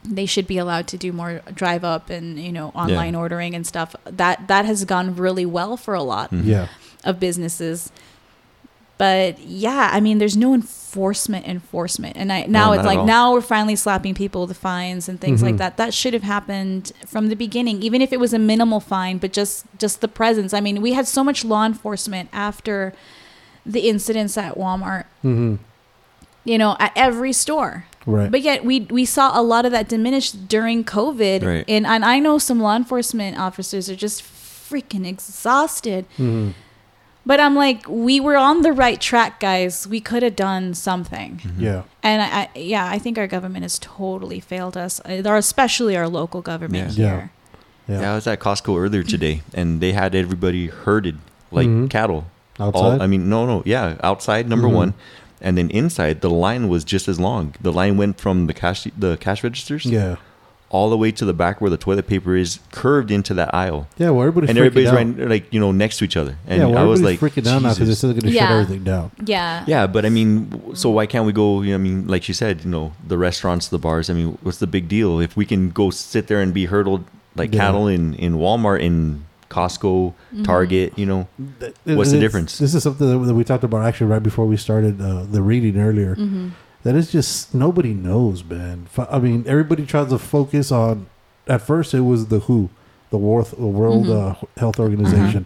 [0.03, 3.65] they should be allowed to do more drive up and you know online ordering and
[3.65, 3.95] stuff.
[4.03, 6.45] That that has gone really well for a lot Mhm.
[6.45, 6.67] Yeah.
[7.05, 7.89] of businesses.
[9.03, 13.33] But yeah, I mean, there's no enforcement, enforcement, and I now not it's like now
[13.33, 15.63] we're finally slapping people with fines and things like Mhm.
[15.63, 15.77] that.
[15.77, 19.33] That should have happened from the beginning, even if it was a minimal fine, but
[19.33, 20.53] just just the presence.
[20.53, 22.93] I mean, we had so much law enforcement after
[23.65, 25.55] the incidents at Walmart, Mm-hmm.
[26.45, 27.85] you know, at every store.
[28.05, 28.29] Right.
[28.31, 31.65] But yet we we saw a lot of that diminish during COVID, Right.
[31.67, 34.21] and and I know some law enforcement officers are just
[34.69, 36.05] freaking exhausted.
[36.17, 36.51] mm-hmm.
[37.25, 39.87] But I'm like, we were on the right track, guys.
[39.87, 41.39] We could have done something.
[41.57, 41.83] Yeah.
[42.01, 46.09] And I, I, yeah, I think our government has totally failed us, uh, especially our
[46.09, 47.05] local government Yeah.
[47.09, 47.31] here.
[47.87, 48.01] Yeah.
[48.01, 51.17] Yeah, I was at Costco earlier today, and they had everybody herded
[51.51, 51.89] like Mhm.
[51.89, 52.25] cattle.
[52.59, 52.79] Outside.
[52.81, 54.73] All, I mean, no, no, yeah, outside number Mhm.
[54.75, 54.93] one,
[55.41, 57.55] and then inside the line was just as long.
[57.61, 60.15] The line went from the cash the cash registers yeah.
[60.73, 63.87] All the way to the back where the toilet paper is, curved into that aisle,
[63.97, 64.09] Yeah.
[64.09, 64.95] Well, everybody's and freaking everybody's out.
[65.19, 66.35] right like you know next to each other.
[66.47, 66.65] And yeah.
[66.67, 67.99] Well, I was like, freaking out because they Jesus.
[67.99, 68.47] said they're going to Yeah.
[68.47, 69.11] shut everything down.
[69.23, 69.63] Yeah.
[69.67, 71.61] Yeah, but I mean, so why can't we go?
[71.61, 74.09] You know, I mean, like you said, you know, the restaurants, the bars.
[74.09, 77.03] I mean, what's the big deal if we can go sit there and be hurdled
[77.35, 77.59] like Yeah.
[77.61, 80.13] cattle in in Walmart, in Costco,
[80.43, 80.97] Target?
[80.97, 81.27] You know,
[81.59, 82.57] Th- What's the difference?
[82.57, 85.41] This is something that that we talked about actually right before we started uh, the
[85.43, 86.15] reading earlier.
[86.15, 86.47] Mm-hmm.
[86.83, 88.87] That is just nobody knows, man.
[89.09, 91.07] I mean, everybody tries to focus on.
[91.47, 92.69] At first, it was the WHO,
[93.09, 94.31] the World, the World Mhm.
[94.31, 95.45] uh, Health Organization.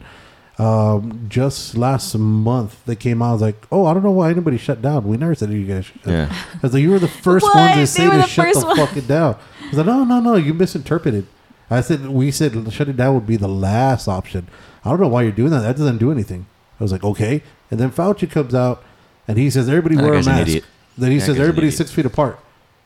[0.60, 4.32] Um, just last month, they came out I was like, "Oh, I don't know why
[4.32, 5.08] anybody shut down.
[5.08, 6.14] We never said you guys." Shut down.
[6.14, 7.54] yeah, I was like, "You were the first What?
[7.56, 8.76] one to say to shut the one.
[8.78, 9.36] fucking down."
[9.66, 11.28] I was like, "No, no, no, you misinterpreted."
[11.70, 14.48] I said we said shutting down would be the last option.
[14.84, 15.60] I don't know why you're doing that.
[15.62, 16.48] That doesn't do anything.
[16.80, 17.44] I was like, okay.
[17.70, 18.82] And then Fauci comes out
[19.28, 20.58] and he says everybody That wear a guy's an mask.
[20.98, 21.02] Idiot.
[21.02, 22.40] Then he That says guy's an everybody's six feet apart,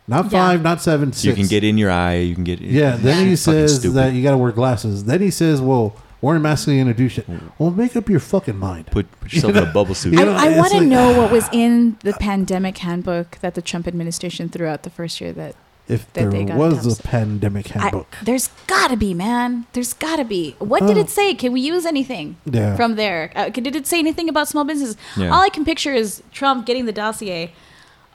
[0.07, 0.29] not Yeah.
[0.31, 1.23] five, not seven, six.
[1.25, 2.17] You can get in your eye.
[2.17, 2.59] You can get.
[2.61, 2.97] Yeah.
[2.97, 3.95] Then he Fucking says stupid.
[3.95, 5.05] that you got to wear glasses.
[5.05, 7.25] Then he says, well, wearing masks ain't gonna do shit.
[7.57, 8.87] Well, make up your fucking mind.
[8.87, 10.13] Put, put yourself in a bubble suit.
[10.13, 13.37] You know, I, I it's want to like- know what was in the pandemic handbook
[13.41, 15.55] that the Trump administration threw out the first year that
[15.87, 16.99] If that they there got was cups.
[16.99, 19.65] a pandemic I, handbook, there's gotta be, man.
[19.73, 20.55] There's gotta be.
[20.59, 21.01] What did Oh.
[21.01, 21.33] it say?
[21.33, 22.75] Can we use anything Yeah.
[22.75, 23.31] from there?
[23.35, 24.95] Uh, did it say anything about small businesses?
[25.17, 25.29] Yeah.
[25.33, 27.51] All I can picture is Trump getting the dossier.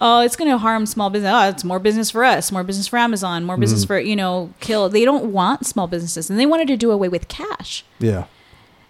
[0.00, 1.32] Oh, it's going to harm small business.
[1.34, 3.86] Oh, it's more business for us, more business for Amazon, more business Mm-hmm.
[3.88, 4.88] for you know, kill.
[4.90, 7.84] They don't want small businesses, and they wanted to do away with cash.
[7.98, 8.24] yeah.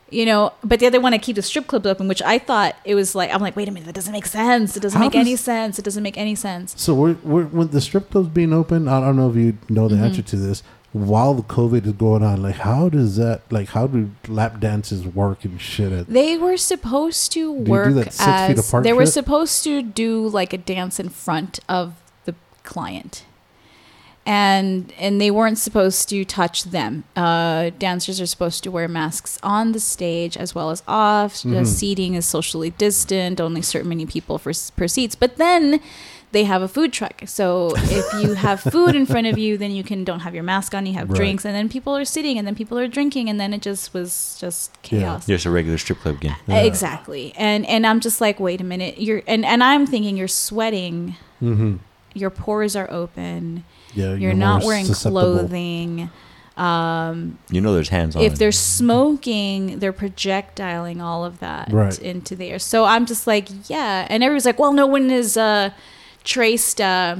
[0.09, 2.77] You know, but the other one to keep the strip clubs open, which I thought
[2.85, 4.77] it was like I'm like, wait a minute, that doesn't make sense.
[4.77, 5.81] It doesn't How make any sense.
[5.81, 6.81] It doesn't make any sense.
[6.81, 9.89] So we're, we're when the strip clubs being open, I don't know if you know
[9.89, 10.05] the Mm-hmm.
[10.05, 10.62] answer to this.
[10.97, 15.05] While the COVID is going on, like how does that like how do lap dances
[15.05, 15.93] work and shit?
[15.93, 20.27] At, They were supposed to do work six feet as they were supposed to do
[20.27, 21.94] like a dance in front of
[22.24, 23.24] the client,
[24.24, 27.05] and and they weren't supposed to touch them.
[27.14, 31.43] Uh, dancers are supposed to wear masks on the stage as well as off.
[31.43, 31.64] The Mm-hmm.
[31.64, 35.14] seating is socially distant, only certain many people for per seats.
[35.14, 35.81] But then
[36.32, 37.23] they have a food truck.
[37.27, 40.43] So if you have food in front of you, then you can don't have your
[40.43, 40.85] mask on.
[40.86, 41.16] You have Right.
[41.16, 43.94] drinks, and then people are sitting, and then people are drinking, and then it just
[43.94, 44.89] was just Yeah.
[45.01, 45.27] chaos.
[45.27, 46.36] Just a regular strip club again.
[46.47, 46.59] Yeah.
[46.62, 47.32] Exactly.
[47.36, 49.01] And and I'm just like, wait a minute.
[49.01, 51.15] You're and, and I'm thinking you're sweating.
[51.43, 51.77] mm-hmm.
[52.15, 53.65] Your pores are open.
[53.94, 56.11] Yeah, You're, not wearing clothing.
[56.57, 58.23] Um, You know, there's hands on.
[58.23, 61.98] if they're smoking, they're projectiling all of that Right.
[61.98, 62.59] into the air.
[62.59, 64.07] So I'm just like, yeah.
[64.09, 65.70] And everybody's like, well, no one is uh,
[66.27, 67.16] traced uh,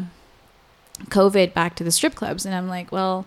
[1.05, 2.45] COVID back to the strip clubs.
[2.45, 3.27] And I'm like, well,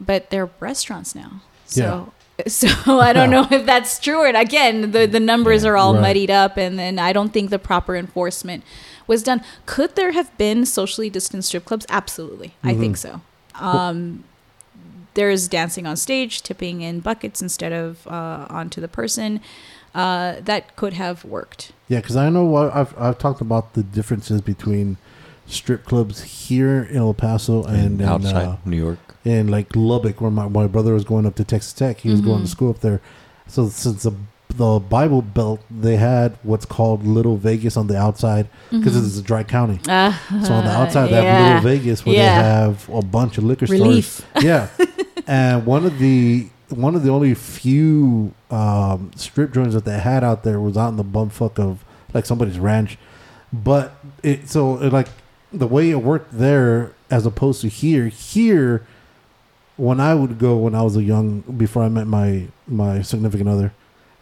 [0.00, 1.42] but they're restaurants now.
[1.66, 2.12] So.
[2.46, 2.68] So
[3.00, 4.22] I don't know if that's true.
[4.26, 5.70] And again, the the numbers Yeah.
[5.70, 6.02] are all Right.
[6.02, 8.62] muddied up, and then I don't think the proper enforcement
[9.06, 9.40] was done.
[9.64, 11.86] Could there have been socially distant strip clubs?
[11.88, 12.80] Absolutely, I Mm-hmm.
[12.82, 13.22] think so.
[13.58, 14.24] Um,
[15.14, 19.40] there's dancing on stage, tipping in buckets instead of uh, onto the person.
[19.94, 21.72] Uh, that could have worked.
[21.88, 24.96] Yeah, because I know what I've I've talked about the differences between
[25.46, 28.98] strip clubs here in El Paso and, and in, outside uh, New York.
[29.24, 31.98] and like Lubbock, where my, my brother was going up to Texas Tech.
[32.00, 32.50] He was going to Mhm.
[32.50, 33.00] school up there.
[33.46, 34.12] So since the
[34.48, 39.06] the Bible Belt, they had what's called Little Vegas on the outside because Mm-hmm.
[39.06, 39.78] it's a dry county.
[39.88, 41.62] Uh, So on the outside, they have.
[41.62, 42.42] Little Vegas where Yeah.
[42.42, 44.06] they have a bunch of liquor Relief.
[44.32, 44.44] stores.
[44.44, 44.68] Yeah,
[45.26, 50.24] and one of the one of the only few um, strip joints that they had
[50.24, 51.84] out there was out in the bumfuck of
[52.14, 52.98] like somebody's ranch.
[53.52, 55.08] But it so it, like
[55.52, 58.06] the way it worked there as opposed to here.
[58.08, 58.86] Here,
[59.76, 63.48] when I would go when I was a young before I met my my significant
[63.48, 63.72] other.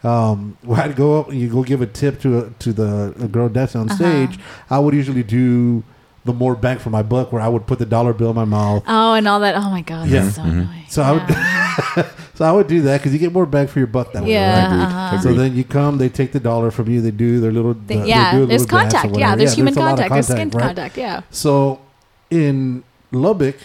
[0.03, 3.49] Um, I'd go up and you go give a tip to a, to the girl
[3.49, 3.95] dancing on Uh-huh.
[3.97, 4.39] stage.
[4.69, 5.83] I would usually do
[6.25, 8.45] the more bang for my buck, where I would put the dollar bill in my
[8.45, 8.83] mouth.
[8.87, 9.55] Oh, and all that.
[9.55, 10.23] Oh my god, Yeah.
[10.23, 10.49] that's so Mhm.
[10.51, 10.83] annoying.
[10.89, 13.87] So I would, so I would do that because you get more bang for your
[13.87, 14.31] buck that way.
[14.31, 14.83] Yeah, right?
[14.85, 15.19] uh-huh.
[15.21, 16.99] So then you come, they take the dollar from you.
[17.01, 19.05] They do their little, They- uh, yeah, do a there's little dance or contact.
[19.19, 19.37] Yeah, whatever.
[19.37, 20.13] there's human a lot of contact.
[20.13, 20.63] There's skin right?
[20.65, 20.97] contact.
[20.97, 21.21] Yeah.
[21.31, 21.79] So
[22.31, 23.57] in Lubbock,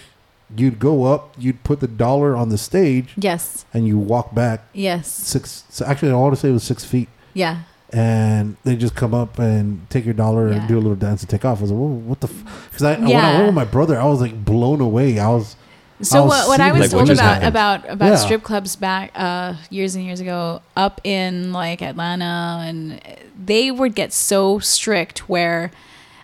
[0.55, 3.65] you'd go up, you'd put the dollar on the stage, Yes.
[3.73, 5.09] and you walk back Yes.
[5.11, 5.65] six.
[5.71, 7.09] So actually, I want to say it was six feet.
[7.33, 7.59] Yeah.
[7.93, 10.59] And they just come up and take your dollar Yeah.
[10.61, 11.59] and do a little dance and take off.
[11.59, 12.29] I was like, Whoa, what the?
[12.71, 15.19] Because I when I went with my brother, I was like blown away.
[15.19, 15.57] I was
[16.03, 16.93] So I'll what, what I was this.
[16.93, 17.49] Like, told just about happened?
[17.49, 18.17] about about Yeah.
[18.17, 23.01] strip clubs back uh, years and years ago up in like Atlanta, and
[23.45, 25.71] they would get so strict where,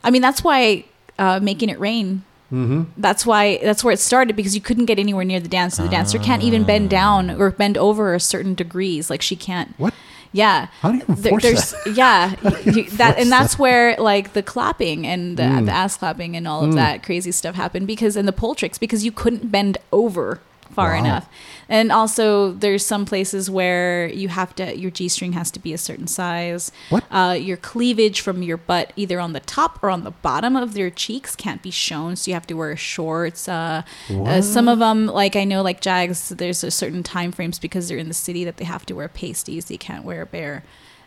[0.04, 0.84] I mean, that's why
[1.18, 2.22] uh, making it rain.
[2.52, 2.84] mm-hmm.
[2.96, 5.82] That's why that's where it started because you couldn't get anywhere near the dancer.
[5.82, 9.10] The dancer can't even bend down or bend over a certain degrees.
[9.10, 9.74] Like she can't.
[9.78, 9.92] what?
[10.36, 10.66] Yeah.
[10.82, 11.94] How do you There- enforce there's that?
[11.96, 12.34] yeah
[12.64, 15.66] you, you- that and that's where like the clapping and the, Mm.
[15.66, 16.74] the ass clapping and all of Mm.
[16.76, 20.40] that crazy stuff happened because and the pole tricks because you couldn't bend over
[20.72, 20.98] far Wow.
[20.98, 21.28] enough.
[21.68, 25.78] And also there's some places where you have to your g-string has to be a
[25.78, 26.70] certain size.
[26.90, 27.04] What?
[27.10, 30.74] uh, your cleavage from your butt either on the top or on the bottom of
[30.74, 32.14] their cheeks can't be shown.
[32.16, 35.80] So you have to wear shorts uh, uh, some of them like i know like
[35.80, 38.94] jags there's a certain time frames because they're in the city that they have to
[38.94, 39.64] wear pasties.
[39.66, 40.62] They can't wear bare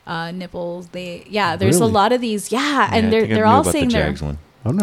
[0.08, 1.92] uh, nipples they yeah there's Really?
[1.92, 2.52] a lot of these.
[2.52, 4.38] Yeah, Yeah, and they're they're all about the saying they're one.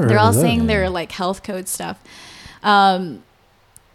[0.08, 1.98] They're all saying they're like health code stuff.
[2.62, 3.22] Um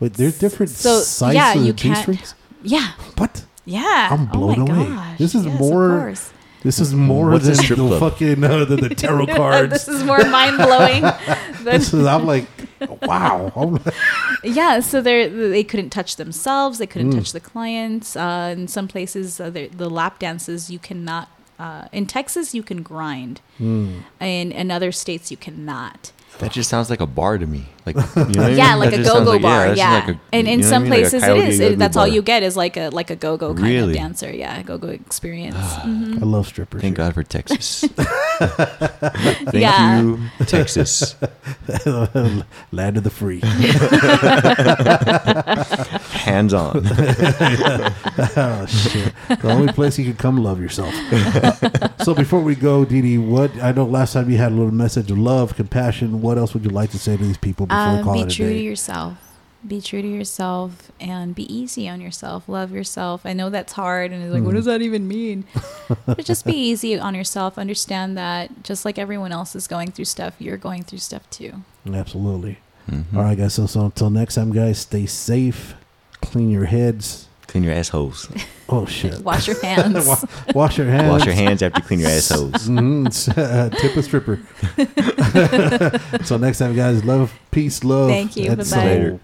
[0.02, 2.36] Wait, there's different So, sizes yeah, you of can't- G-strings?
[2.64, 3.46] yeah What?
[3.66, 4.90] yeah I'm blown oh my away.
[4.96, 5.18] gosh.
[5.18, 6.34] This is Yes, of more- course.
[6.64, 8.00] This is more What's than the club?
[8.00, 9.72] fucking uh, than the tarot cards.
[9.74, 11.02] this is more mind blowing
[11.64, 12.46] this is I'm like
[13.02, 13.52] wow.
[13.56, 13.80] Oh,
[14.44, 16.92] yeah so they they couldn't touch themselves they Mm.
[16.94, 21.30] couldn't touch the clients uh, in some places uh, the the lap dances you cannot
[21.58, 24.04] uh, in texas you can grind Mm.
[24.20, 27.66] in in other states you cannot That just sounds like a bar to me.
[27.86, 28.58] Like you know what I mean?
[28.58, 30.66] yeah like That a go-go like- bar that's yeah, like a- and you in know
[30.66, 30.92] what I some mean?
[30.92, 33.16] Places it Coyote is Ugly It- that's all you get is like a like a
[33.16, 33.92] go-go kind Really?
[33.94, 36.22] of dancer yeah a go-go experience Mhm.
[36.22, 36.82] I love strippers.
[36.82, 37.82] Thank God for Texas.
[38.42, 40.02] Thank Yeah.
[40.02, 41.16] you, Texas.
[42.72, 43.40] Land of the free.
[46.22, 46.78] Hands on.
[48.38, 49.14] oh shit!
[49.28, 50.94] The only place you can come love yourself.
[52.04, 55.10] so before we go, Didi, what I know last time you had a little message
[55.12, 56.21] of love, compassion.
[56.22, 58.20] What else would you like to say to these people before we Um, call be
[58.22, 59.14] it a true to yourself.
[59.68, 62.50] Be true to yourself and be easy on yourself.
[62.50, 63.22] Love yourself.
[63.26, 65.44] I know that's hard and it's like, what does that even mean?
[66.08, 67.60] but just be easy on yourself.
[67.60, 71.64] Understand that just like everyone else is going through stuff, you're going through stuff too.
[71.94, 72.58] Absolutely.
[72.90, 73.16] Mhm.
[73.16, 73.54] All right, guys.
[73.54, 75.76] So, so until next time, guys, stay safe.
[76.22, 77.28] Clean your heads.
[77.52, 78.28] Clean your assholes.
[78.74, 79.20] Oh shit!
[79.20, 80.08] Wash your hands.
[80.08, 80.24] Wa-
[80.56, 81.10] Wash your hands.
[81.12, 82.54] Wash your hands after you clean your assholes.
[82.70, 83.06] Mhm.
[83.38, 84.40] Uh, tip a stripper.
[86.24, 88.08] so next time, guys, love, peace, love.
[88.10, 88.48] Thank you.
[88.52, 88.64] Bye-bye.
[88.64, 88.80] soul.
[88.86, 89.20] Later.